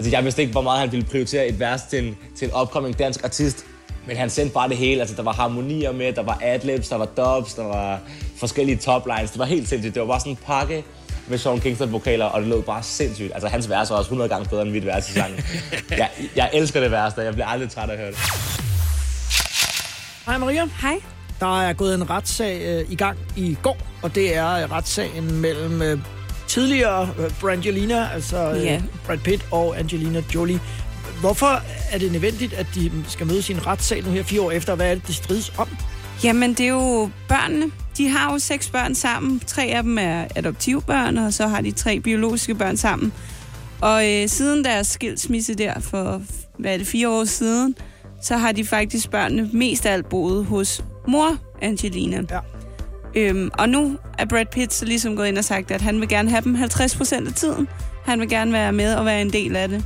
altså 0.00 0.10
jeg 0.16 0.24
vidste 0.24 0.42
ikke, 0.42 0.52
hvor 0.52 0.62
meget 0.62 0.80
han 0.80 0.92
ville 0.92 1.06
prioritere 1.06 1.48
et 1.48 1.60
vers 1.60 1.82
til 1.82 2.06
en, 2.06 2.16
til 2.36 2.48
en 2.48 2.54
upcoming 2.60 2.98
dansk 2.98 3.24
artist. 3.24 3.66
Men 4.06 4.16
han 4.16 4.30
sendte 4.30 4.54
bare 4.54 4.68
det 4.68 4.76
hele. 4.76 5.00
Altså 5.00 5.16
der 5.16 5.22
var 5.22 5.32
harmonier 5.32 5.92
med, 5.92 6.12
der 6.12 6.22
var 6.22 6.38
adlibs, 6.42 6.88
der 6.88 6.96
var 6.96 7.04
dubs, 7.04 7.54
der 7.54 7.62
var 7.62 8.00
forskellige 8.36 8.76
toplines. 8.76 9.30
Det 9.30 9.38
var 9.38 9.44
helt 9.44 9.68
sindssygt. 9.68 9.94
Det 9.94 10.00
var 10.00 10.08
bare 10.08 10.20
sådan 10.20 10.32
en 10.32 10.38
pakke 10.46 10.84
med 11.28 11.38
Sean 11.38 11.60
Kingston 11.60 11.92
vokaler, 11.92 12.24
og 12.24 12.40
det 12.40 12.48
lød 12.48 12.62
bare 12.62 12.82
sindssygt. 12.82 13.32
Altså 13.34 13.48
hans 13.48 13.68
vers 13.68 13.90
var 13.90 13.96
også 13.96 14.08
100 14.08 14.28
gange 14.28 14.48
bedre 14.48 14.62
end 14.62 14.70
mit 14.70 14.86
vers 14.86 15.10
i 15.10 15.12
sangen. 15.12 15.40
jeg, 15.90 16.10
jeg 16.36 16.50
elsker 16.52 16.80
det 16.80 16.90
vers, 16.90 17.12
og 17.14 17.24
jeg 17.24 17.32
bliver 17.32 17.46
aldrig 17.46 17.70
træt 17.70 17.88
af 17.88 17.92
at 17.92 17.98
høre 17.98 18.10
det. 18.10 18.18
Hej 20.26 20.38
Maria. 20.38 20.68
Hej. 20.82 21.00
Der 21.40 21.62
er 21.62 21.72
gået 21.72 21.94
en 21.94 22.10
retssag 22.10 22.60
øh, 22.62 22.92
i 22.92 22.94
gang 22.96 23.18
i 23.36 23.56
går, 23.62 23.76
og 24.02 24.14
det 24.14 24.36
er 24.36 24.72
retssagen 24.72 25.34
mellem 25.40 25.82
øh, 25.82 25.98
tidligere 26.50 27.08
øh, 27.18 27.30
Brangelina, 27.40 28.08
altså 28.14 28.50
øh, 28.52 28.64
Ja. 28.64 28.82
Brad 29.06 29.18
Pitt 29.18 29.46
og 29.50 29.78
Angelina 29.78 30.22
Jolie. 30.34 30.60
Hvorfor 31.20 31.62
er 31.90 31.98
det 31.98 32.12
nødvendigt, 32.12 32.52
at 32.52 32.66
de 32.74 32.92
skal 33.08 33.26
møde 33.26 33.42
sin 33.42 33.66
retssag 33.66 34.02
nu 34.04 34.10
her 34.10 34.22
fire 34.22 34.40
år 34.40 34.50
efter? 34.50 34.74
Hvad 34.74 34.90
er 34.90 34.94
det, 34.94 35.06
de 35.06 35.14
strides 35.14 35.52
om? 35.58 35.68
Jamen, 36.24 36.50
det 36.54 36.60
er 36.60 36.68
jo 36.68 37.10
børnene. 37.28 37.66
De 37.96 38.08
har 38.08 38.32
jo 38.32 38.38
seks 38.38 38.68
børn 38.70 38.94
sammen. 38.94 39.40
Tre 39.46 39.62
af 39.62 39.82
dem 39.82 39.98
er 39.98 40.24
adoptivbørn, 40.36 41.18
og 41.18 41.32
så 41.32 41.46
har 41.46 41.60
de 41.60 41.70
tre 41.70 42.00
biologiske 42.00 42.54
børn 42.54 42.76
sammen. 42.76 43.12
Og 43.80 44.10
øh, 44.10 44.28
siden 44.28 44.64
deres 44.64 44.86
skilsmisse 44.86 45.54
der 45.54 45.80
for, 45.80 46.22
hvad 46.58 46.72
er 46.74 46.78
det, 46.78 46.86
fire 46.86 47.08
år 47.08 47.24
siden, 47.24 47.74
så 48.22 48.36
har 48.36 48.52
de 48.52 48.64
faktisk 48.64 49.10
børnene 49.10 49.50
mest 49.52 49.86
af 49.86 49.92
alt 49.92 50.08
boet 50.08 50.44
hos 50.44 50.84
mor 51.08 51.36
Angelina. 51.62 52.22
Ja. 52.30 52.38
Øhm, 53.14 53.50
og 53.58 53.68
nu 53.68 53.98
er 54.18 54.24
Brad 54.24 54.46
Pitt 54.52 54.72
så 54.74 54.84
ligesom 54.84 55.16
gået 55.16 55.28
ind 55.28 55.38
og 55.38 55.44
sagt, 55.44 55.70
at 55.70 55.80
han 55.80 56.00
vil 56.00 56.08
gerne 56.08 56.30
have 56.30 56.42
dem 56.42 56.54
50 56.54 56.96
procent 56.96 57.28
af 57.28 57.34
tiden. 57.34 57.68
Han 58.04 58.20
vil 58.20 58.28
gerne 58.28 58.52
være 58.52 58.72
med 58.72 58.94
og 58.94 59.04
være 59.04 59.20
en 59.22 59.32
del 59.32 59.56
af 59.56 59.68
det. 59.68 59.84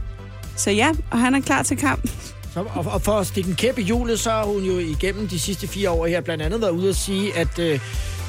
Så 0.57 0.71
ja, 0.71 0.89
og 1.11 1.19
han 1.19 1.35
er 1.35 1.41
klar 1.41 1.63
til 1.63 1.77
kamp. 1.77 2.11
Så, 2.55 2.61
og, 2.75 2.87
og 2.93 3.03
for 3.03 3.13
at 3.13 3.27
stikke 3.27 3.51
en 3.51 3.57
kæp 3.57 3.79
i 3.79 3.83
hjulet, 3.83 4.21
så 4.21 4.31
har 4.31 4.45
hun 4.45 4.63
jo 4.63 4.79
igennem 4.79 5.29
de 5.29 5.39
sidste 5.41 5.67
fire 5.69 5.91
år 5.91 6.07
her 6.07 6.21
blandt 6.21 6.43
andet 6.43 6.61
været 6.61 6.71
ude 6.71 6.89
at 6.89 6.97
sige, 6.97 7.37
at 7.37 7.59
øh, 7.59 7.81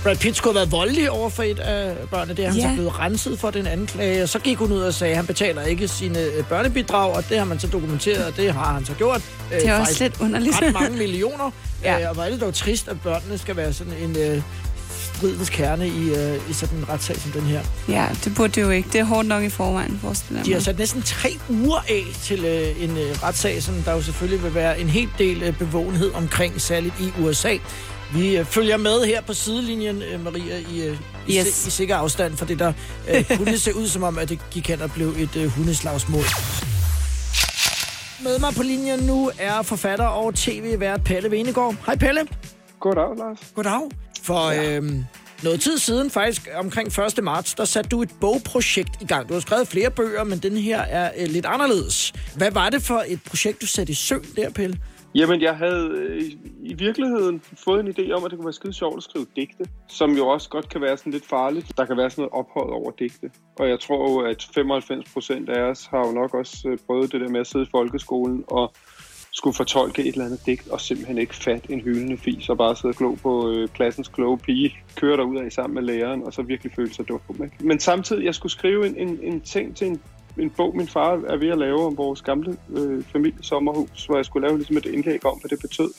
Brad 0.04 0.16
Pitt 0.16 0.38
skulle 0.38 0.54
have 0.54 0.60
været 0.60 0.72
voldelig 0.72 1.10
over 1.12 1.30
for 1.30 1.44
et 1.44 1.60
af 1.60 1.96
børnene. 2.12 2.38
Det 2.38 2.46
er 2.46 2.50
han 2.50 2.60
Ja. 2.60 2.68
så 2.70 2.74
blevet 2.74 3.00
renset 3.00 3.40
for 3.40 3.52
den 3.52 3.68
anklage. 3.68 4.24
Og 4.24 4.30
så 4.30 4.40
gik 4.40 4.58
hun 4.58 4.72
ud 4.72 4.80
og 4.82 4.94
sagde, 4.94 5.12
at 5.12 5.18
han 5.18 5.26
betaler 5.26 5.62
ikke 5.64 5.88
sine 5.88 6.20
øh, 6.20 6.44
børnebidrag, 6.50 7.16
og 7.16 7.30
det 7.30 7.38
har 7.38 7.46
man 7.46 7.60
så 7.60 7.68
dokumenteret, 7.68 8.26
og 8.26 8.38
det 8.38 8.54
har 8.54 8.74
han 8.74 8.86
så 8.86 8.94
gjort. 8.94 9.22
Øh, 9.54 9.60
Det 9.60 9.68
er 9.68 9.80
også 9.80 10.04
lidt 10.04 10.22
underligt. 10.22 10.62
Ret 10.62 10.74
mange 10.74 10.98
millioner. 10.98 11.52
Ja. 11.84 12.02
øh, 12.12 12.18
og 12.18 12.26
er 12.26 12.30
det 12.32 12.42
dog 12.42 12.54
trist, 12.54 12.88
at 12.88 13.02
børnene 13.02 13.38
skal 13.38 13.56
være 13.58 13.74
sådan 13.74 13.94
en 13.94 14.18
øh, 14.18 14.42
stridens 15.18 15.50
kerne 15.50 15.88
i, 15.88 16.10
øh, 16.16 16.50
i 16.50 16.54
sådan 16.54 16.78
en 16.78 16.90
retssag 16.90 17.16
som 17.18 17.32
den 17.32 17.42
her. 17.42 17.62
Ja, 17.90 18.08
det 18.24 18.36
burde 18.36 18.54
det 18.54 18.62
jo 18.62 18.70
ikke. 18.70 18.90
Det 18.94 19.00
er 19.00 19.04
hårdt 19.04 19.28
nok 19.28 19.44
i 19.44 19.50
forvejen, 19.50 20.00
forestiller 20.02 20.44
De 20.44 20.54
har 20.54 20.60
sat 20.60 20.78
næsten 20.80 21.02
tre 21.02 21.30
uger 21.50 21.78
af 21.90 22.04
til 22.24 22.46
øh, 22.46 22.84
en 22.84 22.90
øh, 22.98 23.24
retssag, 23.24 23.64
som 23.64 23.76
der 23.76 23.92
jo 23.94 24.02
selvfølgelig 24.02 24.44
vil 24.44 24.56
være 24.56 24.80
en 24.80 24.90
hel 24.90 25.10
del 25.18 25.44
øh, 25.44 25.58
bevågenhed 25.58 26.12
omkring, 26.14 26.62
særligt 26.62 26.94
i 27.00 27.22
USA. 27.22 27.58
Vi 28.14 28.38
øh, 28.38 28.46
følger 28.46 28.78
med 28.78 29.06
her 29.06 29.22
på 29.22 29.34
sidelinjen, 29.34 30.02
øh, 30.02 30.24
Maria, 30.24 30.58
i, 30.72 30.82
øh, 30.82 30.98
i, 31.28 31.38
Yes. 31.38 31.46
yes. 31.48 31.68
i 31.68 31.70
sikker 31.70 31.96
afstand 31.96 32.38
for 32.38 32.46
det, 32.46 32.60
der 32.60 32.74
øh, 33.10 33.24
kunne 33.38 33.58
se 33.58 33.76
ud 33.76 33.88
som 33.88 34.04
om, 34.04 34.18
at 34.18 34.30
det 34.30 34.40
gik 34.52 34.68
hen 34.68 34.82
og 34.82 34.92
blev 34.92 35.08
et 35.18 35.36
øh, 35.36 35.48
hundeslagsmål. 35.48 36.24
Med 38.24 38.40
mig 38.40 38.54
på 38.56 38.64
linjen 38.64 39.00
nu 39.00 39.32
er 39.40 39.62
forfatter 39.62 40.06
og 40.06 40.36
tv-vært 40.36 41.04
Pelle 41.04 41.32
Venegård. 41.32 41.76
Hej 41.86 41.96
Pelle. 41.98 42.22
Goddag, 42.80 43.18
Lars. 43.18 43.38
Goddag. 43.56 43.82
For 44.26 44.52
ja. 44.52 44.78
øhm, 44.78 45.04
noget 45.44 45.62
tid 45.62 45.78
siden, 45.78 46.10
faktisk 46.10 46.50
omkring 46.56 46.88
1. 47.00 47.24
marts, 47.24 47.54
der 47.54 47.66
satte 47.66 47.90
du 47.90 48.02
et 48.02 48.12
bogprojekt 48.22 49.02
i 49.02 49.06
gang. 49.06 49.30
Du 49.30 49.34
har 49.34 49.42
skrevet 49.42 49.68
flere 49.68 49.92
bøger, 49.92 50.24
men 50.24 50.40
den 50.40 50.58
her 50.58 50.82
er 50.82 51.12
øh, 51.18 51.28
lidt 51.28 51.46
anderledes. 51.46 52.14
Hvad 52.38 52.52
var 52.52 52.70
det 52.70 52.82
for 52.82 53.04
et 53.08 53.20
projekt, 53.30 53.62
du 53.62 53.68
satte 53.68 53.92
i 53.92 53.94
søen 53.96 54.26
der, 54.36 54.50
Pelle? 54.50 54.80
Jamen, 55.16 55.42
jeg 55.42 55.56
havde 55.58 55.90
øh, 55.96 56.22
i, 56.62 56.74
virkeligheden 56.74 57.42
fået 57.66 57.80
en 57.80 57.88
idé 57.88 58.12
om, 58.12 58.24
at 58.24 58.32
det 58.32 58.38
kunne 58.38 58.46
være 58.46 58.54
skide 58.54 58.74
sjovt 58.74 58.98
at 58.98 59.04
skrive 59.04 59.26
digte, 59.36 59.66
som 59.88 60.12
jo 60.18 60.28
også 60.28 60.50
godt 60.50 60.70
kan 60.70 60.82
være 60.82 60.98
sådan 60.98 61.12
lidt 61.12 61.26
farligt. 61.26 61.78
Der 61.78 61.86
kan 61.86 61.98
være 61.98 62.10
sådan 62.10 62.22
noget 62.22 62.34
ophøjet 62.34 62.74
over 62.74 62.92
digte. 62.92 63.32
Og 63.60 63.70
jeg 63.70 63.80
tror 63.80 64.12
jo, 64.12 64.20
at 64.20 64.48
95 64.56 65.14
procent 65.14 65.50
af 65.50 65.62
os 65.62 65.86
har 65.86 66.08
jo 66.08 66.12
nok 66.12 66.34
også 66.34 66.68
øh, 66.70 66.78
prøvet 66.88 67.12
det 67.12 67.22
der 67.22 67.30
med 67.30 67.40
at 67.40 67.48
sidde 67.48 67.66
i 67.66 67.70
folkeskolen 67.72 68.44
og 68.48 68.74
skulle 69.36 69.56
fortolke 69.56 70.02
et 70.02 70.08
eller 70.08 70.26
andet 70.26 70.46
digt, 70.46 70.68
og 70.68 70.82
simpelthen 70.82 71.18
ikke 71.18 71.36
fat 71.36 71.66
en 71.70 71.82
hyldende 71.82 72.18
fis, 72.18 72.50
og 72.50 72.58
bare 72.58 72.76
sidde 72.76 72.92
og 72.92 72.96
glo 72.96 73.16
på 73.16 73.52
øh, 73.52 73.68
klassens 73.68 74.08
kloge 74.08 74.38
pige, 74.38 74.78
køre 74.96 75.18
derud 75.18 75.38
af 75.38 75.52
sammen 75.52 75.76
med 75.76 75.84
læreren, 75.84 76.24
og 76.24 76.34
så 76.34 76.42
virkelig 76.42 76.74
føle 76.76 76.94
sig 76.94 77.08
dum. 77.08 77.20
Ikke? 77.44 77.56
Men 77.60 77.80
samtidig, 77.80 78.26
jeg 78.26 78.36
skulle 78.36 78.52
skrive 78.52 78.88
en, 78.88 78.98
en, 78.98 79.20
en 79.22 79.42
ting 79.42 79.76
til 79.76 79.88
en 79.88 80.02
en 80.38 80.50
bog, 80.50 80.78
min 80.78 80.88
far 80.88 81.12
er 81.12 81.38
ved 81.38 81.50
at 81.50 81.58
lave 81.58 81.86
om 81.86 81.98
vores 81.98 82.22
gamle 82.22 82.58
øh, 82.70 83.04
familiesommerhus, 83.04 84.06
hvor 84.06 84.16
jeg 84.16 84.26
skulle 84.26 84.48
lave 84.48 84.58
ligesom 84.58 84.78
et 84.78 84.86
indlæg 84.86 85.26
om, 85.26 85.40
hvad 85.40 85.50
det 85.50 85.60
betød. 85.62 85.92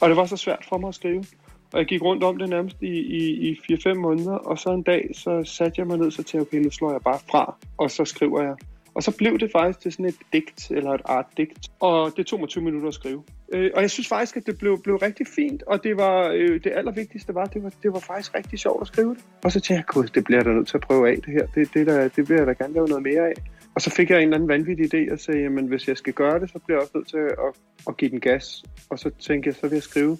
Og 0.00 0.08
det 0.08 0.16
var 0.16 0.26
så 0.26 0.36
svært 0.36 0.66
for 0.68 0.78
mig 0.78 0.88
at 0.88 0.94
skrive. 0.94 1.24
Og 1.72 1.78
jeg 1.78 1.86
gik 1.86 2.02
rundt 2.02 2.24
om 2.24 2.38
det 2.38 2.48
nærmest 2.48 2.76
i, 2.82 2.86
i, 2.86 3.50
i 3.50 3.58
4-5 3.72 3.94
måneder, 3.94 4.32
og 4.32 4.58
så 4.58 4.70
en 4.70 4.82
dag, 4.82 5.10
så 5.14 5.44
satte 5.44 5.74
jeg 5.78 5.86
mig 5.86 5.98
ned, 5.98 6.10
så 6.10 6.16
tænkte 6.16 6.36
jeg, 6.36 6.42
okay, 6.42 6.58
nu 6.58 6.70
slår 6.70 6.92
jeg 6.92 7.00
bare 7.00 7.18
fra, 7.30 7.54
og 7.78 7.90
så 7.90 8.04
skriver 8.04 8.42
jeg. 8.42 8.54
Og 8.94 9.02
så 9.02 9.16
blev 9.16 9.38
det 9.38 9.50
faktisk 9.52 9.80
til 9.80 9.92
sådan 9.92 10.06
et 10.06 10.18
digt, 10.32 10.70
eller 10.70 10.90
et 10.90 11.00
art-digt. 11.04 11.68
Og 11.80 12.12
det 12.16 12.26
tog 12.26 12.40
mig 12.40 12.48
20 12.48 12.64
minutter 12.64 12.88
at 12.88 12.94
skrive. 12.94 13.22
Øh, 13.52 13.70
og 13.74 13.82
jeg 13.82 13.90
synes 13.90 14.08
faktisk, 14.08 14.36
at 14.36 14.46
det 14.46 14.58
blev, 14.58 14.82
blev 14.82 14.96
rigtig 14.96 15.26
fint, 15.26 15.62
og 15.62 15.84
det 15.84 15.96
var 15.96 16.28
øh, 16.28 16.64
det 16.64 16.72
allervigtigste 16.76 17.34
var, 17.34 17.44
det 17.44 17.62
var, 17.62 17.72
det 17.82 17.92
var 17.92 17.98
faktisk 17.98 18.34
rigtig 18.34 18.58
sjovt 18.58 18.80
at 18.80 18.86
skrive 18.86 19.14
det. 19.14 19.24
Og 19.44 19.52
så 19.52 19.60
tænkte 19.60 19.74
jeg, 19.74 19.84
gud, 19.86 20.06
det 20.06 20.24
bliver 20.24 20.38
jeg 20.38 20.44
da 20.44 20.50
nødt 20.50 20.68
til 20.68 20.76
at 20.76 20.80
prøve 20.80 21.10
af 21.10 21.16
det 21.16 21.32
her. 21.32 21.46
Det, 21.46 21.74
det, 21.74 21.86
der, 21.86 22.08
det 22.08 22.28
vil 22.28 22.36
jeg 22.36 22.46
da 22.46 22.52
gerne 22.52 22.74
lave 22.74 22.86
noget 22.86 23.02
mere 23.02 23.28
af. 23.28 23.34
Og 23.74 23.80
så 23.80 23.90
fik 23.90 24.10
jeg 24.10 24.18
en 24.18 24.22
eller 24.22 24.36
anden 24.36 24.48
vanvittig 24.48 24.94
idé 24.94 25.12
og 25.12 25.18
sagde, 25.18 25.40
jamen 25.40 25.66
hvis 25.66 25.88
jeg 25.88 25.96
skal 25.96 26.12
gøre 26.12 26.40
det, 26.40 26.50
så 26.50 26.58
bliver 26.58 26.78
jeg 26.78 26.82
også 26.82 26.92
nødt 26.94 27.08
til 27.08 27.18
at, 27.18 27.52
at 27.88 27.96
give 27.96 28.10
den 28.10 28.20
gas. 28.20 28.64
Og 28.90 28.98
så 28.98 29.10
tænkte 29.18 29.48
jeg, 29.48 29.54
så 29.54 29.68
vil 29.68 29.76
jeg 29.76 29.82
skrive 29.82 30.18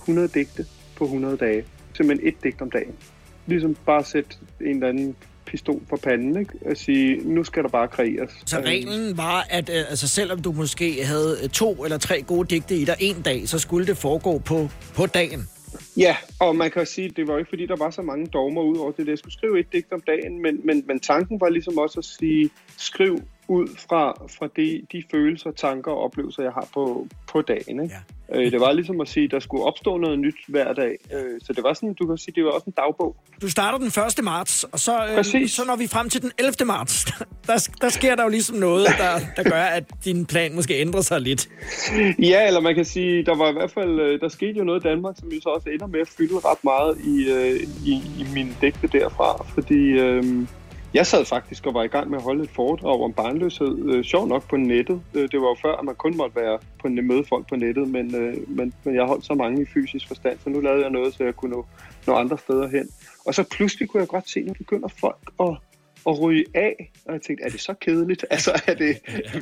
100 0.00 0.28
digte 0.28 0.64
på 0.96 1.04
100 1.04 1.36
dage. 1.36 1.64
Simpelthen 1.94 2.28
et 2.28 2.42
digt 2.42 2.62
om 2.62 2.70
dagen. 2.70 2.94
Ligesom 3.46 3.76
bare 3.86 4.04
sætte 4.04 4.36
en 4.60 4.66
eller 4.66 4.88
anden 4.88 5.16
pistol 5.52 5.80
for 5.88 5.96
panden, 5.96 6.38
ikke? 6.40 6.52
Og 6.70 6.76
sige, 6.76 7.20
nu 7.24 7.44
skal 7.44 7.62
der 7.62 7.68
bare 7.68 7.88
kreeres. 7.88 8.30
Så 8.46 8.56
reglen 8.60 9.16
var, 9.16 9.46
at 9.50 9.68
øh, 9.68 9.90
altså, 9.90 10.08
selvom 10.08 10.42
du 10.42 10.52
måske 10.52 11.04
havde 11.04 11.38
øh, 11.42 11.48
to 11.48 11.84
eller 11.84 11.98
tre 11.98 12.22
gode 12.22 12.46
digte 12.54 12.74
i 12.76 12.84
dig 12.84 12.96
en 13.00 13.22
dag, 13.22 13.48
så 13.48 13.58
skulle 13.58 13.86
det 13.86 13.96
foregå 13.96 14.38
på, 14.38 14.68
på 14.96 15.06
dagen. 15.06 15.48
Ja, 15.96 16.16
og 16.40 16.56
man 16.56 16.70
kan 16.70 16.86
sige, 16.86 17.08
at 17.08 17.16
det 17.16 17.26
var 17.28 17.38
ikke 17.38 17.48
fordi, 17.48 17.66
der 17.66 17.76
var 17.76 17.90
så 17.90 18.02
mange 18.02 18.26
dogmer 18.26 18.62
ud 18.62 18.76
over 18.76 18.92
det. 18.92 19.08
Jeg 19.08 19.18
skulle 19.18 19.32
skrive 19.32 19.60
et 19.60 19.72
digt 19.72 19.92
om 19.92 20.02
dagen, 20.06 20.42
men, 20.42 20.60
men, 20.64 20.84
men 20.86 21.00
tanken 21.00 21.40
var 21.40 21.48
ligesom 21.48 21.78
også 21.78 21.98
at 21.98 22.04
sige, 22.04 22.50
skriv 22.76 23.18
ud 23.48 23.68
fra, 23.88 24.12
fra 24.38 24.48
de, 24.56 24.82
de 24.92 25.02
følelser, 25.10 25.50
tanker 25.50 25.90
og 25.90 25.98
oplevelser, 25.98 26.42
jeg 26.42 26.52
har 26.52 26.68
på, 26.74 27.06
på 27.32 27.42
dagen. 27.42 27.82
Ikke? 27.82 27.94
Ja. 27.94 28.40
Øh, 28.40 28.52
det 28.52 28.60
var 28.60 28.72
ligesom 28.72 29.00
at 29.00 29.08
sige, 29.08 29.24
at 29.24 29.30
der 29.30 29.40
skulle 29.40 29.64
opstå 29.64 29.96
noget 29.96 30.18
nyt 30.18 30.34
hver 30.48 30.72
dag. 30.72 30.96
Øh, 31.14 31.40
så 31.42 31.52
det 31.52 31.64
var 31.64 31.74
sådan, 31.74 31.94
du 31.94 32.06
kan 32.06 32.18
sige, 32.18 32.34
det 32.34 32.44
var 32.44 32.50
også 32.50 32.64
en 32.66 32.72
dagbog. 32.76 33.16
Du 33.42 33.50
starter 33.50 33.78
den 33.78 33.86
1. 33.86 34.24
marts, 34.24 34.64
og 34.64 34.78
så, 34.78 35.06
øh, 35.16 35.48
så 35.48 35.62
når 35.66 35.76
vi 35.76 35.86
frem 35.86 36.08
til 36.08 36.22
den 36.22 36.32
11. 36.38 36.66
marts, 36.66 37.04
der, 37.46 37.68
der 37.80 37.88
sker 37.88 38.16
der 38.16 38.22
jo 38.22 38.28
ligesom 38.28 38.56
noget, 38.56 38.86
der, 38.98 39.18
der 39.36 39.50
gør, 39.50 39.62
at 39.62 39.84
din 40.04 40.26
plan 40.26 40.54
måske 40.54 40.74
ændrer 40.80 41.00
sig 41.00 41.20
lidt. 41.20 41.48
Ja, 42.18 42.46
eller 42.46 42.60
man 42.60 42.74
kan 42.74 42.84
sige, 42.84 43.24
der 43.24 43.34
var 43.36 43.50
i 43.50 43.52
hvert 43.52 43.70
fald, 43.70 44.20
der 44.20 44.28
skete 44.28 44.58
jo 44.58 44.64
noget 44.64 44.84
i 44.84 44.88
Danmark, 44.88 45.14
som 45.18 45.28
jo 45.28 45.40
så 45.40 45.48
også 45.48 45.68
ender 45.68 45.86
med 45.86 46.00
at 46.00 46.08
fylde 46.08 46.34
ret 46.34 46.64
meget 46.64 46.98
i, 47.04 47.30
øh, 47.30 47.60
i, 47.86 47.92
i 47.92 48.26
mine 48.34 48.56
digte 48.60 48.86
derfra, 48.86 49.44
fordi 49.54 49.82
øh, 49.84 50.46
jeg 50.94 51.06
sad 51.06 51.24
faktisk 51.24 51.66
og 51.66 51.74
var 51.74 51.82
i 51.82 51.86
gang 51.86 52.10
med 52.10 52.18
at 52.18 52.24
holde 52.24 52.42
et 52.44 52.50
foredrag 52.50 53.02
om 53.02 53.12
barnløshed, 53.12 53.78
øh, 53.84 54.04
sjov 54.04 54.26
nok 54.26 54.48
på 54.48 54.56
nettet. 54.56 55.02
Øh, 55.14 55.28
det 55.32 55.40
var 55.40 55.48
jo 55.48 55.56
før, 55.62 55.76
at 55.76 55.84
man 55.84 55.94
kun 55.94 56.16
måtte 56.16 56.36
være 56.36 56.58
på 56.80 56.86
en 56.86 57.06
møde 57.06 57.24
folk 57.28 57.48
på 57.48 57.56
nettet, 57.56 57.88
men, 57.88 58.14
øh, 58.14 58.36
men, 58.48 58.72
men 58.84 58.94
jeg 58.94 59.04
holdt 59.04 59.24
så 59.24 59.34
mange 59.34 59.62
i 59.62 59.66
fysisk 59.74 60.08
forstand, 60.08 60.38
så 60.44 60.50
nu 60.50 60.60
lavede 60.60 60.82
jeg 60.82 60.90
noget, 60.90 61.14
så 61.14 61.24
jeg 61.24 61.36
kunne 61.36 61.50
nå, 61.50 61.66
nå 62.06 62.14
andre 62.14 62.38
steder 62.38 62.68
hen. 62.68 62.88
Og 63.26 63.34
så 63.34 63.44
pludselig 63.50 63.88
kunne 63.88 64.00
jeg 64.00 64.08
godt 64.08 64.30
se, 64.30 64.40
at 64.40 64.46
nu 64.46 64.52
begynder 64.52 64.88
folk 64.88 65.30
at 65.40 65.56
at 66.06 66.20
ryge 66.20 66.44
af. 66.54 66.92
Og 67.06 67.12
jeg 67.12 67.22
tænkte, 67.22 67.44
er 67.44 67.50
det 67.50 67.60
så 67.60 67.74
kedeligt? 67.80 68.24
Altså, 68.30 68.62
er 68.66 68.74
det, 68.74 68.96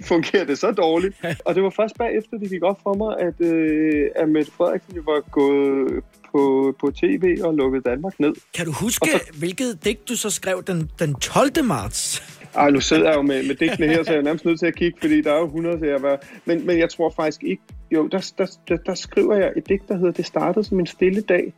fungerer 0.05 0.45
det 0.45 0.59
så 0.59 0.71
dårligt? 0.71 1.17
Og 1.45 1.55
det 1.55 1.63
var 1.63 1.71
først 1.71 1.99
bagefter, 1.99 2.39
det 2.39 2.51
gik 2.51 2.63
op 2.63 2.81
for 2.83 2.95
mig, 2.95 3.21
at, 3.29 3.47
øh, 3.47 4.11
at 4.17 4.29
Mette 4.29 4.53
Frederiksen 4.53 4.97
var 5.07 5.21
gået 5.31 6.05
på, 6.33 6.75
på 6.81 6.91
tv 6.91 7.39
og 7.45 7.55
lukket 7.55 7.85
Danmark 7.85 8.21
ned. 8.21 8.33
Kan 8.55 8.67
du 8.67 8.73
huske, 8.73 9.11
så, 9.11 9.21
hvilket 9.39 9.85
digt 9.85 10.09
du 10.09 10.17
så 10.17 10.31
skrev 10.31 10.63
den, 10.67 10.91
den 10.99 11.15
12. 11.15 11.65
marts? 11.65 12.23
Ej, 12.55 12.71
nu 12.71 12.81
sidder 12.81 13.09
jeg 13.09 13.17
jo 13.17 13.23
med, 13.23 13.47
med 13.47 13.55
digtene 13.55 13.87
her, 13.87 14.03
så 14.03 14.13
jeg 14.13 14.19
er 14.19 14.23
nærmest 14.23 14.45
nødt 14.45 14.59
til 14.59 14.67
at 14.67 14.75
kigge, 14.75 14.99
fordi 15.01 15.21
der 15.21 15.33
er 15.33 15.39
jo 15.39 15.45
100 15.45 15.79
til 15.79 15.87
at 15.87 16.03
være... 16.03 16.19
Men, 16.45 16.67
men 16.67 16.79
jeg 16.79 16.91
tror 16.91 17.11
faktisk 17.17 17.43
ikke... 17.43 17.63
Jo, 17.91 18.07
der, 18.07 18.33
der, 18.39 18.47
der, 18.69 18.77
der 18.77 18.95
skriver 18.95 19.37
jeg 19.37 19.53
et 19.57 19.69
digt, 19.69 19.89
der 19.89 19.97
hedder 19.97 20.13
Det 20.13 20.27
startede 20.27 20.65
som 20.65 20.81
en 20.81 20.87
stille 20.87 21.21
dag, 21.21 21.53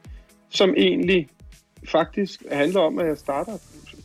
som 0.51 0.75
egentlig 0.77 1.29
faktisk 1.89 2.43
handler 2.51 2.81
om, 2.81 2.99
at 2.99 3.07
jeg 3.07 3.19
starter 3.19 3.53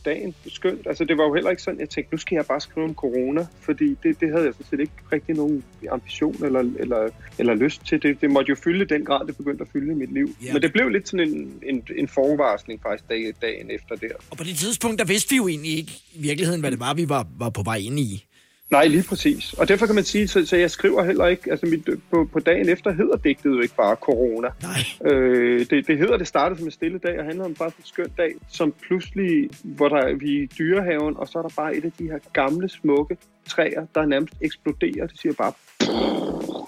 dagen 0.08 0.34
skønt. 0.46 0.86
Altså, 0.86 1.04
det 1.04 1.18
var 1.18 1.24
jo 1.24 1.34
heller 1.34 1.50
ikke 1.50 1.62
sådan, 1.62 1.80
jeg 1.80 1.88
tænkte, 1.88 2.14
nu 2.14 2.18
skal 2.18 2.36
jeg 2.36 2.46
bare 2.46 2.60
skrive 2.60 2.84
om 2.86 2.94
corona, 2.94 3.46
fordi 3.60 3.88
det, 4.02 4.20
det 4.20 4.28
havde 4.32 4.44
jeg 4.44 4.54
sådan 4.54 4.66
set 4.70 4.80
ikke 4.80 4.92
rigtig 5.12 5.34
nogen 5.34 5.64
ambition 5.90 6.44
eller, 6.44 6.60
eller, 6.78 7.08
eller 7.38 7.54
lyst 7.54 7.86
til. 7.86 8.02
Det, 8.02 8.20
det 8.20 8.30
måtte 8.30 8.48
jo 8.50 8.56
fylde 8.64 8.84
den 8.94 9.04
grad, 9.04 9.26
det 9.26 9.36
begyndte 9.36 9.62
at 9.62 9.68
fylde 9.72 9.92
i 9.92 9.94
mit 9.94 10.12
liv. 10.12 10.28
Ja. 10.44 10.52
Men 10.52 10.62
det 10.62 10.72
blev 10.72 10.88
lidt 10.88 11.08
sådan 11.08 11.28
en, 11.28 11.52
en, 11.62 11.86
en 11.96 12.08
forvarsling 12.08 12.82
faktisk 12.82 13.08
dag, 13.08 13.34
dagen 13.42 13.70
efter 13.70 13.94
der. 13.96 14.14
Og 14.30 14.36
på 14.36 14.44
det 14.44 14.56
tidspunkt, 14.56 14.98
der 14.98 15.04
vidste 15.04 15.30
vi 15.30 15.36
jo 15.36 15.48
egentlig 15.48 15.72
ikke 15.78 15.92
i 16.14 16.20
virkeligheden, 16.20 16.60
hvad 16.60 16.70
det 16.70 16.80
var, 16.80 16.94
vi 16.94 17.08
var, 17.08 17.26
var 17.38 17.50
på 17.50 17.62
vej 17.62 17.76
ind 17.76 17.98
i. 17.98 18.27
Nej, 18.70 18.86
lige 18.86 19.04
præcis. 19.08 19.52
Og 19.52 19.68
derfor 19.68 19.86
kan 19.86 19.94
man 19.94 20.04
sige, 20.04 20.28
så, 20.28 20.46
så 20.46 20.56
jeg 20.56 20.70
skriver 20.70 21.04
heller 21.04 21.26
ikke, 21.26 21.50
altså 21.50 21.66
mit, 21.66 21.88
på, 22.10 22.28
på 22.32 22.40
dagen 22.40 22.68
efter 22.68 22.92
hedder 22.92 23.16
digtet 23.16 23.50
jo 23.50 23.60
ikke 23.60 23.74
bare 23.74 23.96
corona. 23.96 24.48
Nej. 24.62 25.12
Øh, 25.12 25.66
det, 25.70 25.86
det 25.86 25.98
hedder, 25.98 26.16
det 26.16 26.26
startede 26.26 26.58
som 26.58 26.66
en 26.66 26.70
stille 26.70 26.98
dag, 26.98 27.18
og 27.18 27.24
handler 27.24 27.44
om 27.44 27.54
bare 27.54 27.68
en 27.78 27.84
skøn 27.84 28.10
dag, 28.16 28.34
som 28.48 28.74
pludselig, 28.86 29.50
hvor 29.62 29.88
der, 29.88 30.14
vi 30.14 30.38
er 30.38 30.42
i 30.42 30.46
dyrehaven, 30.58 31.16
og 31.16 31.28
så 31.28 31.38
er 31.38 31.42
der 31.42 31.54
bare 31.56 31.76
et 31.76 31.84
af 31.84 31.92
de 31.98 32.04
her 32.04 32.18
gamle, 32.32 32.68
smukke 32.68 33.16
træer, 33.48 33.86
der 33.94 34.06
nærmest 34.06 34.34
eksploderer. 34.40 35.06
Det 35.06 35.20
siger 35.20 35.32
bare, 35.32 35.52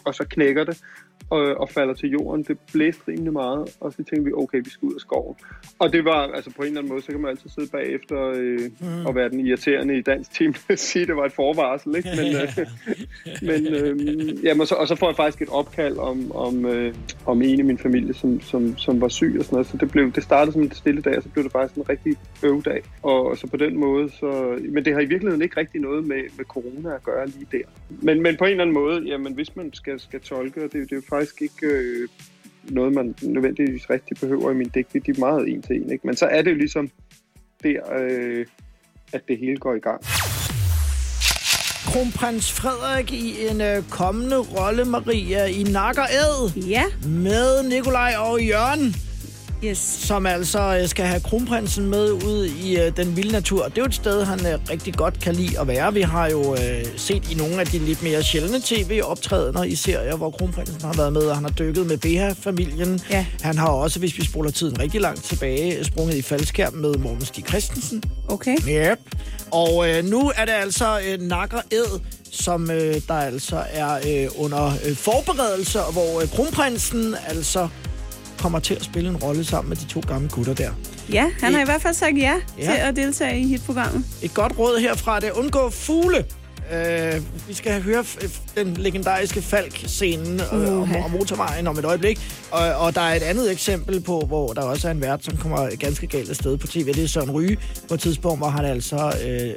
og 0.04 0.14
så 0.14 0.24
knækker 0.30 0.64
det 0.64 0.82
og, 1.30 1.40
og 1.60 1.68
falder 1.70 1.94
til 1.94 2.10
jorden. 2.10 2.42
Det 2.42 2.58
blæste 2.72 3.02
rimelig 3.08 3.32
meget, 3.32 3.76
og 3.80 3.92
så 3.92 3.96
tænkte 3.96 4.24
vi, 4.24 4.32
okay, 4.32 4.58
vi 4.64 4.70
skal 4.70 4.86
ud 4.86 4.94
af 4.94 5.00
skoven. 5.00 5.36
Og 5.78 5.92
det 5.92 6.04
var, 6.04 6.20
altså 6.34 6.50
på 6.56 6.62
en 6.62 6.68
eller 6.68 6.80
anden 6.80 6.92
måde, 6.92 7.02
så 7.02 7.12
kan 7.12 7.20
man 7.20 7.30
altid 7.30 7.50
sidde 7.50 7.68
bagefter 7.68 8.32
øh, 8.34 8.60
mm. 8.80 9.06
og 9.06 9.14
være 9.14 9.28
den 9.28 9.46
irriterende 9.46 9.98
i 9.98 10.02
dansk 10.02 10.32
team 10.32 10.54
og 10.70 10.78
sige, 10.78 11.02
at 11.02 11.08
det 11.08 11.16
var 11.16 11.24
et 11.24 11.32
forvarsel, 11.32 11.96
ikke? 11.96 12.08
Men, 12.16 12.28
øh, 12.36 12.66
men 13.48 13.74
øh, 13.74 14.44
jamen, 14.44 14.60
og, 14.60 14.66
så, 14.66 14.74
og 14.74 14.88
så 14.88 14.94
får 14.96 15.08
jeg 15.08 15.16
faktisk 15.16 15.42
et 15.42 15.48
opkald 15.48 15.96
om, 15.96 16.32
om, 16.32 16.66
øh, 16.66 16.94
om 17.26 17.42
en 17.42 17.58
i 17.58 17.62
min 17.62 17.78
familie, 17.78 18.14
som, 18.14 18.40
som, 18.40 18.78
som 18.78 19.00
var 19.00 19.08
syg 19.08 19.36
og 19.38 19.44
sådan 19.44 19.54
noget. 19.54 19.66
Så 19.66 19.76
det, 19.76 19.90
blev, 19.90 20.12
det 20.12 20.22
startede 20.22 20.52
som 20.52 20.62
en 20.62 20.72
stille 20.72 21.02
dag, 21.02 21.16
og 21.16 21.22
så 21.22 21.28
blev 21.28 21.44
det 21.44 21.52
faktisk 21.52 21.76
en 21.76 21.88
rigtig 21.88 22.16
øvedag. 22.42 22.82
Og, 23.02 23.26
og 23.26 23.38
så 23.38 23.46
på 23.46 23.56
den 23.56 23.78
måde, 23.78 24.10
så... 24.10 24.58
Men 24.68 24.84
det 24.84 24.92
har 24.92 25.00
i 25.00 25.04
virkeligheden 25.04 25.42
ikke 25.42 25.60
rigtig 25.60 25.80
noget 25.80 26.06
med, 26.06 26.22
med 26.36 26.44
corona 26.44 26.94
at 26.94 27.02
gøre 27.02 27.26
lige 27.26 27.46
der. 27.52 27.64
Men, 27.88 28.22
men 28.22 28.36
på 28.36 28.44
en 28.44 28.50
eller 28.50 28.62
anden 28.62 28.74
måde, 28.74 29.02
jamen 29.06 29.34
hvis 29.34 29.56
man 29.56 29.72
skal, 29.72 30.00
skal 30.00 30.20
tolke, 30.20 30.60
det, 30.62 30.72
det 30.72 30.92
er 30.92 30.96
jo 30.96 31.02
faktisk 31.20 31.42
ikke 31.42 31.66
øh, 31.66 32.08
noget, 32.64 32.92
man 32.92 33.14
nødvendigvis 33.22 33.90
rigtig 33.90 34.16
behøver 34.20 34.50
i 34.50 34.54
min 34.54 34.68
digte. 34.68 34.98
De 34.98 35.10
er 35.10 35.18
meget 35.18 35.48
en 35.48 35.62
til 35.62 35.76
en, 35.76 35.92
ikke? 35.92 36.06
Men 36.06 36.16
så 36.16 36.26
er 36.26 36.42
det 36.42 36.50
jo 36.50 36.56
ligesom 36.56 36.90
der, 37.62 37.94
øh, 37.98 38.46
at 39.12 39.20
det 39.28 39.38
hele 39.38 39.56
går 39.56 39.74
i 39.74 39.78
gang. 39.78 40.00
Kronprins 41.90 42.52
Frederik 42.52 43.12
i 43.12 43.46
en 43.50 43.60
øh, 43.60 43.82
kommende 43.90 44.38
rolle, 44.38 44.84
Maria, 44.84 45.44
i 45.46 45.62
Nakker 45.62 46.02
Ed. 46.02 46.62
Ja. 46.68 46.84
Med 47.08 47.68
Nikolaj 47.68 48.14
og 48.18 48.42
Jørgen. 48.42 49.09
Yes. 49.64 49.78
Som 49.78 50.26
altså 50.26 50.78
øh, 50.82 50.88
skal 50.88 51.04
have 51.04 51.20
kronprinsen 51.20 51.86
med 51.86 52.10
ud 52.12 52.44
i 52.44 52.80
øh, 52.80 52.96
den 52.96 53.16
vilde 53.16 53.32
natur. 53.32 53.64
Det 53.64 53.78
er 53.78 53.82
jo 53.82 53.86
et 53.86 53.94
sted, 53.94 54.24
han 54.24 54.46
øh, 54.46 54.58
rigtig 54.70 54.94
godt 54.94 55.20
kan 55.20 55.34
lide 55.34 55.60
at 55.60 55.68
være. 55.68 55.94
Vi 55.94 56.00
har 56.00 56.28
jo 56.30 56.54
øh, 56.54 56.84
set 56.96 57.32
i 57.32 57.34
nogle 57.34 57.60
af 57.60 57.66
de 57.66 57.78
lidt 57.78 58.02
mere 58.02 58.22
sjældne 58.22 58.60
tv-optrædener 58.64 59.62
i 59.62 59.74
serier, 59.74 60.16
hvor 60.16 60.30
kronprinsen 60.30 60.80
har 60.82 60.92
været 60.92 61.12
med, 61.12 61.22
og 61.22 61.34
han 61.34 61.44
har 61.44 61.50
dykket 61.50 61.86
med 61.86 61.96
Beha-familien. 61.96 63.00
Ja. 63.10 63.26
Han 63.40 63.58
har 63.58 63.68
også, 63.68 63.98
hvis 63.98 64.18
vi 64.18 64.24
spoler 64.24 64.50
tiden 64.50 64.80
rigtig 64.80 65.00
langt 65.00 65.24
tilbage, 65.24 65.84
sprunget 65.84 66.14
i 66.16 66.22
faldskærm 66.22 66.74
med 66.74 66.94
Morten 66.94 67.24
Stig 67.24 67.44
Christensen. 67.48 68.02
Okay. 68.28 68.56
Yep. 68.68 68.98
Og 69.50 69.88
øh, 69.88 70.04
nu 70.04 70.32
er 70.36 70.44
det 70.44 70.52
altså 70.52 71.00
øh, 71.08 71.20
Nakker 71.20 71.60
Ed, 71.70 72.00
som 72.32 72.70
øh, 72.70 72.94
der 73.08 73.14
altså 73.14 73.62
er 73.70 73.94
øh, 73.94 74.28
under 74.36 74.72
øh, 74.86 74.96
forberedelse, 74.96 75.82
og 75.82 75.92
hvor 75.92 76.20
øh, 76.20 76.28
kronprinsen 76.28 77.14
altså 77.28 77.68
kommer 78.40 78.58
til 78.58 78.74
at 78.74 78.84
spille 78.84 79.10
en 79.10 79.16
rolle 79.16 79.44
sammen 79.44 79.68
med 79.68 79.76
de 79.76 79.84
to 79.84 80.00
gamle 80.08 80.28
gutter 80.28 80.54
der. 80.54 80.70
Ja, 81.12 81.30
han 81.40 81.54
har 81.54 81.60
i 81.60 81.64
hvert 81.64 81.82
fald 81.82 81.94
sagt 81.94 82.18
ja, 82.18 82.34
Ja. 82.58 82.64
til 82.64 82.70
at 82.80 82.96
deltage 82.96 83.40
i 83.40 83.46
hitprogrammet. 83.46 84.04
Et 84.22 84.34
godt 84.34 84.58
råd 84.58 84.78
herfra 84.80 85.20
det 85.20 85.28
er 85.28 85.32
undgå 85.32 85.70
fugle. 85.70 86.24
Øh, 86.74 87.22
vi 87.48 87.54
skal 87.54 87.82
høre 87.82 88.04
den 88.56 88.74
legendariske 88.74 89.42
Falk-scenen 89.42 90.40
øh, 90.52 90.72
om, 90.82 90.96
om 91.04 91.10
motorvejen 91.10 91.66
om 91.66 91.78
et 91.78 91.84
øjeblik. 91.84 92.20
Og, 92.50 92.60
og 92.74 92.94
der 92.94 93.00
er 93.00 93.14
et 93.14 93.22
andet 93.22 93.52
eksempel 93.52 94.00
på, 94.00 94.20
hvor 94.20 94.52
der 94.52 94.62
også 94.62 94.88
er 94.88 94.92
en 94.92 95.00
vært, 95.00 95.24
som 95.24 95.36
kommer 95.36 95.76
ganske 95.76 96.06
galt 96.06 96.30
afsted 96.30 96.56
på 96.56 96.66
tv. 96.66 96.86
Det 96.92 97.04
er 97.04 97.08
Søren 97.08 97.30
Ryge 97.30 97.56
på 97.88 97.94
et 97.94 98.00
tidspunkt, 98.00 98.38
hvor 98.40 98.48
han 98.48 98.64
altså 98.64 99.12
øh, 99.26 99.50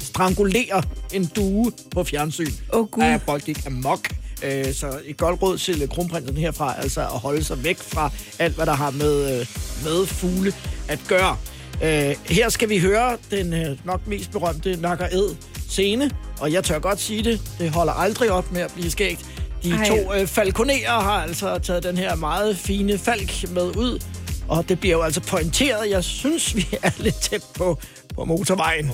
strangulerer 0.00 0.82
en 1.12 1.24
due 1.36 1.72
på 1.90 2.04
fjernsyn. 2.04 2.52
Åh, 2.72 2.86
Gud. 2.90 3.02
Ja, 3.02 3.16
folk 3.26 3.44
gik 3.44 3.66
amok. 3.66 4.08
Øh, 4.42 4.74
så 4.74 5.00
et 5.04 5.16
godt 5.16 5.42
råd 5.42 5.58
til 5.58 5.88
kronprinsen 5.88 6.36
herfra, 6.36 6.74
altså 6.78 7.00
at 7.00 7.06
holde 7.06 7.44
sig 7.44 7.64
væk 7.64 7.78
fra 7.78 8.10
alt, 8.38 8.54
hvad 8.54 8.66
der 8.66 8.74
har 8.74 8.90
med, 8.90 9.40
øh, 9.40 9.46
med 9.84 10.06
fugle 10.06 10.52
at 10.88 10.98
gøre. 11.08 11.36
Øh, 11.82 12.16
her 12.26 12.48
skal 12.48 12.68
vi 12.68 12.78
høre 12.78 13.16
den 13.30 13.52
øh, 13.52 13.78
nok 13.84 14.06
mest 14.06 14.30
berømte 14.30 14.76
Nakker 14.80 15.06
Ed 15.12 15.34
scene, 15.68 16.10
og 16.40 16.52
jeg 16.52 16.64
tør 16.64 16.78
godt 16.78 17.00
sige 17.00 17.24
det, 17.24 17.40
det 17.58 17.70
holder 17.70 17.92
aldrig 17.92 18.30
op 18.30 18.52
med 18.52 18.60
at 18.60 18.72
blive 18.74 18.90
skægt. 18.90 19.26
De 19.62 19.70
Ej. 19.70 19.88
to 19.88 20.14
øh, 20.14 20.26
falconerer 20.26 21.00
har 21.00 21.22
altså 21.22 21.58
taget 21.58 21.82
den 21.82 21.98
her 21.98 22.14
meget 22.14 22.56
fine 22.56 22.98
falk 22.98 23.50
med 23.50 23.76
ud, 23.76 24.02
og 24.48 24.68
det 24.68 24.80
bliver 24.80 24.96
jo 24.96 25.02
altså 25.02 25.20
pointeret. 25.20 25.90
Jeg 25.90 26.04
synes, 26.04 26.56
vi 26.56 26.66
er 26.82 26.90
lidt 26.98 27.20
tæt 27.20 27.42
på, 27.54 27.78
på 28.14 28.24
motorvejen. 28.24 28.90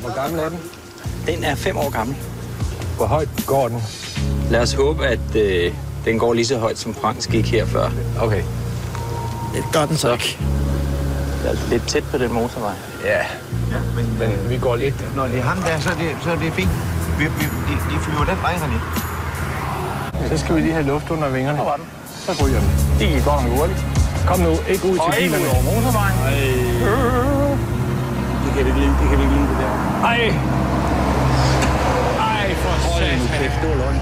Hvor 0.00 0.14
gammel 0.14 0.40
er 0.40 0.48
den? 0.48 0.58
Den 1.26 1.44
er 1.44 1.54
fem 1.54 1.76
år 1.76 1.90
gammel. 1.90 2.16
Hvor 2.96 3.06
højt 3.06 3.28
går 3.46 3.68
den? 3.68 3.82
Lad 4.50 4.60
os 4.60 4.72
håbe, 4.72 5.06
at 5.06 5.36
øh, 5.36 5.72
den 6.04 6.18
går 6.18 6.32
lige 6.34 6.46
så 6.46 6.58
højt, 6.58 6.78
som 6.78 6.94
Franks 6.94 7.26
gik 7.26 7.50
her 7.50 7.66
før. 7.66 7.90
Okay. 8.20 8.42
Det 9.54 9.64
gør 9.72 9.86
den 9.86 9.96
så 9.96 10.12
ikke. 10.12 10.38
Det 11.42 11.50
er 11.50 11.56
lidt 11.70 11.86
tæt 11.88 12.04
på 12.10 12.18
den 12.18 12.32
motorvej. 12.32 12.72
Ja. 13.04 13.20
Men, 13.96 14.06
men 14.18 14.30
vi 14.50 14.56
går 14.58 14.76
lidt... 14.76 15.16
Når 15.16 15.26
det 15.26 15.38
er 15.38 15.42
ham 15.42 15.58
der, 15.58 15.80
så 15.80 15.90
er 15.90 15.94
det, 15.94 16.10
så 16.24 16.30
er 16.30 16.36
det 16.36 16.52
fint. 16.52 16.70
Vi, 17.18 17.24
vi, 17.24 17.44
de, 17.68 17.72
de 17.90 17.96
flyver 18.04 18.24
den 18.24 18.38
vej, 18.42 18.54
René. 18.54 18.78
Så 20.28 20.38
skal 20.38 20.54
vi 20.56 20.60
lige 20.60 20.72
have 20.72 20.86
luft 20.86 21.10
under 21.10 21.28
vingerne. 21.28 21.56
Hvor 21.58 21.64
var 21.64 21.76
den? 21.76 21.84
Så 22.26 22.44
ryger 22.44 22.60
den. 22.60 22.70
Det 22.98 23.08
gik 23.08 23.24
godt 23.24 23.42
nok 23.44 23.52
hurtigt. 23.58 23.84
Kom 24.26 24.38
nu, 24.40 24.50
ikke 24.68 24.84
ud 24.90 24.92
til 24.92 25.00
Og 25.00 25.18
ikke 25.18 25.36
bilerne. 25.36 25.44
ud 25.44 25.50
over 25.54 25.62
motorvejen. 25.70 26.16
Det 28.44 28.50
kan 28.54 28.62
vi 28.64 28.68
ikke 28.70 28.80
lide, 28.84 28.94
det 29.00 29.06
kan 29.10 29.16
vi 29.18 29.22
ikke 29.26 29.34
lide, 29.38 29.48
det 29.52 29.58
der. 29.62 29.72
Ej! 30.10 30.20
Ej, 32.32 32.46
for 32.62 32.72
Hold 32.92 33.18
nu 33.20 33.26
kæft, 33.38 33.56
det 33.62 33.68
var 33.70 33.76
løgn. 33.82 33.98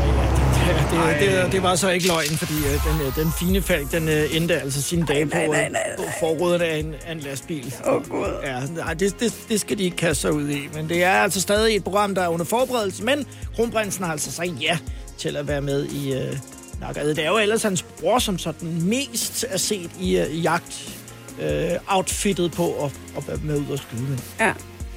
Ja, 0.67 1.19
det, 1.21 1.45
det, 1.45 1.53
det 1.53 1.63
var 1.63 1.75
så 1.75 1.89
ikke 1.91 2.07
løgn, 2.07 2.29
fordi 2.29 2.55
øh, 2.55 2.85
den, 2.93 3.07
øh, 3.07 3.17
den 3.17 3.33
fine 3.39 3.63
falk, 3.63 3.93
den 3.93 4.09
øh, 4.09 4.37
endte 4.37 4.61
altså 4.61 4.83
sine 4.83 5.07
dage 5.07 5.27
på, 5.27 5.37
nej, 5.37 5.47
nej, 5.47 5.65
øh, 5.67 5.73
nej, 5.73 5.97
på 5.97 6.03
forruden 6.21 6.63
af 6.63 6.77
en, 6.79 6.95
af 7.07 7.13
en 7.13 7.21
lastbil. 7.21 7.75
Åh, 7.87 8.09
Gud. 8.09 8.27
Ja, 8.45 8.61
nej, 8.77 8.95
det, 8.95 9.21
det, 9.21 9.35
det 9.49 9.61
skal 9.61 9.79
de 9.79 9.83
ikke 9.85 9.97
kaste 9.97 10.21
sig 10.23 10.33
ud 10.33 10.49
i. 10.49 10.69
Men 10.75 10.89
det 10.89 11.05
er 11.05 11.13
altså 11.13 11.41
stadig 11.41 11.77
et 11.77 11.85
program, 11.85 12.15
der 12.15 12.23
er 12.23 12.29
under 12.29 12.45
forberedelse. 12.45 13.05
Men 13.05 13.27
kronprinsen 13.57 14.05
har 14.05 14.13
altså 14.13 14.33
sagt 14.33 14.51
ja 14.61 14.79
til 15.19 15.37
at 15.37 15.49
være 15.49 15.61
med 15.61 15.85
i 15.85 16.13
øh, 16.15 16.37
Nakker 16.81 17.03
Ed. 17.03 17.15
Det 17.15 17.25
er 17.25 17.29
jo 17.29 17.39
ellers 17.39 17.63
hans 17.63 17.83
bror, 17.83 18.19
som 18.19 18.39
sådan 18.39 18.83
mest 18.83 19.45
er 19.49 19.59
set 19.59 19.91
i, 20.01 20.19
øh, 20.19 20.45
jagt 20.45 20.99
øh, 21.43 21.71
outfittet 21.89 22.53
på 22.53 22.85
at, 22.85 22.91
at 23.17 23.29
være 23.29 23.39
med 23.45 23.57
ud 23.59 23.67
og 23.73 23.79
skyde. 23.79 24.03
Men 24.03 24.21
Ja. 24.41 24.53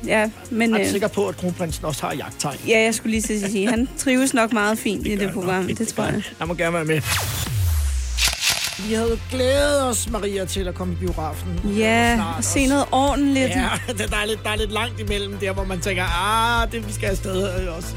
Ja, 0.05 0.29
men... 0.51 0.71
Jeg 0.71 0.79
er 0.81 0.85
øh, 0.85 0.91
sikker 0.91 1.07
på, 1.07 1.27
at 1.27 1.37
kronprinsen 1.37 1.85
også 1.85 2.01
har 2.05 2.13
jagttegn. 2.13 2.57
Ja, 2.67 2.81
jeg 2.81 2.95
skulle 2.95 3.11
lige 3.11 3.21
til 3.21 3.33
at 3.45 3.51
sige, 3.51 3.69
han 3.69 3.89
trives 3.97 4.33
nok 4.33 4.53
meget 4.53 4.77
fint 4.79 5.07
i 5.07 5.15
det 5.15 5.31
program, 5.33 5.67
det 5.67 5.87
tror 5.87 6.03
jeg. 6.03 6.21
Jeg 6.39 6.47
må 6.47 6.53
gerne 6.53 6.73
være 6.73 6.85
med. 6.85 7.01
Vi 8.87 8.93
havde 8.93 9.19
glædet 9.31 9.83
os, 9.83 10.09
Maria, 10.09 10.45
til 10.45 10.67
at 10.67 10.75
komme 10.75 10.93
i 10.93 10.95
biografen. 10.95 11.59
øh, 11.65 11.79
Ja, 11.79 12.23
og 12.37 12.43
se 12.43 12.67
noget 12.67 12.85
ordentligt. 12.91 13.49
Ja, 13.49 13.69
der 13.97 14.17
er, 14.21 14.25
lidt, 14.25 14.43
der 14.43 14.49
er 14.49 14.55
lidt 14.55 14.71
langt 14.71 14.99
imellem 14.99 15.37
der, 15.37 15.51
hvor 15.53 15.63
man 15.63 15.79
tænker, 15.79 16.03
ah, 16.03 16.71
det 16.71 16.87
vi 16.87 16.93
skal 16.93 17.09
afsted 17.09 17.61
øh, 17.67 17.77
også 17.77 17.87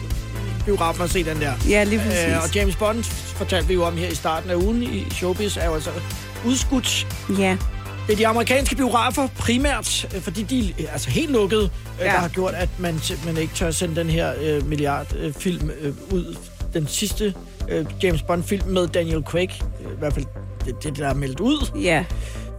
biografen 0.65 1.03
og 1.03 1.09
se 1.11 1.25
den 1.25 1.41
der. 1.41 1.53
Ja, 1.69 1.85
lige 1.85 1.99
præcis. 1.99 2.25
Øh, 2.29 2.43
og 2.43 2.55
James 2.55 2.77
Bond 2.77 3.05
fortalte 3.37 3.69
vi 3.69 3.75
jo 3.75 3.85
om 3.85 3.97
her 3.97 4.09
i 4.09 4.15
starten 4.15 4.51
af 4.51 4.55
ugen 4.55 4.83
i 4.83 5.07
Showbiz, 5.11 5.57
er 5.57 5.65
jo 5.67 5.75
altså 5.75 5.91
udskudt. 6.47 7.07
Ja. 7.39 7.57
Det 8.09 8.15
er 8.15 8.17
de 8.17 8.27
amerikanske 8.27 8.77
biografer 8.77 9.29
primært, 9.39 10.09
øh, 10.15 10.21
fordi 10.23 10.43
de 10.43 10.75
er 10.85 10.93
altså 10.93 11.11
helt 11.11 11.31
lukkede, 11.31 11.71
ja. 11.99 12.05
Ja. 12.05 12.13
der 12.13 12.19
har 12.19 12.29
gjort, 12.29 12.55
at 12.55 12.69
man 12.79 12.99
simpelthen 12.99 13.37
ikke 13.43 13.55
tør 13.55 13.71
sende 13.71 13.97
den 13.97 14.11
her 14.11 14.33
øh, 14.43 14.67
milliardfilm 14.67 15.25
øh, 15.25 15.35
film, 15.35 15.71
øh, 15.81 15.93
ud. 16.13 16.37
Den 16.75 16.87
sidste 16.87 17.35
øh, 17.69 17.87
James 18.03 18.23
Bond-film 18.23 18.69
med 18.69 18.87
Daniel 18.89 19.23
Craig, 19.23 19.51
øh, 19.87 19.93
i 19.93 19.99
hvert 19.99 20.13
fald 20.13 20.25
det, 20.65 20.83
det 20.83 20.97
der 20.99 21.09
er 21.09 21.15
meldt 21.15 21.41
ud. 21.41 21.71
Ja. 21.83 22.05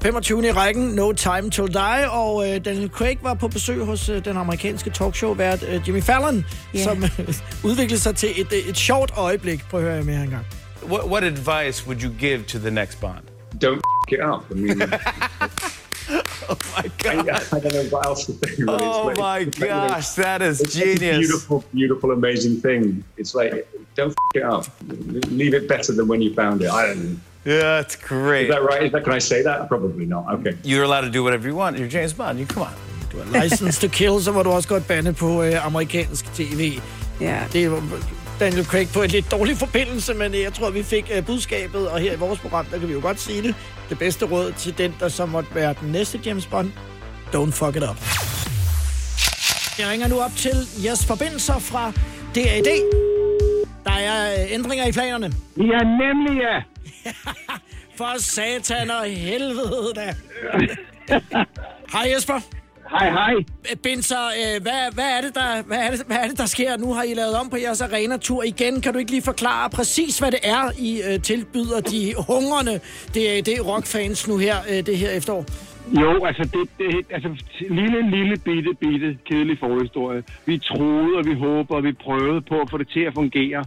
25. 0.04 0.48
i 0.48 0.52
rækken, 0.52 0.84
No 0.88 1.12
Time 1.12 1.50
to 1.52 1.68
Die, 1.68 2.12
og 2.12 2.50
øh, 2.50 2.66
Daniel 2.66 2.90
Craig 2.90 3.18
var 3.22 3.34
på 3.34 3.48
besøg 3.48 3.86
hos 3.86 4.10
øh, 4.10 4.26
den 4.26 4.38
amerikanske 4.38 4.90
talkshow-vært 4.90 5.64
øh, 5.70 5.82
Jimmy 5.88 6.02
Fallon, 6.02 6.46
Ja. 6.74 6.84
som 6.84 7.04
øh, 7.04 7.34
udviklede 7.64 8.00
sig 8.02 8.16
til 8.16 8.30
et, 8.42 8.54
øh, 8.54 8.70
et 8.70 8.78
sjovt 8.78 9.12
øjeblik. 9.18 9.64
Prøv 9.70 9.80
at 9.86 9.92
høre 9.92 10.04
med 10.04 10.16
her 10.16 10.24
engang. 10.24 10.46
What, 10.90 11.06
what 11.06 11.24
advice 11.24 11.88
would 11.88 12.04
you 12.04 12.12
give 12.20 12.44
to 12.44 12.60
the 12.60 12.72
next 12.72 13.00
Bond? 13.02 13.24
Don't 13.66 13.99
f- 14.14 14.20
it 14.20 14.22
up. 14.22 14.46
I 14.52 14.54
mean, 14.54 14.82
oh 16.50 16.58
my 16.76 16.86
god! 16.98 17.30
I, 17.30 17.56
I 17.56 17.60
don't 17.60 17.74
know 17.74 17.84
what 17.90 18.06
else 18.06 18.26
to 18.26 18.34
say. 18.34 18.56
Really. 18.58 18.78
Oh 18.82 19.10
It's 19.10 19.20
my 19.20 19.40
it's 19.40 19.60
like, 19.60 19.70
you 19.70 19.76
know, 19.76 19.88
gosh, 19.88 20.10
that 20.10 20.42
is 20.42 20.62
it's 20.62 20.76
a 20.76 20.80
genius. 20.80 21.18
beautiful, 21.18 21.64
beautiful, 21.74 22.12
amazing 22.12 22.62
thing. 22.62 23.04
It's 23.18 23.34
like 23.36 23.68
don't 23.96 24.10
f- 24.12 24.16
it 24.36 24.44
up. 24.44 24.66
Leave 25.32 25.54
it 25.54 25.68
better 25.68 25.92
than 25.94 26.08
when 26.08 26.22
you 26.22 26.34
found 26.34 26.62
it. 26.62 26.70
I 26.70 26.88
don't 26.88 27.04
know. 27.04 27.18
Yeah, 27.46 27.80
it's 27.80 27.96
great. 27.96 28.50
Is 28.50 28.56
that 28.56 28.64
right? 28.64 28.84
Is 28.84 28.92
that, 28.92 29.04
can 29.04 29.14
I 29.14 29.20
say 29.20 29.42
that? 29.44 29.68
Probably 29.70 30.06
not. 30.06 30.24
Okay. 30.36 30.58
You're 30.64 30.84
allowed 30.84 31.02
to 31.02 31.10
do 31.10 31.24
whatever 31.24 31.48
you 31.48 31.56
want. 31.56 31.78
You're 31.78 31.88
James 31.88 32.14
Bond. 32.14 32.38
You 32.40 32.46
come 32.46 32.64
on. 32.64 32.74
License 33.32 33.80
to 33.80 33.88
Kill, 33.88 34.22
så 34.22 34.32
må 34.32 34.44
du 34.44 34.50
også 34.52 34.70
godt 34.70 34.88
bande 34.88 35.14
på 35.14 35.44
øh, 35.44 35.66
amerikansk 35.66 36.34
tv. 36.34 36.80
Ja. 37.22 37.44
Det 37.54 37.66
jo 37.66 37.82
Daniel 38.40 38.66
Craig 38.66 38.88
på 38.94 39.02
en 39.02 39.10
lidt 39.10 39.32
dårlig 39.32 39.58
forbindelse, 39.58 40.14
men 40.14 40.34
øh, 40.34 40.42
jeg 40.42 40.54
tror, 40.54 40.70
vi 40.70 40.84
fik 40.84 41.12
øh, 41.16 41.26
budskabet, 41.26 41.90
og 41.90 42.00
her 42.00 42.14
i 42.14 42.18
vores 42.18 42.40
program, 42.40 42.66
der 42.66 42.80
kan 42.80 42.88
vi 42.88 42.94
jo 42.94 43.00
godt 43.02 43.20
sige 43.20 43.44
det. 43.44 43.56
Det 43.90 44.00
bedste 44.00 44.26
råd 44.26 44.52
til 44.52 44.78
den, 44.78 44.96
der 45.00 45.10
så 45.10 45.26
måtte 45.26 45.56
være 45.56 45.76
den 45.82 45.92
næste 45.92 46.20
James 46.26 46.46
Bond. 46.46 46.72
Don't 47.36 47.52
fuck 47.52 47.76
it 47.76 47.84
up. 47.84 47.98
Jeg 49.80 49.90
ringer 49.90 50.08
nu 50.08 50.20
op 50.20 50.32
til 50.38 50.68
jeres 50.84 51.06
forbindelser 51.06 51.60
fra 51.60 51.92
DAD. 52.36 52.68
Der 53.86 53.92
er 53.92 54.34
øh, 54.34 54.54
ændringer 54.54 54.86
i 54.86 54.92
planerne. 54.92 55.32
Ja, 55.58 55.80
nemlig 55.84 56.42
ja. 56.42 56.62
For 57.98 58.22
satan 58.22 58.92
og 58.92 59.06
helvede 59.06 59.94
da. 59.96 60.16
Hej 61.94 62.12
Jesper. 62.16 62.59
Hej, 62.90 63.10
hej. 63.10 63.34
Binser, 63.84 64.26
øh, 64.42 64.62
hvad, 64.62 64.94
hvad, 64.94 65.10
er 65.18 65.22
det, 65.22 65.36
der, 65.36 65.64
hvad, 65.68 65.78
er 65.78 65.92
det, 65.92 66.04
hvad 66.08 66.18
er 66.18 66.28
det, 66.28 66.38
der 66.38 66.46
sker? 66.46 66.78
Nu 66.78 66.94
har 66.94 67.04
I 67.04 67.14
lavet 67.14 67.36
om 67.36 67.50
på 67.50 67.58
jeres 67.58 67.82
arena-tur 67.82 68.44
igen. 68.44 68.82
Kan 68.82 68.94
du 68.94 69.00
ikke 69.00 69.12
lige 69.12 69.22
forklare 69.22 69.70
præcis, 69.70 70.20
hvad 70.20 70.32
det 70.32 70.40
er, 70.44 70.72
I 70.80 71.02
øh, 71.10 71.22
tilbyder 71.22 71.80
de 71.82 72.14
hungrende 72.28 72.80
det, 73.14 73.46
det 73.46 73.68
rockfans 73.68 74.28
nu 74.28 74.38
her, 74.38 74.56
øh, 74.72 74.86
det 74.86 74.98
her 74.98 75.10
efterår? 75.10 75.46
Jo, 76.02 76.26
altså, 76.26 76.44
det, 76.44 76.70
det, 76.78 77.06
altså 77.10 77.30
lille, 77.70 78.10
lille, 78.10 78.38
bitte, 78.38 78.74
bitte, 78.80 79.18
kedelig 79.26 79.60
forhistorie. 79.60 80.24
Vi 80.46 80.58
troede, 80.58 81.18
og 81.18 81.26
vi 81.26 81.34
håbede, 81.34 81.78
og 81.78 81.84
vi 81.84 81.92
prøvede 81.92 82.42
på 82.42 82.60
at 82.62 82.70
få 82.70 82.78
det 82.78 82.88
til 82.90 83.00
at 83.00 83.14
fungere 83.14 83.66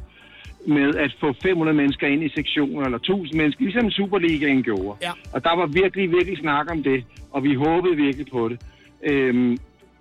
med 0.66 0.94
at 0.94 1.16
få 1.20 1.34
500 1.42 1.76
mennesker 1.76 2.06
ind 2.06 2.24
i 2.24 2.28
sektioner, 2.28 2.84
eller 2.84 2.98
1000 2.98 3.36
mennesker, 3.36 3.64
ligesom 3.64 3.90
Superligaen 3.90 4.62
gjorde. 4.62 4.98
Ja. 5.02 5.10
Og 5.32 5.44
der 5.44 5.56
var 5.56 5.66
virkelig, 5.66 6.10
virkelig 6.10 6.38
snak 6.38 6.70
om 6.70 6.82
det, 6.82 7.04
og 7.30 7.44
vi 7.44 7.54
håbede 7.54 7.96
virkelig 7.96 8.26
på 8.32 8.48
det. 8.48 8.60
Øhm, 9.02 9.56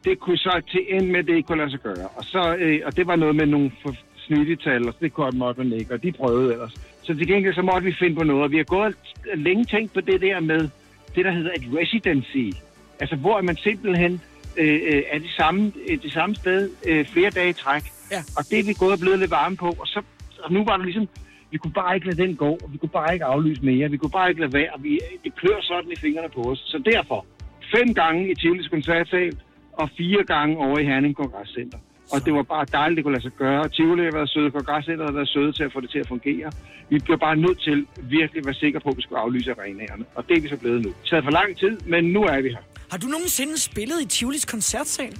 det 0.05 0.19
kunne 0.19 0.37
så 0.37 0.61
til 0.71 0.81
end 0.89 1.07
med, 1.07 1.19
at 1.19 1.27
det 1.27 1.35
ikke 1.35 1.47
kunne 1.47 1.57
lade 1.57 1.71
sig 1.71 1.79
gøre. 1.79 2.07
Og, 2.15 2.23
så, 2.23 2.55
øh, 2.59 2.81
og 2.85 2.95
det 2.97 3.07
var 3.07 3.15
noget 3.15 3.35
med 3.35 3.45
nogle 3.45 3.71
for 3.81 3.95
snittetal, 4.17 4.87
og 4.87 4.95
det 5.01 5.13
kunne 5.13 5.39
måtte 5.39 5.63
man 5.63 5.79
ikke, 5.79 5.93
og 5.93 6.03
de 6.03 6.11
prøvede 6.11 6.51
ellers. 6.53 6.73
Så 7.03 7.17
til 7.17 7.27
gengæld 7.27 7.53
så 7.53 7.61
måtte 7.61 7.85
vi 7.85 7.95
finde 7.99 8.15
på 8.15 8.23
noget, 8.23 8.43
og 8.43 8.51
vi 8.51 8.57
har 8.57 8.63
gået 8.63 8.95
længe 9.35 9.65
tænkt 9.65 9.93
på 9.93 10.01
det 10.01 10.21
der 10.21 10.39
med 10.39 10.69
det, 11.15 11.25
der 11.25 11.31
hedder 11.31 11.51
et 11.51 11.65
residency. 11.79 12.57
Altså 12.99 13.15
hvor 13.15 13.41
man 13.41 13.57
simpelthen 13.57 14.21
øh, 14.57 14.79
øh, 14.87 15.03
er 15.11 15.19
det 15.19 15.29
samme, 15.37 15.71
øh, 15.89 16.01
det 16.01 16.13
samme 16.13 16.35
sted 16.35 16.69
øh, 16.87 17.05
flere 17.05 17.29
dage 17.29 17.49
i 17.49 17.53
træk. 17.53 17.83
Ja. 18.11 18.21
Og 18.37 18.43
det 18.49 18.59
er 18.59 18.63
vi 18.63 18.73
gået 18.79 18.91
og 18.91 18.99
blevet 18.99 19.19
lidt 19.19 19.31
varme 19.31 19.57
på, 19.57 19.75
og 19.79 19.87
så 19.87 20.01
og 20.43 20.51
nu 20.53 20.63
var 20.63 20.77
det 20.77 20.85
ligesom, 20.85 21.07
vi 21.51 21.57
kunne 21.57 21.73
bare 21.73 21.95
ikke 21.95 22.07
lade 22.07 22.21
den 22.23 22.35
gå, 22.35 22.51
og 22.63 22.73
vi 22.73 22.77
kunne 22.77 22.89
bare 22.89 23.13
ikke 23.13 23.25
aflyse 23.25 23.65
mere, 23.65 23.91
vi 23.91 23.97
kunne 23.97 24.11
bare 24.11 24.29
ikke 24.29 24.41
lade 24.41 24.53
være, 24.53 24.69
og 24.73 24.83
vi, 24.83 24.99
det 25.23 25.35
klør 25.35 25.61
sådan 25.61 25.91
i 25.91 25.95
fingrene 25.95 26.29
på 26.29 26.41
os. 26.41 26.59
Så 26.65 26.77
derfor, 26.93 27.25
fem 27.75 27.93
gange 27.93 28.31
i 28.31 28.35
Tivolis 28.35 28.67
Koncertsal, 28.67 29.33
og 29.73 29.89
fire 29.97 30.23
gange 30.23 30.57
over 30.57 30.77
i 30.79 30.85
Herning 30.85 31.15
Kongresscenter. 31.15 31.77
Og 32.13 32.25
det 32.25 32.33
var 32.33 32.43
bare 32.43 32.65
dejligt, 32.71 32.95
det 32.97 33.03
kunne 33.03 33.13
lade 33.17 33.23
sig 33.23 33.31
gøre. 33.31 33.69
Tivoli 33.69 34.03
har 34.03 34.11
været 34.11 34.29
søde, 34.29 34.51
Kongresscenteret 34.51 35.09
har 35.09 35.15
været 35.19 35.29
søde 35.29 35.51
til 35.53 35.63
at 35.63 35.73
få 35.73 35.81
det 35.81 35.89
til 35.89 35.99
at 35.99 36.07
fungere. 36.07 36.51
Vi 36.89 36.99
blev 36.99 37.19
bare 37.19 37.35
nødt 37.35 37.59
til 37.61 37.87
virkelig 38.01 38.39
at 38.39 38.45
være 38.45 38.53
sikre 38.53 38.79
på, 38.79 38.89
at 38.89 38.97
vi 38.97 39.01
skulle 39.01 39.19
aflyse 39.19 39.51
arenaerne. 39.51 40.05
Og 40.15 40.27
det 40.27 40.37
er 40.37 40.41
vi 40.41 40.47
så 40.47 40.57
blevet 40.57 40.81
nu. 40.85 40.89
Det 40.89 41.09
taget 41.09 41.23
for 41.23 41.31
lang 41.31 41.57
tid, 41.57 41.79
men 41.85 42.03
nu 42.03 42.21
er 42.23 42.41
vi 42.41 42.49
her. 42.49 42.63
Har 42.91 42.97
du 42.97 43.07
nogensinde 43.07 43.57
spillet 43.59 44.01
i 44.01 44.05
Tivolis 44.05 44.45
koncertsal? 44.45 45.13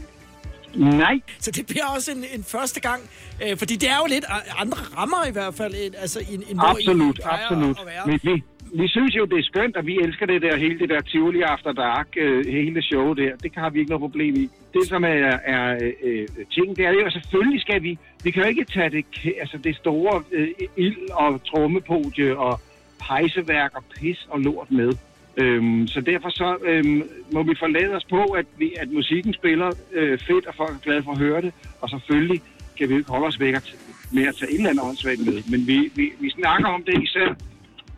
Nej. 0.76 1.20
Så 1.40 1.52
det 1.52 1.66
bliver 1.68 1.86
også 1.96 2.12
en, 2.12 2.24
en 2.36 2.44
første 2.44 2.80
gang, 2.80 3.02
øh, 3.44 3.58
fordi 3.58 3.76
det 3.76 3.90
er 3.90 3.98
jo 4.04 4.08
lidt 4.10 4.26
andre 4.58 4.78
rammer 4.98 5.26
i 5.30 5.32
hvert 5.32 5.54
fald, 5.54 5.74
end, 5.86 5.94
altså 5.98 6.20
en, 6.32 6.44
en 6.50 6.60
Absolut, 6.60 7.18
I 7.18 7.22
plejer 7.22 7.46
absolut. 7.46 7.80
At 7.80 7.86
være. 7.86 8.08
Men 8.08 8.20
vi, 8.24 8.44
vi 8.74 8.88
synes 8.88 9.16
jo, 9.16 9.26
det 9.26 9.40
er 9.40 9.44
skønt, 9.44 9.78
at 9.78 9.86
vi 9.86 9.98
elsker 10.02 10.26
det 10.26 10.42
der, 10.42 10.58
hele 10.58 10.80
det 10.80 10.90
der 10.90 11.02
Tivoli 11.02 11.42
After 11.42 11.72
Dark, 11.72 12.08
øh, 12.18 12.46
hele 12.46 12.76
det 12.76 12.84
show 12.84 13.14
der. 13.14 13.36
Det 13.36 13.52
har 13.56 13.70
vi 13.70 13.80
ikke 13.80 13.90
noget 13.90 14.02
problem 14.02 14.36
i. 14.36 14.50
Det, 14.74 14.88
som 14.88 15.04
er, 15.04 15.38
er 15.46 15.78
øh, 15.82 15.94
øh 16.04 16.28
ting, 16.52 16.78
det 16.78 16.86
er 16.86 16.92
jo, 16.92 17.10
selvfølgelig 17.10 17.62
skal 17.62 17.84
vi, 17.84 17.98
vi 18.24 18.32
kan 18.32 18.44
jo 18.44 18.50
ikke 18.50 18.66
tage 18.66 18.90
det, 18.90 19.06
altså 19.40 19.58
det 19.58 19.76
store 19.76 20.24
øh, 20.32 20.48
ild 20.78 21.10
og 21.12 21.44
trommepodie 21.46 22.38
og 22.38 22.60
pejseværk 23.08 23.72
og 23.76 23.84
pis 24.00 24.28
og 24.30 24.40
lort 24.40 24.72
med. 24.72 24.94
Øhm, 25.38 25.88
så 25.88 26.02
derfor 26.02 26.30
så 26.30 26.58
øhm, 26.66 27.04
må 27.32 27.44
vi 27.44 27.56
forlade 27.60 27.96
os 27.96 28.06
på, 28.06 28.24
at, 28.24 28.46
vi, 28.58 28.74
at 28.78 28.92
musikken 28.92 29.34
spiller 29.34 29.72
øh, 29.94 30.20
fedt, 30.20 30.46
og 30.46 30.56
folk 30.56 30.72
er 30.76 30.80
glade 30.84 31.04
for 31.04 31.12
at 31.12 31.18
høre 31.18 31.42
det. 31.42 31.54
Og 31.82 31.90
selvfølgelig 31.90 32.42
kan 32.78 32.90
vi 32.90 32.94
jo 32.94 32.98
ikke 32.98 33.12
holde 33.12 33.28
os 33.28 33.40
væk 33.40 33.56
med 34.14 34.24
at 34.28 34.36
tage 34.36 34.52
et 34.52 34.58
eller 34.58 34.70
andet 34.70 34.84
åndssvagt 34.84 35.26
med. 35.26 35.44
Men 35.52 35.68
vi, 35.68 35.92
vi, 35.96 36.12
vi 36.20 36.30
snakker 36.30 36.68
om 36.68 36.84
det 36.84 37.04
især 37.04 37.36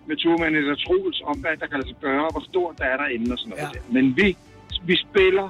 med 0.08 0.16
turmanager 0.16 0.76
Troels 0.76 1.22
om, 1.26 1.38
hvad 1.40 1.58
der 1.60 1.68
kan 1.68 1.78
lade 1.80 1.88
sig 1.88 1.98
gøre, 2.02 2.28
hvor 2.32 2.44
stort 2.50 2.78
der 2.78 2.86
er 2.86 2.98
derinde 2.98 3.32
og 3.34 3.40
sådan 3.40 3.50
noget. 3.50 3.76
Ja. 3.76 3.80
Men 3.96 4.18
vi, 4.18 4.38
vi 4.86 4.96
spiller 4.96 5.50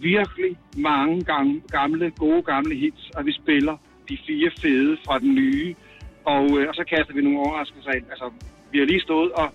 virkelig 0.00 0.56
mange 0.76 1.24
gange, 1.24 1.62
gamle, 1.68 2.10
gode 2.10 2.42
gamle 2.42 2.74
hits, 2.74 3.10
og 3.16 3.26
vi 3.26 3.32
spiller 3.32 3.76
de 4.08 4.18
fire 4.26 4.50
fede 4.60 4.96
fra 5.06 5.18
den 5.18 5.34
nye. 5.34 5.74
Og, 6.24 6.44
øh, 6.58 6.68
og 6.68 6.74
så 6.74 6.84
kaster 6.84 7.14
vi 7.14 7.22
nogle 7.22 7.38
overraskelser 7.38 7.92
ind. 7.92 8.04
Altså, 8.10 8.30
vi 8.72 8.78
har 8.78 8.86
lige 8.86 9.00
stået 9.00 9.32
og 9.32 9.48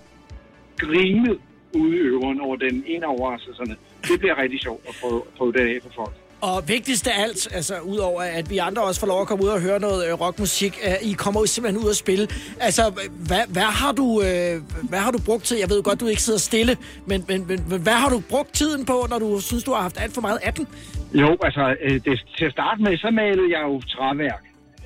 grinet 0.78 1.39
ude 1.76 1.95
i 1.97 1.99
øveren 1.99 2.41
over 2.41 2.55
den 2.55 2.84
ene 2.88 3.05
af 3.05 3.09
overraskelserne. 3.09 3.76
Det 4.01 4.20
bliver 4.20 4.38
rigtig 4.38 4.59
sjovt 4.62 4.82
at 4.89 4.95
prøve, 5.01 5.22
prøve 5.38 5.51
det 5.51 5.76
af 5.76 5.82
for 5.84 5.89
folk. 5.95 6.16
Og 6.42 6.64
vigtigst 6.68 7.08
af 7.08 7.24
alt, 7.24 7.56
altså 7.56 7.74
udover 7.80 8.22
at 8.22 8.50
vi 8.50 8.58
andre 8.58 8.82
også 8.82 9.00
får 9.00 9.08
lov 9.08 9.22
at 9.22 9.28
komme 9.28 9.44
ud 9.44 9.50
og 9.50 9.62
høre 9.62 9.80
noget 9.80 10.08
øh, 10.08 10.14
rockmusik, 10.22 10.74
øh, 10.88 11.10
I 11.10 11.14
kommer 11.14 11.39
jo 11.42 11.46
simpelthen 11.46 11.84
ud 11.84 11.89
og 11.89 11.96
spille. 11.96 12.28
Altså, 12.60 12.84
hvad, 13.28 13.44
hvad, 13.56 13.70
har 13.82 13.92
du, 13.92 14.08
øh, 14.22 14.54
hvad 14.89 15.00
har 15.00 15.12
du 15.12 15.20
brugt 15.26 15.44
til? 15.44 15.58
Jeg 15.58 15.70
ved 15.70 15.84
godt, 15.84 16.00
du 16.00 16.08
ikke 16.08 16.22
sidder 16.22 16.39
stille, 16.39 16.78
men, 17.06 17.26
men, 17.28 17.48
men 17.48 17.60
men 17.70 17.82
hvad 17.82 17.98
har 18.04 18.10
du 18.10 18.20
brugt 18.30 18.54
tiden 18.54 18.86
på, 18.86 18.98
når 19.10 19.20
du 19.20 19.30
synes, 19.42 19.64
du 19.64 19.72
har 19.74 19.82
haft 19.82 20.02
alt 20.04 20.14
for 20.14 20.22
meget 20.22 20.39
af 20.44 20.54
den? 20.54 20.68
Jo, 21.14 21.38
altså, 21.44 21.76
øh, 21.82 21.92
det, 22.06 22.14
til 22.38 22.46
at 22.46 22.52
starte 22.52 22.82
med, 22.82 22.98
så 22.98 23.10
malede 23.12 23.48
jeg 23.56 23.62
jo 23.70 23.82
træværk. 23.94 24.44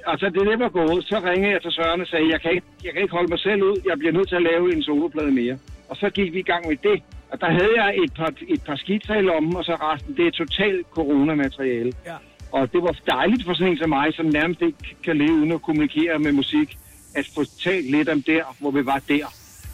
Altså, 0.08 0.26
det 0.26 0.42
det 0.52 0.60
var 0.60 0.70
gået. 0.70 1.06
Så 1.06 1.16
ringede 1.30 1.52
jeg 1.54 1.62
til 1.62 1.72
Søren 1.72 2.02
og 2.02 2.08
sagde, 2.08 2.26
jeg 2.34 2.42
kan, 2.42 2.52
ikke, 2.52 2.68
jeg 2.84 2.92
kan 2.94 3.02
ikke 3.02 3.16
holde 3.18 3.30
mig 3.34 3.40
selv 3.40 3.64
ud. 3.64 3.76
Jeg 3.90 3.98
bliver 3.98 4.14
nødt 4.14 4.30
til 4.30 4.36
at 4.36 4.46
lave 4.52 4.76
en 4.76 4.84
soloplade 4.84 5.32
mere. 5.32 5.58
Og 5.90 5.96
så 6.02 6.10
gik 6.10 6.34
vi 6.34 6.40
i 6.40 6.50
gang 6.52 6.68
med 6.68 6.78
det. 6.88 6.98
Og 7.36 7.42
der 7.42 7.52
havde 7.52 7.74
jeg 7.84 7.96
et 8.04 8.14
par, 8.14 8.32
et 8.48 8.62
par 8.64 8.76
skitser 8.76 9.16
i 9.16 9.22
lommen, 9.22 9.56
og 9.56 9.64
så 9.66 9.74
resten, 9.76 10.18
det 10.18 10.28
er 10.28 10.32
totalt 10.32 10.88
coronamateriale. 10.92 11.92
Ja. 12.06 12.16
Og 12.52 12.74
det 12.74 12.82
var 12.82 12.96
dejligt 13.08 13.46
for 13.46 13.54
sådan 13.54 13.72
en 13.72 13.78
som 13.78 13.90
mig, 13.90 14.14
som 14.14 14.26
nærmest 14.26 14.62
ikke 14.62 14.96
kan 15.04 15.18
leve 15.18 15.34
uden 15.34 15.52
at 15.52 15.62
kommunikere 15.62 16.20
med 16.20 16.32
musik, 16.32 16.78
at 17.16 17.26
få 17.36 17.42
talt 17.64 17.92
lidt 17.92 18.10
om 18.10 18.22
der, 18.22 18.44
hvor 18.60 18.72
vi 18.72 18.86
var 18.86 19.02
der. 19.08 19.26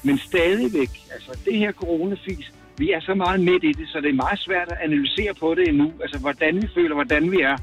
Men 0.03 0.17
stadigvæk, 0.17 0.89
altså 1.15 1.39
det 1.45 1.57
her 1.57 1.71
coronafis, 1.71 2.51
vi 2.77 2.91
er 2.91 2.99
så 2.99 3.13
meget 3.13 3.39
midt 3.39 3.63
i 3.63 3.71
det, 3.71 3.87
så 3.87 4.01
det 4.01 4.09
er 4.09 4.23
meget 4.25 4.39
svært 4.39 4.67
at 4.71 4.77
analysere 4.83 5.33
på 5.39 5.55
det 5.55 5.67
endnu. 5.67 5.93
Altså 6.01 6.19
hvordan 6.19 6.61
vi 6.61 6.67
føler, 6.75 6.95
hvordan 6.95 7.31
vi 7.31 7.41
er, 7.41 7.57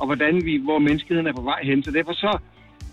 og 0.00 0.06
hvordan 0.06 0.44
vi, 0.44 0.56
hvor 0.56 0.78
menneskeheden 0.78 1.26
er 1.26 1.32
på 1.32 1.42
vej 1.42 1.60
hen. 1.62 1.82
Så 1.82 1.90
derfor 1.90 2.12
så 2.12 2.38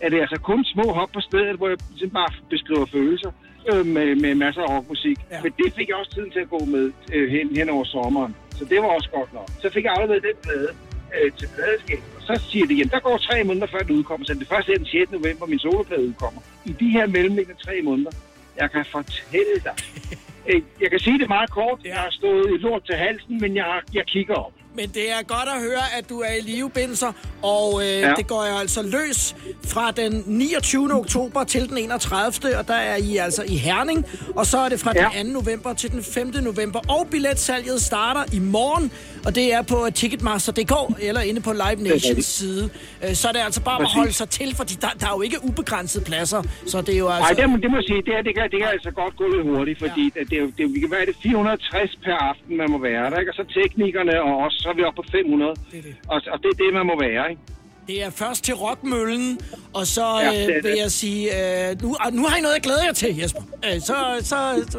er 0.02 0.10
det 0.10 0.20
altså 0.22 0.40
kun 0.40 0.64
små 0.64 0.94
hop 0.94 1.10
på 1.14 1.22
stedet, 1.22 1.56
hvor 1.58 1.68
jeg 1.68 1.78
simpelthen 1.80 2.10
bare 2.10 2.32
beskriver 2.50 2.86
følelser 2.86 3.32
øh, 3.74 3.86
med, 3.86 4.16
med 4.16 4.36
masser 4.36 4.62
af 4.62 4.70
rockmusik. 4.78 5.18
Ja. 5.32 5.42
Men 5.44 5.52
det 5.58 5.74
fik 5.78 5.88
jeg 5.90 5.96
også 5.96 6.12
tid 6.12 6.30
til 6.32 6.40
at 6.40 6.50
gå 6.50 6.60
med 6.66 6.92
øh, 7.14 7.32
hen, 7.32 7.56
hen 7.56 7.70
over 7.70 7.84
sommeren. 7.84 8.36
Så 8.58 8.66
det 8.66 8.78
var 8.82 8.88
også 8.88 9.10
godt 9.10 9.34
nok. 9.34 9.48
Så 9.62 9.70
fik 9.70 9.84
jeg 9.84 9.94
afleveret 9.94 10.24
den 10.24 10.38
plade, 10.44 10.70
øh, 11.16 11.32
til 11.32 11.48
pladeskab. 11.56 12.00
Og 12.18 12.22
så 12.22 12.44
siger 12.52 12.66
de, 12.68 12.74
jamen 12.74 12.90
der 12.90 13.00
går 13.00 13.18
tre 13.18 13.44
måneder 13.44 13.68
før 13.68 13.80
den 13.80 13.96
udkommer, 13.96 14.26
så 14.26 14.34
det 14.34 14.48
første 14.48 14.74
er 14.74 14.78
den 14.78 14.86
6. 14.86 15.12
november, 15.12 15.46
min 15.46 15.60
soloplade 15.60 16.04
udkommer. 16.08 16.42
I 16.66 16.72
de 16.80 16.90
her 16.90 17.08
mellemliggende 17.08 17.62
tre 17.66 17.82
måneder, 17.84 18.12
jeg 18.58 18.72
kan 18.72 18.86
fortælle 18.86 19.58
dig. 19.64 19.76
Øh, 20.50 20.62
Jeg 20.82 20.90
kan 20.92 21.00
sige 21.00 21.20
det 21.20 21.28
meget 21.28 21.50
kort. 21.50 21.80
Jeg 21.86 21.96
har 21.96 22.08
stået 22.12 22.46
i 22.56 22.58
lort 22.58 22.84
til 22.86 22.96
halsen, 22.96 23.42
men 23.42 23.56
jeg, 23.56 23.82
jeg 23.94 24.06
kigger 24.06 24.34
op. 24.34 24.52
Men 24.76 24.90
det 24.90 25.12
er 25.12 25.24
godt 25.28 25.50
at 25.56 25.62
høre, 25.62 25.94
at 25.98 26.10
du 26.10 26.20
er 26.20 26.32
i 26.32 26.42
live, 26.42 26.70
Binser, 26.70 27.12
og 27.42 27.82
øh. 27.82 27.88
Ja. 27.88 28.14
det 28.18 28.28
går 28.28 28.46
jo 28.46 28.58
altså 28.58 28.82
løs 28.82 29.36
fra 29.68 29.92
den 29.92 30.24
29. 30.26 30.94
oktober 30.94 31.44
til 31.44 31.70
den 31.70 31.78
31. 31.78 32.58
Og 32.58 32.68
der 32.68 32.74
er 32.74 32.96
I 32.96 33.18
altså 33.18 33.44
i 33.48 33.56
Herning, 33.58 34.06
og 34.36 34.46
så 34.46 34.58
er 34.58 34.70
det 34.70 34.80
fra 34.80 34.92
Ja. 34.96 35.10
den 35.18 35.28
2. 35.28 35.34
november 35.34 35.74
til 35.74 35.92
den 35.92 36.04
5. 36.04 36.28
november. 36.42 36.80
Og 36.90 37.08
billetsalget 37.12 37.82
starter 37.82 38.24
i 38.34 38.40
morgen, 38.40 38.92
og 39.26 39.36
det 39.36 39.54
er 39.54 39.62
på 39.62 39.78
Ticketmaster.dk 39.94 40.74
eller 41.08 41.22
inde 41.30 41.42
på 41.42 41.52
Live 41.64 41.80
Nations 41.90 42.26
side. 42.26 42.64
Øh, 43.04 43.14
Så 43.22 43.28
er 43.28 43.32
det 43.32 43.40
altså 43.40 43.62
bare 43.70 43.80
at 43.82 43.88
holde 43.98 44.14
sig 44.22 44.30
til, 44.30 44.50
fordi 44.56 44.74
der, 44.84 44.88
der 45.00 45.06
er 45.12 45.16
jo 45.18 45.22
ikke 45.22 45.38
ubegrænsede 45.48 46.04
pladser, 46.06 46.42
så 46.72 46.82
det 46.82 46.94
er 46.96 47.00
jo 47.00 47.08
Nej, 47.08 47.18
altså... 47.18 47.42
det, 47.42 47.50
må- 47.50 47.58
det 47.64 47.70
må 47.72 47.78
jeg 47.78 47.84
sige, 47.92 48.02
det, 48.08 48.14
her, 48.16 48.22
det, 48.28 48.34
kan, 48.38 48.44
det 48.52 48.60
kan 48.62 48.70
altså 48.78 48.92
godt 49.02 49.14
gå 49.22 49.26
lidt 49.36 49.44
hurtigt, 49.52 49.80
fordi 49.86 50.04
ja. 50.16 50.22
det, 50.32 50.40
det, 50.58 50.64
vi 50.76 50.80
kan 50.84 50.92
være 50.92 51.06
det 51.06 51.16
460 51.24 51.96
per 52.06 52.16
aften, 52.30 52.58
man 52.62 52.68
må 52.74 52.78
være 52.90 53.06
der, 53.12 53.18
ikke? 53.22 53.32
og 53.32 53.36
så 53.40 53.44
teknikerne, 53.62 54.14
og 54.28 54.34
også, 54.46 54.58
så 54.64 54.68
er 54.70 54.76
vi 54.80 54.84
oppe 54.84 54.98
på 55.02 55.06
500, 55.12 55.50
Det 55.72 55.84
det. 55.84 55.96
Og, 56.14 56.18
og 56.34 56.38
det 56.44 56.50
er 56.54 56.58
det, 56.64 56.70
man 56.80 56.86
må 56.92 56.96
være. 57.08 57.24
Ikke? 57.32 57.42
Det 57.88 58.04
er 58.04 58.10
først 58.10 58.44
til 58.44 58.54
rockmøllen, 58.54 59.40
og 59.74 59.88
så 59.88 60.06
Ja, 60.20 60.32
det 60.32 60.42
er 60.44 60.58
øh, 60.58 60.64
vil 60.64 60.72
det. 60.72 60.78
jeg 60.80 60.92
sige, 60.92 61.24
øh, 61.70 61.82
nu, 61.82 61.96
og 62.06 62.14
nu 62.14 62.26
har 62.26 62.38
I 62.38 62.42
noget 62.42 62.56
at 62.56 62.62
glæde 62.62 62.84
jer 62.86 62.94
til, 62.94 63.18
Jesper. 63.18 63.42
Øh, 63.66 63.82
så, 63.82 63.96
så 64.32 64.36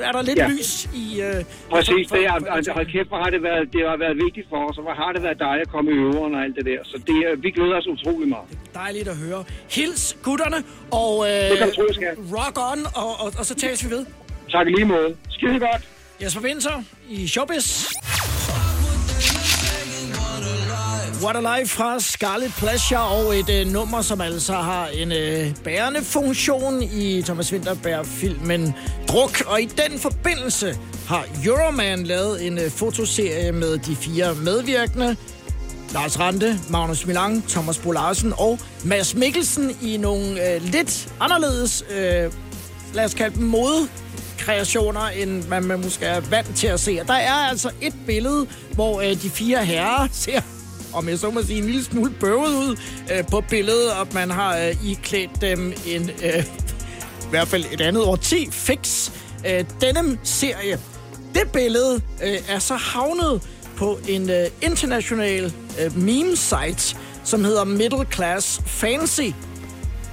er 0.09 0.13
der 0.13 0.23
lidt 0.23 0.39
Ja. 0.39 0.49
lys 0.49 0.89
i... 0.95 1.21
Øh, 1.21 1.45
Præcis, 1.71 2.09
for- 2.09 2.17
det, 2.17 2.25
er, 2.27 2.53
altså, 2.57 2.73
hold 2.73 2.87
kæft, 2.93 3.09
hvor 3.09 3.17
har 3.25 3.31
det, 3.31 3.43
været, 3.43 3.65
det 3.73 3.81
har 3.91 3.97
været 4.05 4.17
vigtigt 4.25 4.47
for 4.51 4.59
os, 4.71 4.77
og 4.79 4.83
hvor 4.83 4.95
har 5.03 5.13
det 5.13 5.23
været 5.23 5.39
dejligt 5.39 5.67
at 5.69 5.73
komme 5.73 5.91
i 5.91 5.95
øveren 5.95 6.35
og 6.35 6.41
alt 6.45 6.55
det 6.59 6.65
der. 6.71 6.79
Så 6.85 6.97
det, 7.07 7.17
er- 7.27 7.37
vi 7.45 7.51
glæder 7.51 7.77
os 7.81 7.87
utrolig 7.87 8.29
meget. 8.29 8.47
Dejligt 8.75 9.09
at 9.09 9.17
høre. 9.17 9.45
Hils 9.71 10.17
gutterne, 10.23 10.59
og 10.91 11.13
øh, 11.29 11.51
Det 11.51 11.59
kan 11.59 11.73
tro, 11.77 11.83
rock 12.37 12.57
on, 12.73 12.81
og, 13.03 13.11
og, 13.25 13.29
og 13.39 13.45
så 13.47 13.55
tages 13.55 13.85
vi 13.85 13.91
ved. 13.91 14.07
Tak 14.53 14.67
lige 14.77 14.85
måde. 14.85 15.17
Skide 15.31 15.59
godt. 15.59 15.83
Jesper 16.23 16.41
Winter 16.43 16.83
i 17.09 17.27
Showbiz. 17.29 17.67
What 21.23 21.37
a 21.37 21.59
Life 21.59 21.77
fra 21.77 22.01
Scarlet 22.01 22.53
Pleasure 22.59 23.01
og 23.01 23.39
et 23.39 23.51
øh, 23.51 23.67
nummer, 23.67 24.03
som 24.03 24.21
altså 24.21 24.53
har 24.53 24.87
en 24.87 25.13
øh, 25.13 25.55
bærende 25.65 26.03
funktion 26.03 26.83
i 26.83 27.23
Thomas 27.23 27.53
Winterberg-filmen 27.53 28.75
Druk. 29.09 29.43
Og 29.47 29.63
i 29.63 29.65
den 29.65 29.99
forbindelse 29.99 30.79
har 31.07 31.27
Euroman 31.45 32.05
lavet 32.05 32.47
en 32.47 32.59
øh, 32.59 32.71
fotoserie 32.71 33.53
med 33.53 33.79
de 33.79 33.97
fire 33.97 34.35
medvirkende. 34.35 35.17
Lars 35.93 36.21
Rante, 36.21 36.61
Magnus 36.71 37.07
Milang, 37.07 37.49
Thomas 37.49 37.79
Bo 37.79 37.91
Larsen 37.91 38.33
og 38.39 38.59
Mads 38.85 39.15
Mikkelsen 39.15 39.77
i 39.83 39.97
nogle 39.97 40.55
øh, 40.55 40.63
lidt 40.63 41.09
anderledes, 41.21 41.85
øh, 41.91 42.33
lad 42.95 43.05
os 43.05 43.15
kalde 43.15 43.37
dem 43.37 43.45
modekreationer, 43.45 45.09
end 45.09 45.49
man, 45.49 45.65
man 45.65 45.81
måske 45.81 46.05
er 46.07 46.21
vant 46.21 46.57
til 46.57 46.67
at 46.67 46.81
se. 46.81 46.99
Og 47.01 47.09
Der 47.09 47.15
er 47.15 47.33
altså 47.33 47.71
et 47.81 47.95
billede, 48.07 48.47
hvor 48.75 49.01
øh, 49.01 49.23
de 49.23 49.31
fire 49.31 49.65
herrer 49.65 50.09
ser 50.13 50.41
om 50.93 51.09
jeg 51.09 51.19
så 51.19 51.31
må 51.31 51.43
sige, 51.43 51.59
en 51.59 51.65
lille 51.65 51.85
smule 51.85 52.11
bøvet 52.21 52.55
ud 52.55 52.77
øh, 53.13 53.27
på 53.31 53.41
billedet, 53.41 53.93
og 53.93 54.07
man 54.15 54.31
har 54.31 54.59
øh, 54.59 54.91
iklædt 54.91 55.31
dem 55.41 55.73
en, 55.87 56.11
øh, 56.25 56.45
i 57.23 57.31
hvert 57.31 57.49
fald 57.49 57.65
et 57.73 57.81
andet 57.81 58.03
årti, 58.03 58.49
fix 58.51 59.11
øh, 59.47 59.65
denim-serie. 59.81 60.79
Det 61.35 61.51
billede 61.53 62.01
øh, 62.25 62.39
er 62.49 62.59
så 62.59 62.75
havnet 62.75 63.43
på 63.77 63.99
en 64.09 64.31
øh, 64.31 64.47
international 64.63 65.53
øh, 65.81 65.99
meme-site, 65.99 66.97
som 67.25 67.45
hedder 67.45 67.65
Middle 67.65 68.07
Class 68.15 68.61
Fancy. 68.67 69.31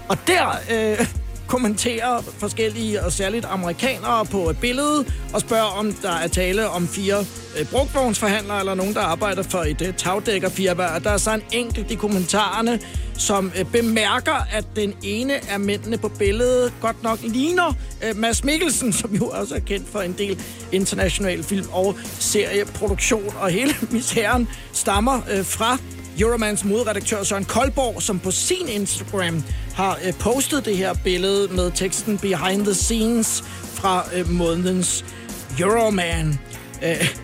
Og 0.10 0.18
der 0.28 0.50
øh, 0.72 1.08
kommenterer 1.54 2.22
forskellige, 2.22 3.04
og 3.04 3.12
særligt 3.12 3.46
amerikanere, 3.46 4.26
på 4.26 4.50
et 4.50 4.58
billede 4.58 5.06
og 5.34 5.42
spørger, 5.42 5.80
om 5.80 5.94
der 5.94 6.12
er 6.12 6.28
tale 6.28 6.70
om 6.70 6.88
fire 6.88 7.26
øh, 7.60 7.66
brugtvognsforhandlere 7.66 8.60
eller 8.60 8.74
nogen, 8.74 8.94
der 8.94 9.02
arbejder 9.02 9.44
for 9.44 9.60
et 9.60 9.82
øh, 9.82 9.94
tagdækkerfirma. 9.94 10.86
Og 10.96 11.04
der 11.04 11.10
er 11.10 11.18
så 11.18 11.34
en 11.34 11.42
enkelt 11.52 11.92
i 11.92 11.96
kommentarerne, 11.96 12.80
som 13.18 13.52
øh, 13.60 13.66
bemærker, 13.66 14.48
at 14.52 14.66
den 14.76 14.94
ene 15.04 15.34
af 15.52 15.60
mændene 15.60 15.98
på 15.98 16.08
billedet 16.08 16.74
godt 16.82 17.04
nok 17.04 17.20
ligner 17.24 17.74
øh, 18.04 18.18
Mads 18.18 18.44
Mikkelsen, 18.44 18.94
som 19.02 19.16
jo 19.16 19.26
også 19.28 19.56
er 19.56 19.60
kendt 19.60 19.90
for 19.90 20.02
en 20.02 20.16
del 20.18 20.42
international 20.72 21.44
film- 21.44 21.70
og 21.72 21.96
serieproduktion. 22.20 23.34
Og 23.40 23.50
hele 23.50 23.74
misæren 23.92 24.48
stammer 24.72 25.22
øh, 25.32 25.46
fra 25.46 25.78
Euromans 26.20 26.66
modredaktør 26.66 27.24
Søren 27.24 27.46
Koldborg, 27.46 28.02
som 28.02 28.20
på 28.20 28.32
sin 28.32 28.68
Instagram 28.70 29.44
har 29.74 30.00
øh, 30.06 30.14
postet 30.14 30.66
det 30.66 30.78
her 30.78 30.94
billede 31.04 31.54
med 31.54 31.72
teksten 31.72 32.18
Behind 32.18 32.66
the 32.66 32.74
Scenes 32.74 33.44
fra 33.74 34.06
øh, 34.16 34.30
månedens 34.30 35.06
Euroman. 35.60 36.40
Øh, 36.84 37.16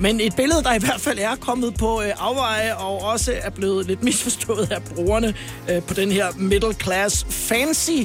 men 0.00 0.20
et 0.20 0.36
billede, 0.36 0.62
der 0.62 0.74
i 0.74 0.78
hvert 0.78 1.00
fald 1.00 1.18
er 1.18 1.36
kommet 1.36 1.74
på 1.74 2.02
øh, 2.02 2.10
afveje 2.18 2.74
og 2.74 3.02
også 3.02 3.32
er 3.42 3.50
blevet 3.50 3.86
lidt 3.86 4.02
misforstået 4.02 4.72
af 4.72 4.82
brugerne 4.82 5.34
øh, 5.70 5.82
på 5.82 5.94
den 5.94 6.12
her 6.12 6.26
middle 6.36 6.74
class 6.74 7.26
fancy 7.30 8.02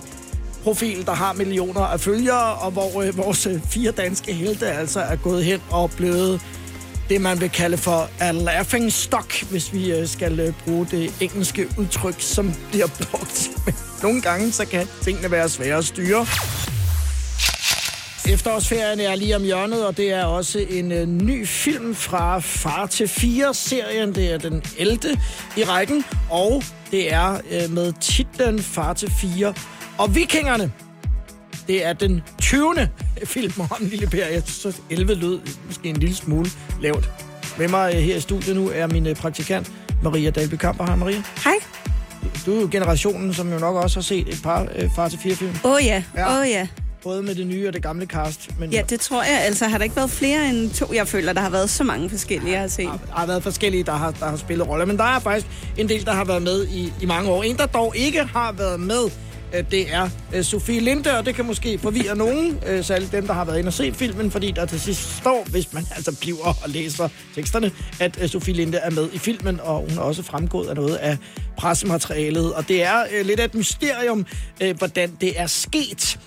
profil, 0.63 1.05
der 1.05 1.13
har 1.13 1.33
millioner 1.33 1.81
af 1.81 1.99
følgere, 1.99 2.53
og 2.53 2.71
hvor 2.71 3.01
øh, 3.01 3.17
vores 3.17 3.47
øh, 3.47 3.61
fire 3.69 3.91
danske 3.91 4.33
helte 4.33 4.67
altså 4.67 4.99
er 4.99 5.15
gået 5.15 5.45
hen 5.45 5.61
og 5.69 5.91
blevet 5.91 6.41
det, 7.09 7.21
man 7.21 7.41
vil 7.41 7.49
kalde 7.49 7.77
for 7.77 8.09
a 8.19 8.31
laughing 8.31 8.91
stock, 8.91 9.43
hvis 9.49 9.73
vi 9.73 9.91
øh, 9.91 10.07
skal 10.07 10.39
øh, 10.39 10.53
bruge 10.65 10.87
det 10.91 11.13
engelske 11.21 11.67
udtryk, 11.77 12.15
som 12.19 12.53
bliver 12.71 12.87
brugt. 12.87 13.49
Men 13.65 13.75
nogle 14.03 14.21
gange, 14.21 14.51
så 14.51 14.65
kan 14.65 14.87
tingene 15.03 15.31
være 15.31 15.49
svære 15.49 15.77
at 15.77 15.85
styre. 15.85 16.25
Efterårsferien 18.33 18.99
er 18.99 19.15
lige 19.15 19.35
om 19.35 19.43
hjørnet, 19.43 19.85
og 19.85 19.97
det 19.97 20.13
er 20.13 20.25
også 20.25 20.59
en 20.69 20.91
øh, 20.91 21.07
ny 21.07 21.47
film 21.47 21.95
fra 21.95 22.39
Far 22.39 22.85
til 22.85 23.05
4-serien. 23.05 24.15
Det 24.15 24.31
er 24.31 24.37
den 24.37 24.63
11. 24.77 24.99
i 25.57 25.63
rækken, 25.63 26.05
og 26.29 26.63
det 26.91 27.13
er 27.13 27.67
med 27.67 27.93
titlen 28.01 28.59
Far 28.59 28.93
til 28.93 29.11
4. 29.11 29.53
Og 29.97 30.15
Vikingerne, 30.15 30.71
det 31.71 31.85
er 31.85 31.93
den 31.93 32.21
20. 32.41 32.89
film 33.23 33.53
om 33.59 33.77
Lille 33.79 34.07
Per. 34.07 34.25
Jeg 34.25 34.43
synes, 34.45 34.81
11 34.89 35.15
lød 35.15 35.39
måske 35.65 35.89
en 35.89 35.97
lille 35.97 36.15
smule 36.15 36.49
lavt. 36.81 37.09
Med 37.57 37.67
mig 37.67 37.95
øh, 37.95 38.01
her 38.01 38.15
i 38.15 38.19
studiet 38.19 38.55
nu 38.55 38.71
er 38.73 38.87
min 38.87 39.07
øh, 39.07 39.15
praktikant, 39.15 39.71
Maria 40.03 40.29
Dalby 40.29 40.55
Kamper. 40.55 40.85
Hej 40.85 40.95
Maria. 40.95 41.23
Hej. 41.43 41.53
Du 42.45 42.57
er 42.57 42.61
jo 42.61 42.69
generationen, 42.71 43.33
som 43.33 43.53
jo 43.53 43.59
nok 43.59 43.75
også 43.75 43.99
har 43.99 44.01
set 44.01 44.27
et 44.27 44.39
par 44.43 44.67
øh, 44.75 44.89
Far 44.95 45.09
til 45.09 45.19
4 45.19 45.35
film. 45.35 45.51
Åh 45.63 45.71
oh, 45.71 45.85
ja, 45.85 46.03
åh 46.17 46.39
oh, 46.39 46.49
ja. 46.49 46.67
Både 47.03 47.23
med 47.23 47.35
det 47.35 47.47
nye 47.47 47.67
og 47.67 47.73
det 47.73 47.83
gamle 47.83 48.05
cast. 48.05 48.59
Men 48.59 48.71
Ja, 48.71 48.81
det 48.89 48.99
tror 48.99 49.23
jeg. 49.23 49.41
Altså, 49.41 49.67
har 49.67 49.77
der 49.77 49.83
ikke 49.83 49.95
været 49.95 50.11
flere 50.11 50.49
end 50.49 50.71
to? 50.71 50.93
Jeg 50.93 51.07
føler, 51.07 51.33
der 51.33 51.41
har 51.41 51.49
været 51.49 51.69
så 51.69 51.83
mange 51.83 52.09
forskellige, 52.09 52.51
jeg 52.51 52.61
har 52.61 52.67
set. 52.67 52.85
Der 52.85 53.15
har 53.15 53.25
været 53.25 53.43
forskellige, 53.43 53.83
der 53.83 53.91
har, 53.91 54.11
der 54.11 54.25
har 54.25 54.37
spillet 54.37 54.67
roller, 54.67 54.85
men 54.85 54.97
der 54.97 55.03
er 55.03 55.19
faktisk 55.19 55.47
en 55.77 55.89
del, 55.89 56.05
der 56.05 56.11
har 56.11 56.25
været 56.25 56.41
med 56.41 56.67
i, 56.67 56.93
i 57.01 57.05
mange 57.05 57.29
år. 57.29 57.43
En, 57.43 57.57
der 57.57 57.65
dog 57.65 57.93
ikke 57.95 58.23
har 58.23 58.51
været 58.51 58.79
med, 58.79 59.09
Øh, 59.53 59.63
det 59.71 59.93
er 59.93 60.09
øh, 60.35 60.43
Sofie 60.43 60.79
Linde, 60.79 61.17
og 61.17 61.25
det 61.25 61.35
kan 61.35 61.45
måske 61.45 61.77
forvirre 61.77 62.15
nogen, 62.15 62.59
øh, 62.67 62.83
særligt 62.83 63.11
dem, 63.11 63.27
der 63.27 63.33
har 63.33 63.45
været 63.45 63.57
inde 63.57 63.69
og 63.69 63.73
set 63.73 63.95
filmen, 63.95 64.31
fordi 64.31 64.51
der 64.51 64.65
til 64.65 64.81
sidst 64.81 65.17
står, 65.17 65.45
hvis 65.51 65.73
man 65.73 65.83
altså 65.95 66.17
bliver 66.21 66.37
og 66.63 66.69
læser 66.69 67.07
teksterne, 67.35 67.71
at 67.99 68.29
Sofie 68.29 68.53
Linde 68.53 68.77
er 68.77 68.89
med 68.89 69.09
i 69.13 69.17
filmen, 69.17 69.59
og 69.59 69.79
hun 69.89 69.97
er 69.97 70.01
også 70.01 70.23
fremgået 70.23 70.67
af 70.67 70.75
noget 70.75 70.95
af 70.95 71.17
pressematerialet. 71.57 72.53
Og 72.53 72.67
det 72.67 72.83
er 72.83 73.23
lidt 73.23 73.39
af 73.39 73.45
et 73.45 73.55
mysterium, 73.55 74.25
hvordan 74.77 75.11
det 75.21 75.39
er 75.39 75.47
sket. 75.47 76.19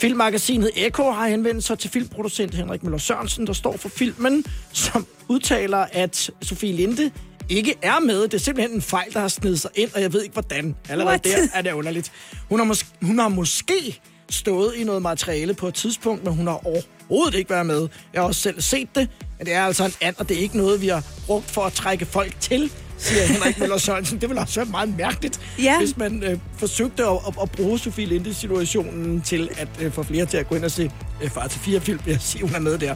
Filmmagasinet 0.00 0.70
Eko 0.76 1.10
har 1.10 1.28
henvendt 1.28 1.64
sig 1.64 1.78
til 1.78 1.90
filmproducent 1.90 2.54
Henrik 2.54 2.82
Møller 2.82 2.98
Sørensen, 2.98 3.46
der 3.46 3.52
står 3.52 3.76
for 3.76 3.88
filmen, 3.88 4.44
som 4.72 5.06
udtaler, 5.28 5.86
at 5.92 6.30
Sofie 6.42 6.72
Linde 6.72 7.10
ikke 7.48 7.74
er 7.82 8.00
med. 8.00 8.22
Det 8.22 8.34
er 8.34 8.38
simpelthen 8.38 8.76
en 8.76 8.82
fejl, 8.82 9.12
der 9.14 9.20
har 9.20 9.28
snedet 9.28 9.60
sig 9.60 9.70
ind, 9.74 9.90
og 9.94 10.00
jeg 10.02 10.12
ved 10.12 10.22
ikke, 10.22 10.32
hvordan. 10.32 10.74
Allerede 10.88 11.08
What? 11.10 11.24
der 11.24 11.48
er 11.54 11.62
det 11.62 11.72
underligt. 11.72 12.12
Hun 12.48 12.58
har, 12.58 12.66
mås- 12.74 12.86
hun 13.06 13.18
har 13.18 13.28
måske 13.28 14.00
stået 14.30 14.74
i 14.76 14.84
noget 14.84 15.02
materiale 15.02 15.54
på 15.54 15.68
et 15.68 15.74
tidspunkt, 15.74 16.24
men 16.24 16.32
hun 16.34 16.46
har 16.46 16.66
overhovedet 16.66 17.34
ikke 17.38 17.50
været 17.50 17.66
med. 17.66 17.88
Jeg 18.12 18.20
har 18.22 18.26
også 18.26 18.40
selv 18.40 18.60
set 18.60 18.88
det, 18.94 19.08
men 19.38 19.46
det 19.46 19.54
er 19.54 19.62
altså 19.64 19.84
en 19.84 19.92
and, 20.00 20.14
og 20.18 20.28
det 20.28 20.36
er 20.36 20.40
ikke 20.40 20.56
noget, 20.56 20.80
vi 20.80 20.88
har 20.88 21.04
brugt 21.26 21.50
for 21.50 21.62
at 21.62 21.72
trække 21.72 22.06
folk 22.06 22.40
til 22.40 22.70
siger 22.98 23.26
Henrik 23.26 23.58
Møller 23.58 23.78
Sørensen. 23.78 24.20
Det 24.20 24.28
ville 24.28 24.40
også 24.40 24.60
være 24.60 24.70
meget 24.70 24.96
mærkeligt, 24.96 25.40
Ja. 25.62 25.78
hvis 25.78 25.96
man 25.96 26.22
øh, 26.22 26.38
forsøgte 26.58 27.04
at, 27.04 27.12
at, 27.28 27.34
at 27.42 27.50
bruge 27.50 27.78
Sofie 27.78 28.06
Linde-situationen 28.06 29.20
til 29.22 29.48
at 29.56 29.68
øh, 29.80 29.92
få 29.92 30.02
flere 30.02 30.26
til 30.26 30.36
at 30.36 30.48
gå 30.48 30.54
ind 30.54 30.64
og 30.64 30.70
se 30.70 30.90
øh, 31.22 31.30
Far 31.30 31.46
til 31.48 31.60
fire 31.60 31.80
film, 31.80 32.00
jeg 32.06 32.16
sige, 32.20 32.42
hun 32.42 32.54
er 32.54 32.60
med 32.60 32.78
der. 32.78 32.94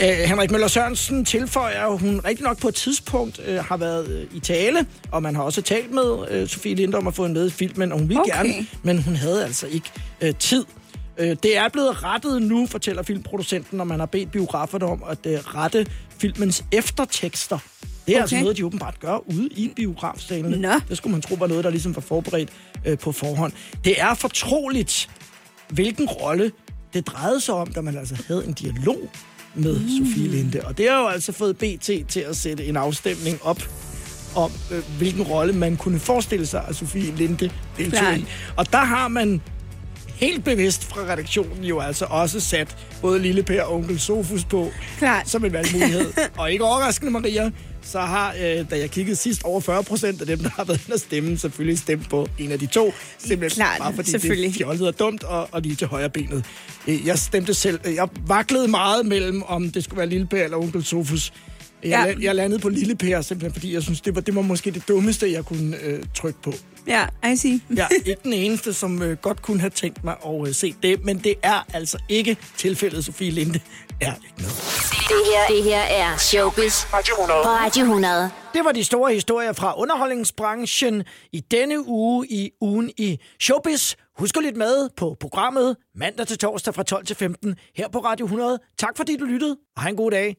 Øh, 0.00 0.08
Henrik 0.28 0.50
Møller 0.50 0.68
Sørensen 0.68 1.24
tilføjer, 1.24 1.86
at 1.86 1.98
hun 1.98 2.20
rigtig 2.24 2.44
nok 2.44 2.60
på 2.60 2.68
et 2.68 2.74
tidspunkt 2.74 3.40
øh, 3.46 3.64
har 3.64 3.76
været 3.76 4.08
øh, 4.08 4.26
i 4.36 4.40
tale, 4.40 4.86
og 5.10 5.22
man 5.22 5.34
har 5.36 5.42
også 5.42 5.62
talt 5.62 5.90
med 5.90 6.26
øh, 6.30 6.48
Sofie 6.48 6.74
Linde 6.74 6.98
om 6.98 7.06
at 7.06 7.14
få 7.14 7.22
hende 7.22 7.40
med 7.40 7.46
i 7.46 7.50
filmen, 7.50 7.92
og 7.92 7.98
hun 7.98 8.08
ville 8.08 8.20
Okay. 8.20 8.36
gerne, 8.36 8.66
men 8.82 9.02
hun 9.02 9.16
havde 9.16 9.44
altså 9.44 9.66
ikke 9.66 9.90
øh, 10.20 10.34
tid. 10.34 10.64
Øh, 11.18 11.36
det 11.42 11.56
er 11.56 11.68
blevet 11.68 12.02
rettet 12.04 12.42
nu, 12.42 12.66
fortæller 12.66 13.02
filmproducenten, 13.02 13.76
når 13.78 13.84
man 13.84 13.98
har 13.98 14.06
bedt 14.06 14.32
biograferne 14.32 14.84
om 14.84 15.02
at 15.10 15.18
øh, 15.26 15.38
rette 15.38 15.86
filmens 16.18 16.64
eftertekster. 16.72 17.58
Det 18.06 18.12
er 18.12 18.16
okay. 18.16 18.20
altså 18.20 18.36
Okay. 18.36 18.42
noget, 18.42 18.56
de 18.56 18.64
åbenbart 18.66 19.00
gør 19.00 19.16
ude 19.26 19.48
i 19.48 19.72
biografsalene. 19.76 20.56
Nå. 20.56 20.72
Det 20.88 20.96
skulle 20.96 21.12
man 21.12 21.22
tro 21.22 21.34
var 21.34 21.46
noget, 21.46 21.64
der 21.64 21.70
ligesom 21.70 21.94
var 21.96 22.02
forberedt 22.02 22.50
øh, 22.86 22.98
på 22.98 23.12
forhånd. 23.12 23.52
Det 23.84 24.00
er 24.00 24.14
fortroligt, 24.14 25.10
hvilken 25.68 26.06
rolle 26.08 26.52
det 26.94 27.06
drejede 27.06 27.40
sig 27.40 27.54
om, 27.54 27.66
da 27.72 27.80
man 27.80 27.98
altså 27.98 28.16
havde 28.28 28.44
en 28.46 28.52
dialog 28.52 29.10
med 29.54 29.80
mm. 29.80 29.88
Sofie 29.88 30.28
Linde. 30.28 30.60
Og 30.64 30.78
det 30.78 30.90
har 30.90 31.00
jo 31.00 31.06
altså 31.06 31.32
fået 31.32 31.56
BT 31.56 31.90
til 32.08 32.20
at 32.20 32.36
sætte 32.36 32.64
en 32.64 32.76
afstemning 32.76 33.38
op 33.42 33.68
om, 34.34 34.50
øh, 34.70 34.82
hvilken 34.98 35.22
rolle 35.22 35.52
man 35.52 35.76
kunne 35.76 36.00
forestille 36.00 36.46
sig, 36.46 36.64
at 36.68 36.76
Sofie 36.76 37.14
Linde 37.16 37.50
deltog 37.76 38.16
i. 38.16 38.24
Og 38.56 38.72
der 38.72 38.84
har 38.84 39.08
man 39.08 39.42
helt 40.14 40.44
bevidst 40.44 40.84
fra 40.84 41.00
redaktionen 41.12 41.64
jo 41.64 41.80
altså 41.80 42.06
også 42.10 42.40
sat 42.40 42.76
både 43.00 43.18
Lille 43.18 43.42
Per 43.42 43.62
og 43.62 43.74
Onkel 43.74 44.00
Sofus 44.00 44.44
på 44.44 44.70
Klart. 44.98 45.28
som 45.28 45.44
en 45.44 45.52
valgmulighed. 45.52 46.12
og 46.38 46.52
ikke 46.52 46.64
overraskende, 46.64 47.12
Maria, 47.12 47.50
så 47.82 48.00
har, 48.00 48.34
øh, 48.34 48.70
da 48.70 48.78
jeg 48.78 48.90
kiggede 48.90 49.16
sidst, 49.16 49.42
over 49.44 49.60
40 49.60 49.82
procent 49.84 50.20
af 50.20 50.26
dem, 50.26 50.38
der 50.38 50.48
har 50.48 50.64
været 50.64 50.80
inde 50.86 50.94
og 50.94 51.00
stemme, 51.00 51.38
selvfølgelig 51.38 51.78
stemt 51.78 52.10
på 52.10 52.28
en 52.38 52.52
af 52.52 52.58
de 52.58 52.66
to. 52.66 52.92
Simpelthen 53.18 53.62
Klart, 53.62 53.78
bare 53.78 53.94
fordi 53.94 54.12
det 54.12 54.46
er 54.46 54.52
fjollet 54.52 54.86
og 54.88 54.98
dumt 54.98 55.22
og, 55.24 55.48
og 55.52 55.62
lige 55.62 55.74
til 55.74 55.86
højre 55.86 56.10
benet. 56.10 56.44
Øh, 56.88 57.06
Jeg 57.06 57.18
stemte 57.18 57.54
selv. 57.54 57.80
Jeg 57.84 58.08
vaklede 58.26 58.68
meget 58.68 59.06
mellem, 59.06 59.42
om 59.42 59.70
det 59.70 59.84
skulle 59.84 59.98
være 59.98 60.08
Lille 60.08 60.26
Per 60.26 60.44
eller 60.44 60.56
Onkel 60.56 60.84
Sofus. 60.84 61.32
Jeg, 61.84 62.14
ja. 62.20 62.24
jeg 62.26 62.34
landede 62.34 62.60
på 62.60 62.68
Lille 62.68 62.94
Per, 62.94 63.20
simpelthen 63.20 63.52
fordi 63.52 63.74
jeg 63.74 63.82
synes, 63.82 64.00
det 64.00 64.14
var, 64.14 64.20
det 64.20 64.34
var 64.34 64.42
måske 64.42 64.70
det 64.70 64.88
dummeste, 64.88 65.32
jeg 65.32 65.44
kunne 65.44 65.76
øh, 65.82 66.02
trykke 66.14 66.42
på. 66.42 66.54
Ja, 66.86 67.06
I 67.32 67.36
see. 67.36 67.60
Jeg 67.76 67.82
er 67.84 67.94
ikke 67.94 68.16
den 68.24 68.32
eneste, 68.32 68.72
som 68.72 69.02
øh, 69.02 69.16
godt 69.16 69.42
kunne 69.42 69.60
have 69.60 69.70
tænkt 69.70 70.04
mig 70.04 70.16
at 70.26 70.48
øh, 70.48 70.54
se 70.54 70.74
det, 70.82 71.04
men 71.04 71.18
det 71.18 71.34
er 71.42 71.66
altså 71.74 71.98
ikke 72.08 72.36
tilfældet. 72.56 73.04
Sofie 73.04 73.30
Linde 73.30 73.60
er 74.00 74.14
ikke 74.14 74.34
med. 74.36 74.44
Det 75.08 75.22
her, 75.26 75.56
det 75.56 75.64
her 75.64 75.80
er 75.80 76.16
Showbiz 76.16 76.84
på 76.90 76.96
Radio 76.96 77.82
100. 77.82 78.30
Det 78.54 78.64
var 78.64 78.72
de 78.72 78.84
store 78.84 79.14
historier 79.14 79.52
fra 79.52 79.80
underholdningsbranchen 79.80 81.04
i 81.32 81.40
denne 81.40 81.88
uge 81.88 82.26
i 82.30 82.50
ugen 82.60 82.90
i 82.98 83.18
Showbiz. 83.40 83.94
Husk 84.18 84.36
at 84.36 84.42
lytte 84.42 84.58
med 84.58 84.88
på 84.96 85.16
programmet 85.20 85.76
mandag 85.94 86.26
til 86.26 86.38
torsdag 86.38 86.74
fra 86.74 86.82
12 86.82 87.06
til 87.06 87.16
15 87.16 87.54
her 87.76 87.88
på 87.88 87.98
Radio 87.98 88.26
100. 88.26 88.58
Tak 88.78 88.96
fordi 88.96 89.16
du 89.16 89.24
lyttede, 89.24 89.56
og 89.76 89.82
have 89.82 89.90
en 89.90 89.96
god 89.96 90.10
dag. 90.10 90.36